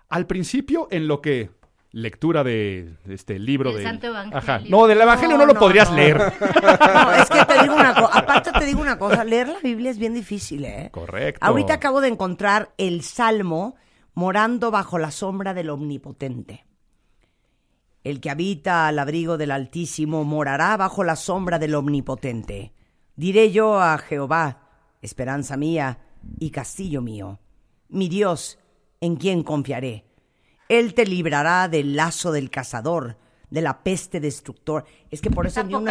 [0.08, 1.50] Al principio, en lo que
[1.90, 3.84] lectura de este libro Del de.
[3.84, 4.38] Santo Evangelio.
[4.38, 4.60] Ajá.
[4.68, 5.96] No, del Evangelio no, No, lo no, podrías no.
[5.96, 6.18] leer.
[6.18, 9.90] No, es que te digo una cosa, aparte te digo una cosa, leer la Biblia
[9.90, 10.88] es bien difícil, ¿eh?
[10.92, 11.44] Correcto.
[11.44, 13.76] Ahorita acabo de encontrar el Salmo
[14.14, 16.64] morando bajo la sombra del Omnipotente.
[18.04, 22.72] El que habita al abrigo del Altísimo morará bajo la sombra del Omnipotente.
[23.16, 24.68] Diré yo a Jehová,
[25.02, 25.98] esperanza mía
[26.38, 27.40] y castillo mío,
[27.88, 28.58] mi Dios,
[29.00, 30.04] en quien confiaré.
[30.68, 33.16] Él te librará del lazo del cazador,
[33.50, 34.84] de la peste destructor.
[35.10, 35.90] Es que por eso, Es yo no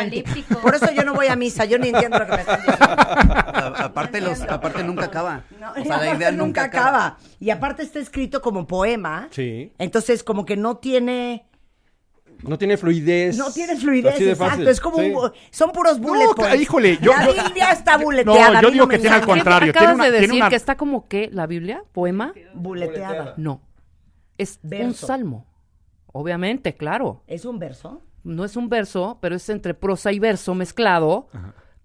[0.61, 2.85] por eso yo no voy a misa, yo no entiendo lo que me están diciendo.
[2.95, 5.43] A- aparte, los, aparte nunca acaba.
[5.59, 7.17] No, o sea, y la aparte idea nunca acaba.
[7.39, 9.27] Y aparte está escrito como poema.
[9.31, 9.73] Sí.
[9.79, 11.47] Entonces, como que no tiene.
[12.43, 13.38] No tiene fluidez.
[13.38, 14.51] No tiene fluidez, Así de exacto.
[14.51, 14.68] fácil.
[14.68, 15.11] Es como Sí.
[15.11, 16.61] un- son puros bullet No, points.
[16.61, 18.51] híjole, yo- La yo- Biblia está buleteada.
[18.51, 19.69] no, a yo mí digo me que tiene al contrario.
[19.72, 22.34] Acabas tiene una- de tiene decir una- que está como que la Biblia, poema.
[22.53, 23.34] Buleteada.
[23.38, 23.61] No.
[24.38, 25.07] Es un Verso.
[25.07, 25.45] salmo.
[26.14, 27.23] Obviamente, claro.
[27.27, 28.03] ¿Es un verso?
[28.23, 31.27] No es un verso, pero es entre prosa y verso mezclado.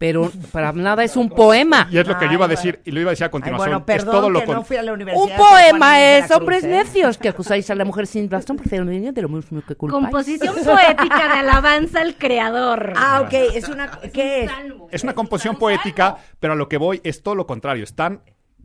[0.02, 1.86] Pero para nada es un poema.
[1.88, 2.60] Y es lo que yo iba a bueno.
[2.60, 3.84] decir, y lo iba a decir a Ay, continuación.
[3.86, 5.24] es todo lo que con- no fui a la universidad.
[5.24, 6.68] Un poema es, hombres ¿eh?
[6.68, 9.76] necios, que acusáis a la mujer sin razón por ser niño de lo mismo que
[9.76, 10.02] culpáis.
[10.02, 12.94] Composición poética de alabanza al creador.
[12.96, 13.92] Ah, ok, es una...
[14.12, 14.50] ¿Qué es?
[14.90, 17.84] Es una composición poética, pero a lo que voy es todo lo contrario.
[17.84, 18.22] Están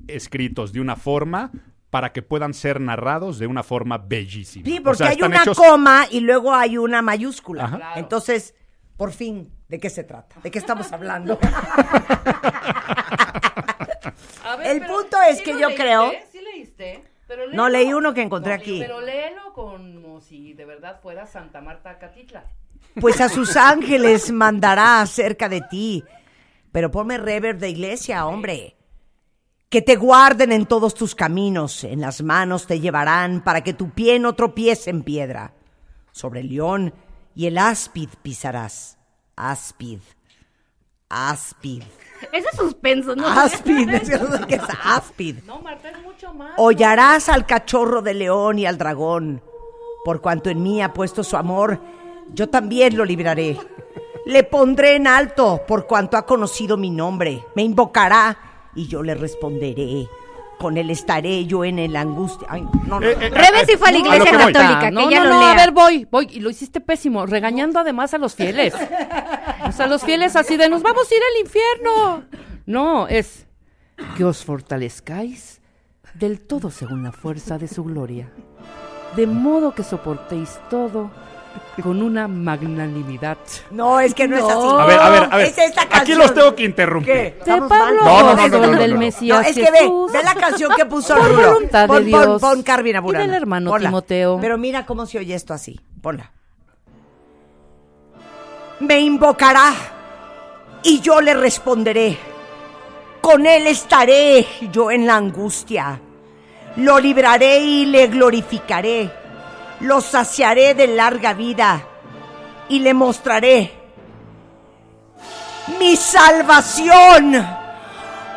[0.07, 1.51] escritos de una forma
[1.91, 4.65] para que puedan ser narrados de una forma bellísima.
[4.65, 7.65] Sí, O porque sea, hay una hechos- coma y luego hay una mayúscula.
[7.65, 7.79] Ajá.
[7.97, 8.55] Entonces,
[8.97, 10.39] por fin, ¿de qué se trata?
[10.41, 11.39] ¿De qué estamos hablando?
[14.63, 18.79] El punto es que yo creo- Sí leíste, pero No, leí uno que encontré aquí.
[18.79, 22.43] Pero léelo como si de verdad fuera Santa Marta Catitla.
[22.99, 26.03] Pues a sus ángeles mandará acerca de ti.
[26.71, 28.75] Pero ponme reverb de iglesia, hombre.
[29.69, 33.89] Que te guarden en todos tus caminos, en las manos te llevarán para que tu
[33.89, 35.53] pie no tropiece en piedra.
[36.11, 36.93] Sobre el león
[37.37, 38.97] y el áspid pisarás.
[39.35, 39.99] Áspid.
[41.07, 41.83] Áspid.
[42.33, 43.27] Ese es suspenso, ¿no?
[43.27, 43.87] Áspid.
[43.93, 45.43] Es que no sé qué es áspid.
[45.45, 46.53] No, Marta, es mucho más.
[46.57, 49.43] Hollarás al cachorro de león y al dragón.
[50.03, 51.79] Por cuanto en mí ha puesto su amor,
[52.33, 53.55] yo también lo libraré.
[54.25, 57.45] Le pondré en alto por cuanto ha conocido mi nombre.
[57.55, 60.09] Me invocará y yo le responderé.
[60.59, 62.47] Con él estaré yo en el angustia.
[62.49, 63.05] Ay, no, no.
[63.05, 65.29] Eh, eh, Rebe sí fue a la lo iglesia que católica, no, que ya no,
[65.29, 65.51] lo no, lea.
[65.51, 66.27] a ver, voy, voy.
[66.31, 68.73] Y lo hiciste pésimo, regañando además a los fieles.
[69.67, 72.23] O sea, los fieles así de, nos vamos a ir al infierno.
[72.65, 73.45] No, es
[74.15, 75.61] que os fortalezcáis
[76.13, 78.31] del todo según la fuerza de su gloria.
[79.15, 81.11] De modo que soportéis todo
[81.81, 83.37] con una magnanimidad.
[83.71, 84.67] No, es que no, es así.
[84.79, 85.45] A ver, a ver, a ver.
[85.47, 87.13] Es esta Aquí los tengo que interrumpir.
[87.13, 87.19] ¿Qué?
[87.21, 88.03] De ¿Estamos Pablo?
[88.03, 88.97] No, no, no, Apóstol no, no, del.
[88.97, 90.11] Mesías No, es que ve, Jesús.
[90.11, 92.25] ve la canción que puso Por voluntad de pon, Dios.
[92.25, 93.25] Pon, pon Carmina Y Burana.
[93.25, 93.89] del hermano Ponla.
[93.89, 94.37] Timoteo.
[94.41, 95.79] Pero mira cómo se oye esto así.
[96.01, 96.31] Ponla.
[98.79, 99.73] Me invocará
[100.83, 102.17] y yo le responderé.
[103.21, 105.99] Con él estaré yo en la angustia.
[106.77, 109.09] Lo libraré y le glorificaré.
[109.81, 111.85] Lo saciaré de larga vida
[112.69, 113.71] y le mostraré
[115.79, 117.45] mi salvación.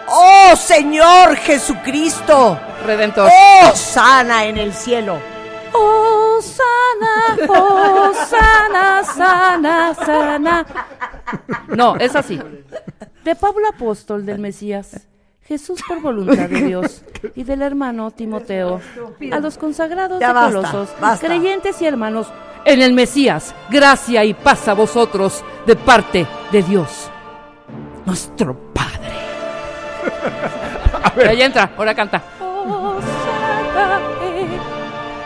[0.09, 2.59] Oh Señor Jesucristo.
[2.85, 3.31] Redentor.
[3.31, 5.19] Oh sana en el cielo.
[5.73, 10.67] Oh, sana, oh, sana, sana, sana.
[11.69, 12.41] No, es así.
[13.25, 15.07] De Pablo Apóstol del Mesías,
[15.51, 17.03] Jesús por voluntad de Dios
[17.35, 18.81] y del hermano Timoteo,
[19.33, 21.27] a los consagrados Ya de Colosos, basta.
[21.27, 22.29] creyentes y hermanos,
[22.65, 27.11] en el Mesías, gracia y paz a vosotros de parte de Dios,
[28.07, 29.11] nuestro Padre.
[31.29, 32.23] Ahí entra, ahora canta.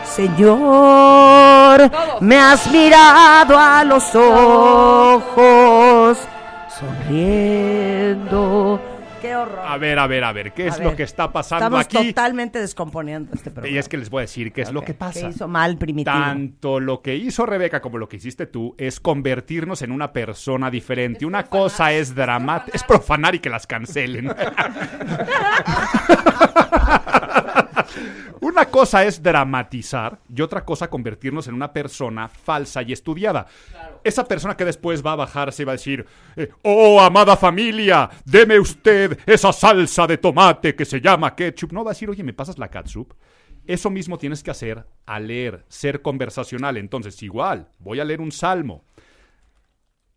[0.05, 1.91] Señor,
[2.21, 6.17] me has mirado a los ojos,
[6.79, 8.94] sonriendo.
[9.25, 9.65] Qué horror.
[9.65, 12.09] A ver, a ver, a ver, ¿qué es lo que está pasando Estamos aquí?
[12.09, 13.75] totalmente descomponiendo este programa.
[13.75, 15.21] Y es que les voy a decir qué es lo que pasa.
[15.21, 16.15] ¿Qué hizo mal Primitivo?
[16.15, 20.69] Tanto lo que hizo Rebeca como lo que hiciste tú es convertirnos en una persona
[20.69, 21.25] diferente.
[21.25, 24.29] una cosa es dramática, es profanar y que las cancelen.
[28.41, 33.47] una cosa es dramatizar y otra cosa convertirnos en una persona falsa y estudiada.
[34.03, 36.05] Esa persona que después va a bajarse y va a decir,
[36.35, 41.71] eh, oh amada familia, deme usted esa salsa de tomate que se llama ketchup.
[41.71, 43.13] No va a decir, oye, ¿me pasas la ketchup?
[43.67, 46.77] Eso mismo tienes que hacer al leer, ser conversacional.
[46.77, 48.85] Entonces, igual, voy a leer un salmo.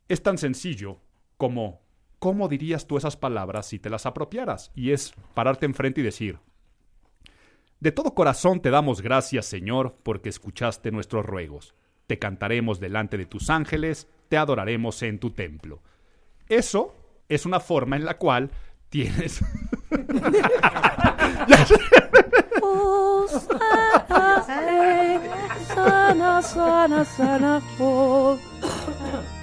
[0.07, 1.01] Es tan sencillo
[1.37, 1.81] como,
[2.19, 4.71] ¿cómo dirías tú esas palabras si te las apropiaras?
[4.75, 6.39] Y es pararte enfrente y decir,
[7.81, 11.75] de todo corazón te damos gracias, Señor, porque escuchaste nuestros ruegos.
[12.07, 15.81] Te cantaremos delante de tus ángeles, te adoraremos en tu templo.
[16.49, 16.95] Eso
[17.29, 18.51] es una forma en la cual
[18.89, 19.43] tienes...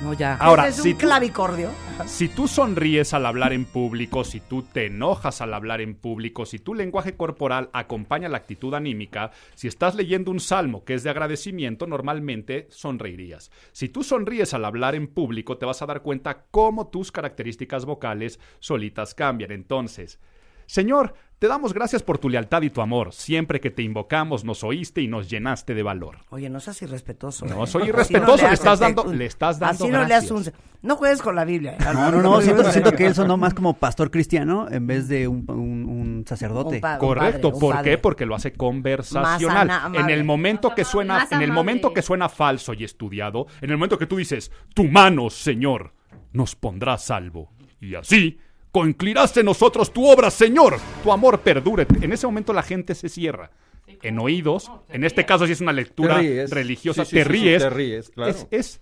[0.02, 0.36] No, ya.
[0.36, 1.70] Ahora, es un si tú- clavicordio.
[2.06, 6.46] Si tú sonríes al hablar en público, si tú te enojas al hablar en público,
[6.46, 11.04] si tu lenguaje corporal acompaña la actitud anímica, si estás leyendo un salmo que es
[11.04, 13.50] de agradecimiento, normalmente sonreirías.
[13.72, 17.86] Si tú sonríes al hablar en público, te vas a dar cuenta cómo tus características
[17.86, 19.52] vocales solitas cambian.
[19.52, 20.20] Entonces,
[20.66, 23.12] Señor, te damos gracias por tu lealtad y tu amor.
[23.12, 26.20] Siempre que te invocamos, nos oíste y nos llenaste de valor.
[26.30, 27.46] Oye, no seas irrespetuoso.
[27.46, 27.68] No ¿eh?
[27.68, 30.52] soy irrespetuoso, le le estás dando- un- le estás dando Así no le un...
[30.82, 31.74] No juegues con la Biblia.
[31.74, 31.78] ¿eh?
[31.94, 35.28] No, no, no, siento, siento que él sonó más como pastor cristiano en vez de
[35.28, 36.80] un, un- un sacerdote.
[36.80, 37.92] Pa- Correcto, padre, un ¿por padre.
[37.92, 37.98] qué?
[37.98, 39.70] Porque lo hace conversacional.
[39.70, 41.54] Ana- en el momento que suena, más en el amable.
[41.54, 45.94] momento que suena falso y estudiado, en el momento que tú dices, "Tu mano, Señor,
[46.32, 47.52] nos pondrá salvo."
[47.82, 48.38] Y así,
[48.76, 50.78] concluirás en nosotros tu obra, Señor.
[51.02, 51.88] Tu amor perdure.
[52.02, 53.50] En ese momento la gente se cierra.
[54.02, 56.50] En oídos, en este caso si es una lectura Te ríes.
[56.50, 57.64] religiosa, Sí, sí, te sí, sí, ríes.
[57.64, 58.32] te ríes, claro.
[58.32, 58.82] Es, es-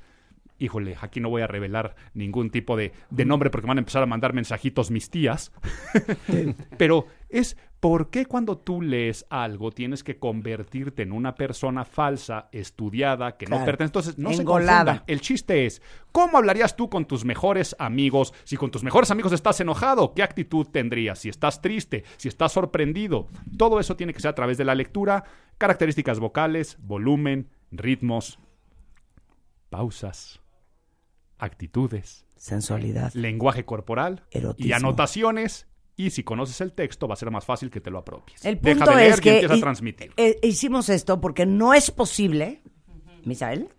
[0.58, 4.02] híjole, aquí no voy a revelar ningún tipo de, de nombre porque van a empezar
[4.02, 5.52] a mandar mensajitos mis tías.
[6.78, 12.48] Pero es por qué cuando tú lees algo tienes que convertirte en una persona falsa,
[12.54, 13.84] estudiada, que no pertenece.
[13.84, 14.78] Entonces, no se Engolada.
[14.86, 15.04] confundan.
[15.08, 15.82] El chiste es,
[16.14, 18.34] ¿cómo hablarías tú con tus mejores amigos?
[18.46, 21.20] Si con tus mejores amigos estás enojado, ¿qué actitud tendrías?
[21.20, 23.28] Si estás triste, si estás sorprendido.
[23.58, 25.26] Todo eso tiene que ser a través de la lectura,
[25.58, 28.40] características vocales, volumen, ritmos,
[29.70, 30.40] pausas,
[31.38, 33.12] actitudes, Sensualidad.
[33.14, 34.70] lenguaje corporal Erotismo.
[34.70, 35.68] y anotaciones.
[35.96, 38.44] Y si conoces el texto, va a ser más fácil que te lo apropies.
[38.46, 40.14] El Deja punto de leer es y que empieza a transmitir.
[40.18, 42.62] eh, hicimos esto porque no es posible,
[43.26, 43.70] Misael,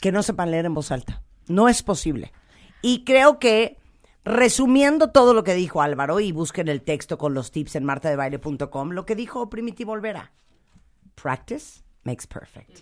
[0.00, 1.22] que no sepan leer en voz alta.
[1.48, 2.32] No es posible.
[2.82, 3.78] Y creo que,
[4.24, 8.90] resumiendo todo lo que dijo Álvaro, y busquen el texto con los tips en martadebaile.com,
[8.90, 10.32] lo que dijo Primitivo Olvera.
[11.20, 12.78] Practice makes perfect.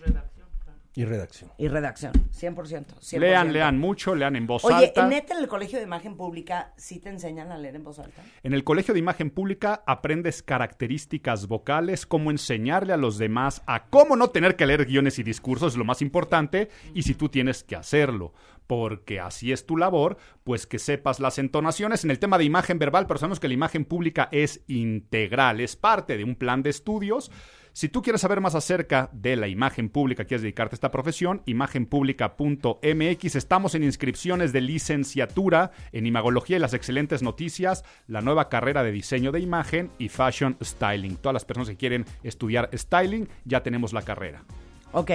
[0.97, 1.51] Y redacción.
[1.59, 2.55] Y redacción, 100%.
[3.01, 3.19] 100%.
[3.19, 5.09] Lean, lean mucho, lean en voz Oye, alta.
[5.09, 8.23] neta, en el colegio de imagen pública, ¿sí te enseñan a leer en voz alta?
[8.45, 13.87] En el Colegio de Imagen Pública aprendes características vocales, cómo enseñarle a los demás a
[13.87, 17.29] cómo no tener que leer guiones y discursos, es lo más importante, y si tú
[17.29, 18.33] tienes que hacerlo,
[18.69, 22.05] porque así es tu labor, pues que sepas las entonaciones.
[22.05, 25.75] En el tema de imagen verbal, pero sabemos que la imagen pública es integral, es
[25.75, 27.31] parte de un plan de estudios.
[27.77, 31.43] Si tú quieres saber más acerca de la imagen pública, quieres dedicarte a esta profesión,
[31.47, 33.35] imagenpublica.mx.
[33.35, 38.93] Estamos en inscripciones de licenciatura en imagología y las excelentes noticias, la nueva carrera de
[38.93, 41.17] diseño de imagen y fashion styling.
[41.17, 44.45] Todas las personas que quieren estudiar styling, ya tenemos la carrera.
[44.93, 45.11] Ok,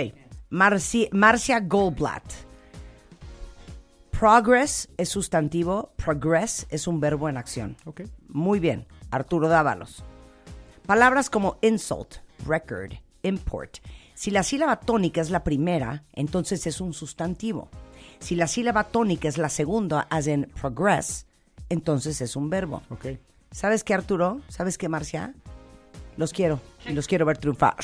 [0.52, 2.26] Marci- Marcia Goldblatt.
[4.12, 7.78] Progress es sustantivo, progress es un verbo en acción.
[7.86, 8.02] Ok.
[8.28, 10.04] Muy bien, Arturo Dávalos.
[10.86, 12.94] Palabras como insult, record,
[13.24, 13.78] import.
[14.14, 17.70] Si la sílaba tónica es la primera, entonces es un sustantivo.
[18.20, 21.26] Si la sílaba tónica es la segunda, as in progress,
[21.70, 22.82] entonces es un verbo.
[22.90, 23.06] Ok.
[23.52, 24.42] ¿Sabes qué, Arturo?
[24.48, 25.34] ¿Sabes qué, Marcia?
[26.20, 27.76] Los quiero y los quiero ver triunfar.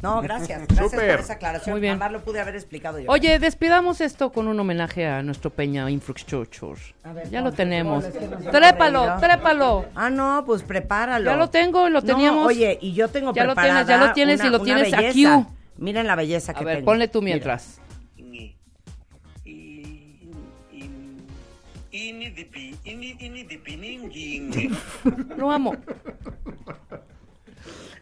[0.00, 0.66] No, gracias.
[0.68, 1.10] Gracias Súper.
[1.16, 1.74] por esa aclaración.
[1.74, 1.90] Muy bien.
[1.92, 3.10] Además lo pude haber explicado yo.
[3.10, 6.80] Oye, despidamos esto con un homenaje a nuestro Peña Infrastructure.
[7.02, 8.02] A ver, Ya lo tenemos.
[8.06, 9.84] hemos Trépalo, trépalo.
[9.94, 11.26] Ah, no, pues prepáralo.
[11.30, 12.46] Ya lo tengo, lo No, teníamos.
[12.46, 15.34] oye, y yo tengo Ya lo preparada tienes, ya lo tienes y lo tienes belleza.
[15.36, 15.46] aquí.
[15.76, 16.86] Miren la belleza A que ver, tengo.
[16.86, 17.34] ponle tú Mira.
[17.34, 17.80] mientras.
[18.16, 18.54] In,
[22.22, 22.32] in,
[22.82, 23.44] in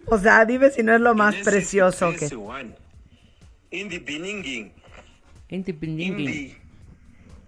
[0.06, 2.34] O sea, dime si no es lo más precioso que...
[2.34, 2.74] one.
[3.70, 4.72] In the beginning.
[5.48, 6.56] In the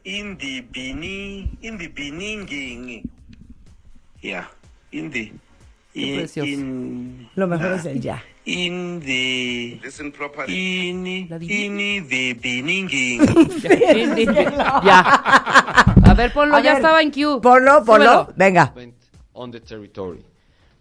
[0.05, 3.03] in the beginning in the beginning.
[4.21, 4.49] Yeah.
[4.93, 5.33] In the
[5.95, 6.49] in, precioso.
[6.49, 8.23] in Lo mejor es el ya.
[8.45, 10.89] in the Listen properly.
[10.91, 13.21] in in the beginning.
[14.85, 15.01] Ya.
[16.05, 17.41] A ver, ponlo, A ya ver, estaba en queue.
[17.41, 18.33] Ponlo, ponlo.
[18.37, 18.73] Venga.
[19.35, 20.25] on the territory,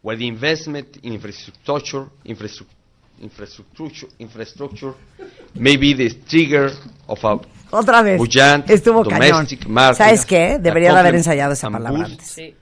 [0.03, 2.67] where the investment in infrastructure, infrastru-
[3.21, 4.93] infrastructure, infrastructure
[5.55, 6.71] may be the trigger
[7.07, 7.39] of a
[7.71, 8.17] Otra vez.
[8.17, 9.30] buoyant Estuvo cañón.
[9.31, 10.59] domestic market ¿Sabes qué?
[10.59, 12.27] Debería de haber ensayado esa palabra antes.
[12.27, 12.53] Sí.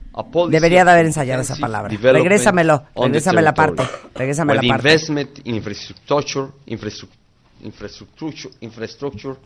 [0.50, 1.88] Debería de haber ensayado esa palabra.
[1.94, 3.82] Regrésamelo, regrésame la parte.
[4.14, 4.88] Regrésame where la the parte.
[4.88, 7.08] investment in infrastructure, infrastru-
[7.64, 9.36] infrastructure, infrastructure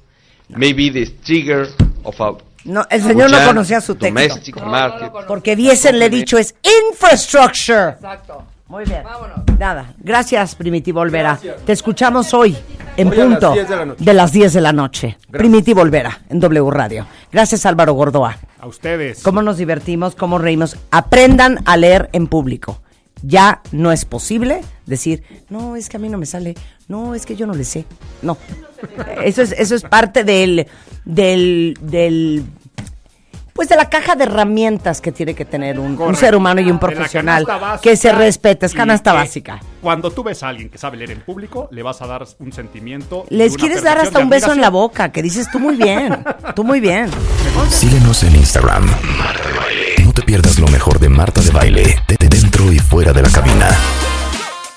[0.49, 1.69] may be the trigger
[2.05, 2.33] of a
[2.67, 6.55] No, el señor no conocía su market Porque viesen le dicho es
[6.91, 7.91] infrastructure.
[7.91, 8.43] Exacto.
[8.69, 9.05] Muy bien.
[9.05, 9.39] Vámonos.
[9.59, 9.95] Nada.
[9.99, 11.39] Gracias, Primitivo Olvera.
[11.65, 12.57] Te escuchamos hoy
[12.97, 14.05] en Hoy a las punto 10 de la noche.
[14.05, 15.19] de las 10 de la noche.
[15.31, 17.07] Primitivo Olvera en W Radio.
[17.31, 18.37] Gracias, Álvaro Gordoa.
[18.59, 19.23] A ustedes.
[19.23, 20.77] Cómo nos divertimos, cómo reímos.
[20.91, 22.81] Aprendan a leer en público.
[23.23, 26.55] Ya no es posible decir, no, es que a mí no me sale,
[26.89, 27.87] no, es que yo no le sé.
[28.23, 28.37] No.
[29.25, 30.67] Eso es, eso es parte del,
[31.05, 32.45] del, del,
[33.57, 36.79] pues de la caja de herramientas que tiene que tener un, ser humano y un
[36.79, 39.61] profesional básica que se respete, es canasta básica.
[39.81, 42.53] Cuando tú ves a alguien que sabe leer en público, le vas a dar un
[42.53, 43.25] sentimiento.
[43.31, 46.23] Les quieres dar hasta un beso en la boca, que dices tú muy bien,
[46.55, 47.11] tú muy bien.
[47.71, 48.87] Síguenos en Instagram.
[50.17, 53.69] Te pierdas lo mejor de Marta de Baile, de dentro y fuera de la cabina.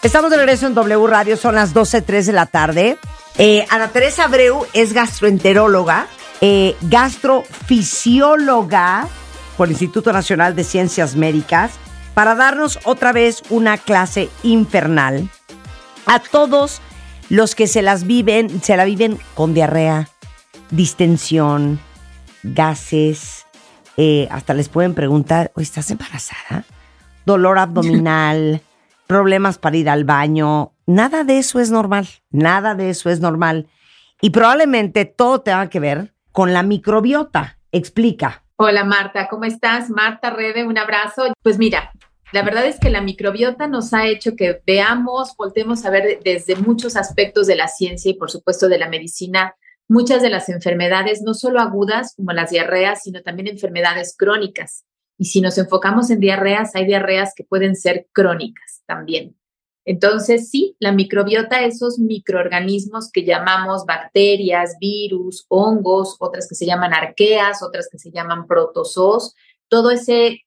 [0.03, 2.97] Estamos de regreso en W Radio, son las 12.03 de la tarde.
[3.37, 6.07] Eh, Ana Teresa Abreu es gastroenteróloga,
[6.41, 9.07] eh, gastrofisióloga
[9.55, 11.71] por el Instituto Nacional de Ciencias Médicas,
[12.13, 15.29] para darnos otra vez una clase infernal
[16.05, 16.81] a todos
[17.29, 20.09] los que se las viven, se la viven con diarrea,
[20.69, 21.79] distensión,
[22.43, 23.38] gases,
[24.01, 26.63] eh, hasta les pueden preguntar, "Oye, ¿estás embarazada?
[27.26, 28.61] Dolor abdominal,
[29.07, 30.71] problemas para ir al baño.
[30.85, 32.07] Nada de eso es normal.
[32.31, 33.67] Nada de eso es normal.
[34.21, 37.57] Y probablemente todo tenga que ver con la microbiota.
[37.73, 38.43] Explica.
[38.55, 39.89] Hola Marta, ¿cómo estás?
[39.89, 41.34] Marta Rebe, un abrazo.
[41.43, 41.91] Pues mira,
[42.31, 46.55] la verdad es que la microbiota nos ha hecho que veamos, voltemos a ver desde
[46.55, 49.55] muchos aspectos de la ciencia y por supuesto de la medicina
[49.89, 54.85] muchas de las enfermedades, no solo agudas como las diarreas, sino también enfermedades crónicas.
[55.17, 59.35] Y si nos enfocamos en diarreas, hay diarreas que pueden ser crónicas también.
[59.83, 66.93] Entonces, sí, la microbiota, esos microorganismos que llamamos bacterias, virus, hongos, otras que se llaman
[66.93, 69.35] arqueas, otras que se llaman protozoos,
[69.67, 70.45] todo ese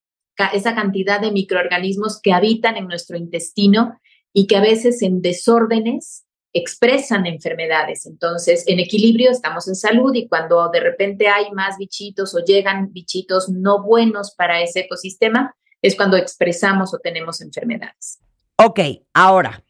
[0.52, 4.00] esa cantidad de microorganismos que habitan en nuestro intestino
[4.32, 8.06] y que a veces en desórdenes expresan enfermedades.
[8.06, 12.92] Entonces, en equilibrio estamos en salud y cuando de repente hay más bichitos o llegan
[12.92, 18.20] bichitos no buenos para ese ecosistema, es cuando expresamos o tenemos enfermedades.
[18.56, 18.80] Ok,
[19.14, 19.64] ahora,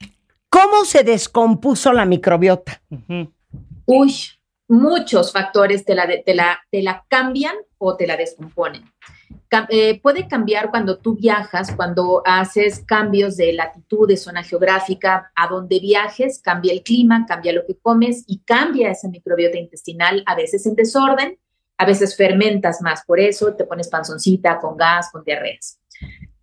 [0.49, 2.83] ¿cómo se descompuso la microbiota?
[3.87, 4.15] Uy,
[4.69, 8.92] muchos factores te la, te la, te la cambian o te la descomponen.
[9.69, 15.49] Eh, puede cambiar cuando tú viajas, cuando haces cambios de latitud, de zona geográfica, a
[15.49, 20.35] donde viajes, cambia el clima, cambia lo que comes y cambia esa microbiota intestinal, a
[20.35, 21.39] veces en desorden,
[21.77, 25.79] a veces fermentas más, por eso te pones panzoncita con gas, con diarreas.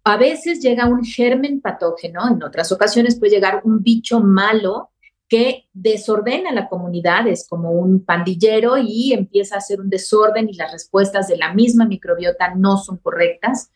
[0.03, 4.91] A veces llega un germen patógeno, en otras ocasiones puede llegar un bicho malo
[5.29, 10.53] que desordena la comunidad, es como un pandillero y empieza a hacer un desorden y
[10.53, 13.71] las respuestas de la misma microbiota no son correctas.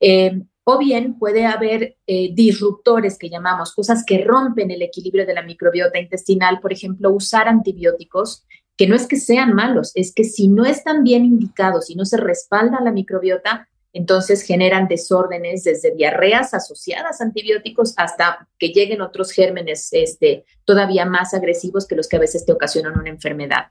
[0.00, 5.34] Eh, o bien puede haber eh, disruptores que llamamos, cosas que rompen el equilibrio de
[5.34, 10.24] la microbiota intestinal, por ejemplo, usar antibióticos, que no es que sean malos, es que
[10.24, 15.94] si no están bien indicados, si no se respalda la microbiota, entonces generan desórdenes desde
[15.94, 22.08] diarreas asociadas a antibióticos hasta que lleguen otros gérmenes este, todavía más agresivos que los
[22.08, 23.68] que a veces te ocasionan una enfermedad.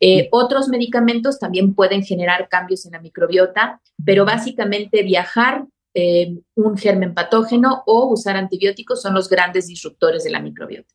[0.00, 5.64] Eh, otros medicamentos también pueden generar cambios en la microbiota, pero básicamente viajar
[5.94, 10.92] eh, un germen patógeno o usar antibióticos son los grandes disruptores de la microbiota.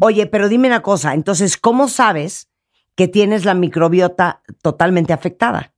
[0.00, 2.48] Oye, pero dime una cosa, entonces, ¿cómo sabes
[2.94, 5.74] que tienes la microbiota totalmente afectada?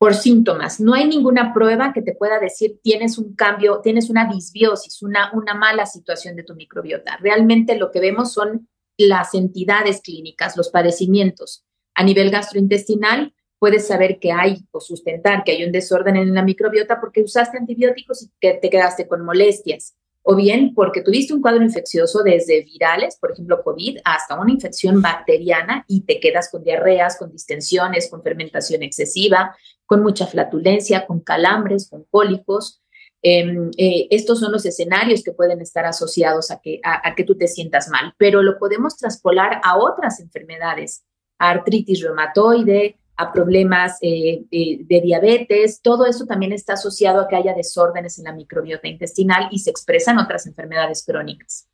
[0.00, 0.80] Por síntomas.
[0.80, 5.30] No hay ninguna prueba que te pueda decir tienes un cambio, tienes una disbiosis, una,
[5.34, 7.18] una mala situación de tu microbiota.
[7.20, 8.66] Realmente lo que vemos son
[8.96, 11.66] las entidades clínicas, los padecimientos.
[11.94, 16.42] A nivel gastrointestinal, puedes saber que hay o sustentar que hay un desorden en la
[16.42, 21.40] microbiota porque usaste antibióticos y que te quedaste con molestias o bien porque tuviste un
[21.40, 26.62] cuadro infeccioso desde virales, por ejemplo COVID, hasta una infección bacteriana y te quedas con
[26.62, 29.56] diarreas, con distensiones, con fermentación excesiva,
[29.86, 32.82] con mucha flatulencia, con calambres, con cólicos.
[33.22, 37.36] Em, eh, estos son los escenarios que pueden estar asociados a que, a que tú
[37.36, 41.04] te sientas mal, pero lo podemos traspolar a otras enfermedades,
[41.38, 47.36] a artritis reumatoide, a problemas eh, de diabetes, todo eso también está asociado a que
[47.36, 51.68] haya desórdenes en la microbiota intestinal y se expresan otras enfermedades crónicas.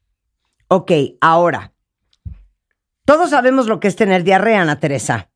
[0.66, 0.90] Ok,
[1.20, 1.72] ahora,
[3.04, 5.30] todos sabemos lo que es tener diarrea, Ana Teresa.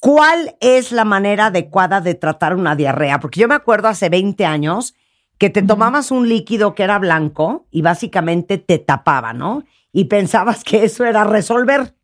[0.00, 3.20] ¿Cuál es la manera adecuada de tratar una diarrea?
[3.20, 4.94] Porque yo me acuerdo hace 20 años
[5.38, 9.62] que te tomabas un líquido que era blanco y básicamente te tapaba, ¿no?
[9.92, 11.94] Y pensabas que eso era resolver.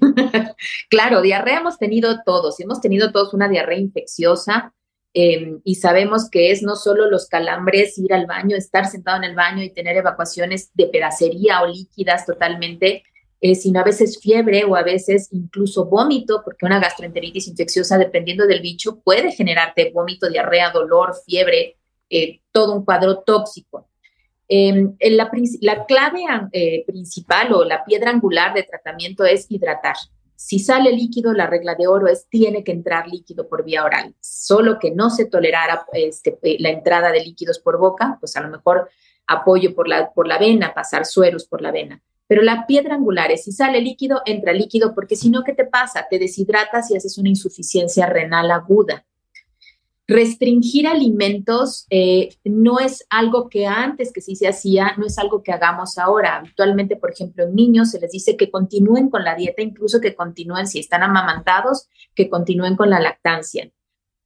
[0.90, 4.72] claro, diarrea hemos tenido todos, hemos tenido todos una diarrea infecciosa
[5.12, 9.24] em, y sabemos que es no solo los calambres, ir al baño, estar sentado en
[9.24, 13.04] el baño y tener evacuaciones de pedacería o líquidas totalmente,
[13.40, 18.46] eh, sino a veces fiebre o a veces incluso vómito, porque una gastroenteritis infecciosa, dependiendo
[18.46, 21.78] del bicho, puede generarte vómito, diarrea, dolor, fiebre,
[22.10, 23.89] eh, todo un cuadro tóxico.
[24.52, 29.94] Em, la, la, clave eh, principal o la piedra angular de tratamiento es hidratar.
[30.34, 34.12] Si sale líquido, la regla de oro es tiene que entrar líquido por vía oral.
[34.18, 38.40] Solo que no se tolerara este, eh, la entrada de líquidos por boca, pues a
[38.40, 38.90] lo mejor
[39.28, 42.02] apoyo por la, por la vena, pasar sueros por la vena.
[42.26, 45.64] Pero la piedra angular es si sale líquido, entra líquido, porque si no, ¿qué te
[45.64, 46.08] pasa?
[46.10, 49.06] Te deshidratas y haces una insuficiencia renal aguda.
[50.10, 55.44] Restringir alimentos eh, no es algo que antes que sí se hacía, no es algo
[55.44, 56.38] que hagamos ahora.
[56.38, 60.16] Habitualmente, por ejemplo, en niños se les dice que continúen con la dieta, incluso que
[60.16, 63.70] continúen, si están amamantados, que continúen con la lactancia.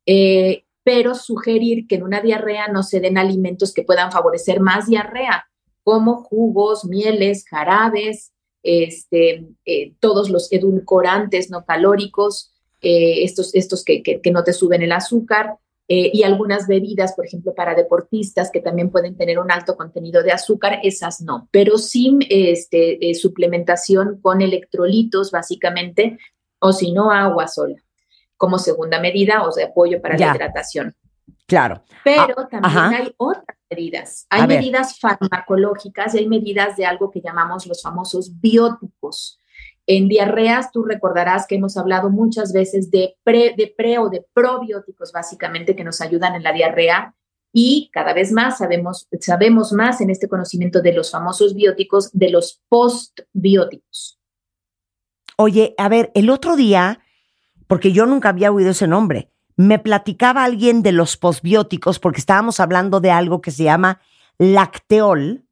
[0.07, 4.87] Eh, pero sugerir que en una diarrea no se den alimentos que puedan favorecer más
[4.87, 5.51] diarrea,
[5.83, 8.33] como jugos, mieles, jarabes,
[8.63, 14.93] este, eh, todos los edulcorantes no calóricos, estos, estos que, que no te suben el
[14.93, 15.59] azúcar,
[15.89, 20.23] eh, y algunas bebidas, por ejemplo, para deportistas que también pueden tener un alto contenido
[20.23, 26.19] de azúcar, esas no, pero sin este, eh, suplementación con electrolitos, básicamente,
[26.59, 27.77] o si no, agua sola,
[28.37, 30.29] como segunda medida o de apoyo para Ya.
[30.29, 30.95] la hidratación.
[31.47, 31.83] Claro.
[32.03, 32.89] Pero Ah, también ajá.
[32.97, 34.27] hay otras medidas.
[34.31, 34.59] A Hay ver.
[34.61, 39.39] medidas farmacológicas y hay medidas de algo que llamamos los famosos bióticos.
[39.87, 44.25] En diarreas, tú recordarás que hemos hablado muchas veces de pre, de pre o de
[44.33, 47.15] probióticos, básicamente, que nos ayudan en la diarrea.
[47.53, 52.31] Y cada vez más sabemos, sabemos más en este conocimiento de los famosos bióticos, de
[52.31, 54.19] los postbióticos.
[55.37, 57.01] Oye, a ver, el otro día,
[57.67, 62.59] porque yo nunca había oído ese nombre, me platicaba alguien de los posbióticos porque estábamos
[62.59, 64.01] hablando de algo que se llama
[64.39, 65.45] lacteol,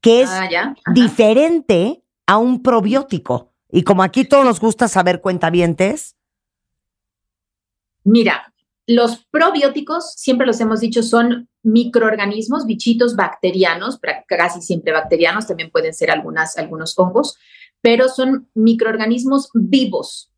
[0.00, 3.49] que es Ah, diferente a un probiótico.
[3.72, 6.16] Y como aquí todos nos gusta saber cuentavientes,
[8.04, 8.52] Mira,
[8.86, 15.94] los probióticos, siempre los hemos dicho, son microorganismos, bichitos bacterianos, casi siempre bacterianos, también pueden
[15.94, 17.38] ser algunas, algunos hongos,
[17.82, 20.32] pero son microorganismos vivos.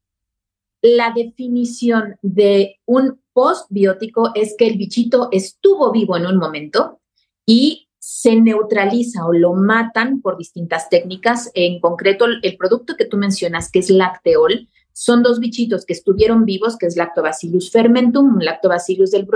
[0.83, 7.01] La definición de un postbiótico es que el bichito estuvo vivo en un momento
[7.47, 11.53] y se neutraliza o lo matan por distintas técnicas.
[11.55, 16.45] En concreto, el producto que tú mencionas, que es lacteol, son dos bichitos que estuvieron
[16.45, 19.29] vivos, que es Lactobacillus fermentum, Lactobacillus del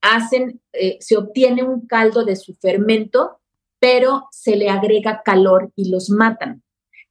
[0.00, 3.38] hacen, eh, se obtiene un caldo de su fermento,
[3.78, 6.62] pero se le agrega calor y los matan.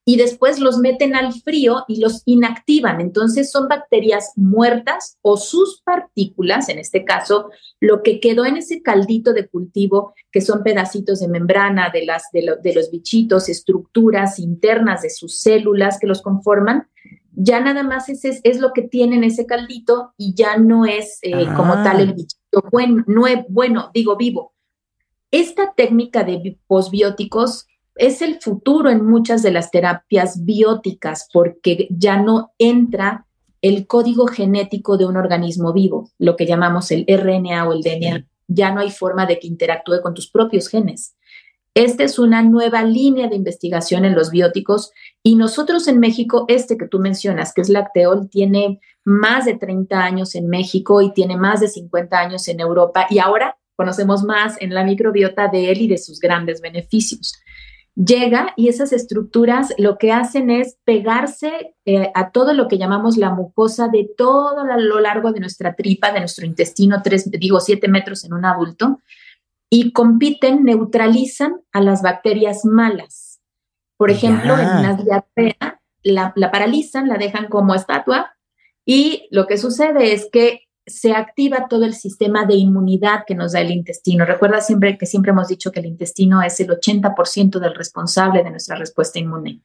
[0.10, 3.02] Y después los meten al frío y los inactivan.
[3.02, 7.50] Entonces son bacterias muertas o sus partículas, en este caso,
[7.82, 12.24] lo que quedó en ese caldito de cultivo, que son pedacitos de membrana de, las,
[12.32, 16.88] de, lo- de los bichitos, estructuras internas de sus células que los conforman,
[17.34, 21.20] ya nada más es, es, es lo que tienen ese caldito y ya no es
[21.22, 21.84] eh, como Ah.
[21.84, 24.54] tal el bichito bueno, no es- bueno, digo vivo.
[25.32, 27.68] Esta técnica de bi- posbióticos
[27.98, 33.26] es el futuro en muchas de las terapias bióticas porque ya no entra
[33.62, 38.26] el código genético de un organismo vivo, lo que llamamos el RNA o el DNA.
[38.48, 41.16] Ya no hay forma de que interactúe con tus propios genes.
[41.74, 44.92] Esta es una nueva línea de investigación en los bióticos
[45.22, 50.00] y nosotros en México, este que tú mencionas, que es Lacteol, tiene más de 30
[50.00, 54.60] años en México y tiene más de 50 años en Europa y ahora conocemos más
[54.60, 57.34] en la microbiota de él y de sus grandes beneficios.
[58.00, 63.18] Llega y esas estructuras lo que hacen es pegarse eh, a todo lo que llamamos
[63.18, 67.60] la mucosa de todo la- lo largo de nuestra tripa, de nuestro intestino, tres, digo,
[67.60, 69.02] siete metros en un adulto,
[69.68, 73.42] y compiten, neutralizan a las bacterias malas.
[73.98, 78.36] Por ejemplo, en una diarrea, la, la paralizan, la dejan como estatua,
[78.86, 83.52] y lo que sucede es que se activa todo el sistema de inmunidad que nos
[83.52, 84.26] da el intestino.
[84.26, 88.52] Recuerda siempre que siempre hemos dicho que el intestino es el 80% del responsable de
[88.52, 89.62] nuestra respuesta inmune.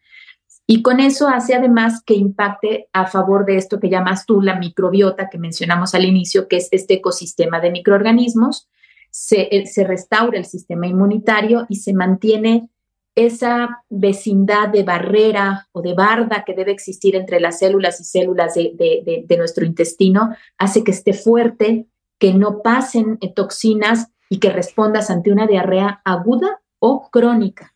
[0.66, 4.58] Y con eso hace además que impacte a favor de esto que llamas tú la
[4.58, 8.68] microbiota que mencionamos al inicio, que es este ecosistema de microorganismos.
[9.10, 12.68] Se, eh, se restaura el sistema inmunitario y se mantiene
[13.14, 18.54] esa vecindad de barrera o de barda que debe existir entre las células y células
[18.54, 21.86] de, de- de- de nuestro intestino, hace que esté fuerte,
[22.18, 27.74] que no pasen toxinas y que respondas ante una diarrea aguda o crónica.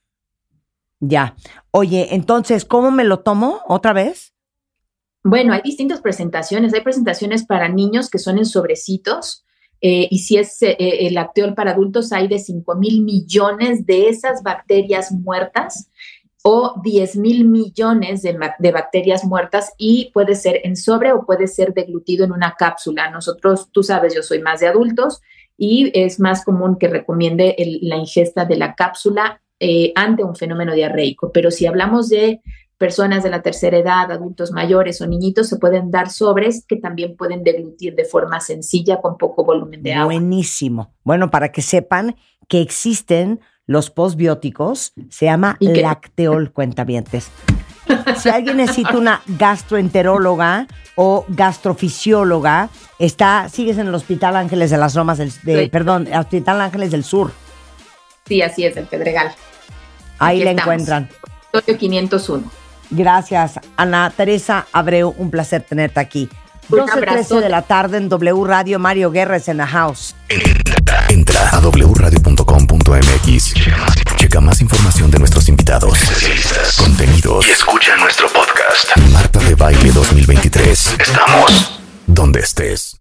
[1.00, 1.36] ya.
[1.70, 4.32] Oye, entonces, ¿cómo me lo tomo otra vez?
[5.22, 6.72] Bueno, hay distintas presentaciones.
[6.72, 9.44] Hay presentaciones para niños que son en sobrecitos.
[9.80, 14.08] Eh, y si es eh, el lacteol para adultos, hay de 5 mil millones de
[14.08, 15.90] esas bacterias muertas
[16.48, 21.74] o 10 mil millones de, bacterias muertas y puede ser en sobre o puede ser
[21.74, 23.10] deglutido en una cápsula.
[23.10, 25.20] Nosotros, tú sabes, yo soy más de adultos
[25.58, 30.72] y es más común que recomiende la ingesta de la cápsula eh, ante un fenómeno
[30.72, 31.32] diarreico.
[31.32, 32.40] Pero si hablamos de
[32.78, 37.16] personas de la tercera edad, adultos mayores o niñitos, se pueden dar sobres que también
[37.16, 40.06] pueden deglutir de forma sencilla con poco volumen de agua.
[40.06, 40.92] Buenísimo.
[41.02, 42.16] Bueno, para que sepan
[42.48, 47.30] que existen los postbióticos, se llama lacteol, cuentavientes.
[48.18, 50.66] Si alguien necesita una gastroenteróloga
[50.96, 55.68] o gastrofisióloga, está, sigues en el Hospital Ángeles de las Lomas del, de- Sí.
[55.68, 57.32] perdón, Hospital Ángeles del Sur.
[58.26, 59.32] Sí, así es, el Pedregal.
[60.18, 60.72] Ahí Aquí la estamos.
[60.82, 61.08] encuentran.
[61.52, 62.50] Estudio 501.
[62.90, 66.28] Gracias, Ana Teresa Abreu, un placer tenerte aquí.
[66.68, 67.40] Un 12.13 abrazo.
[67.40, 70.14] de la tarde en W Radio, Mario Guerres en la house.
[71.08, 73.54] Entra a wradio.com.mx.
[74.16, 75.98] Checa más información de nuestros invitados,
[76.78, 78.96] contenidos y escucha nuestro podcast.
[79.12, 80.96] Marta de Baile 2023.
[80.98, 82.98] Estamos donde estés.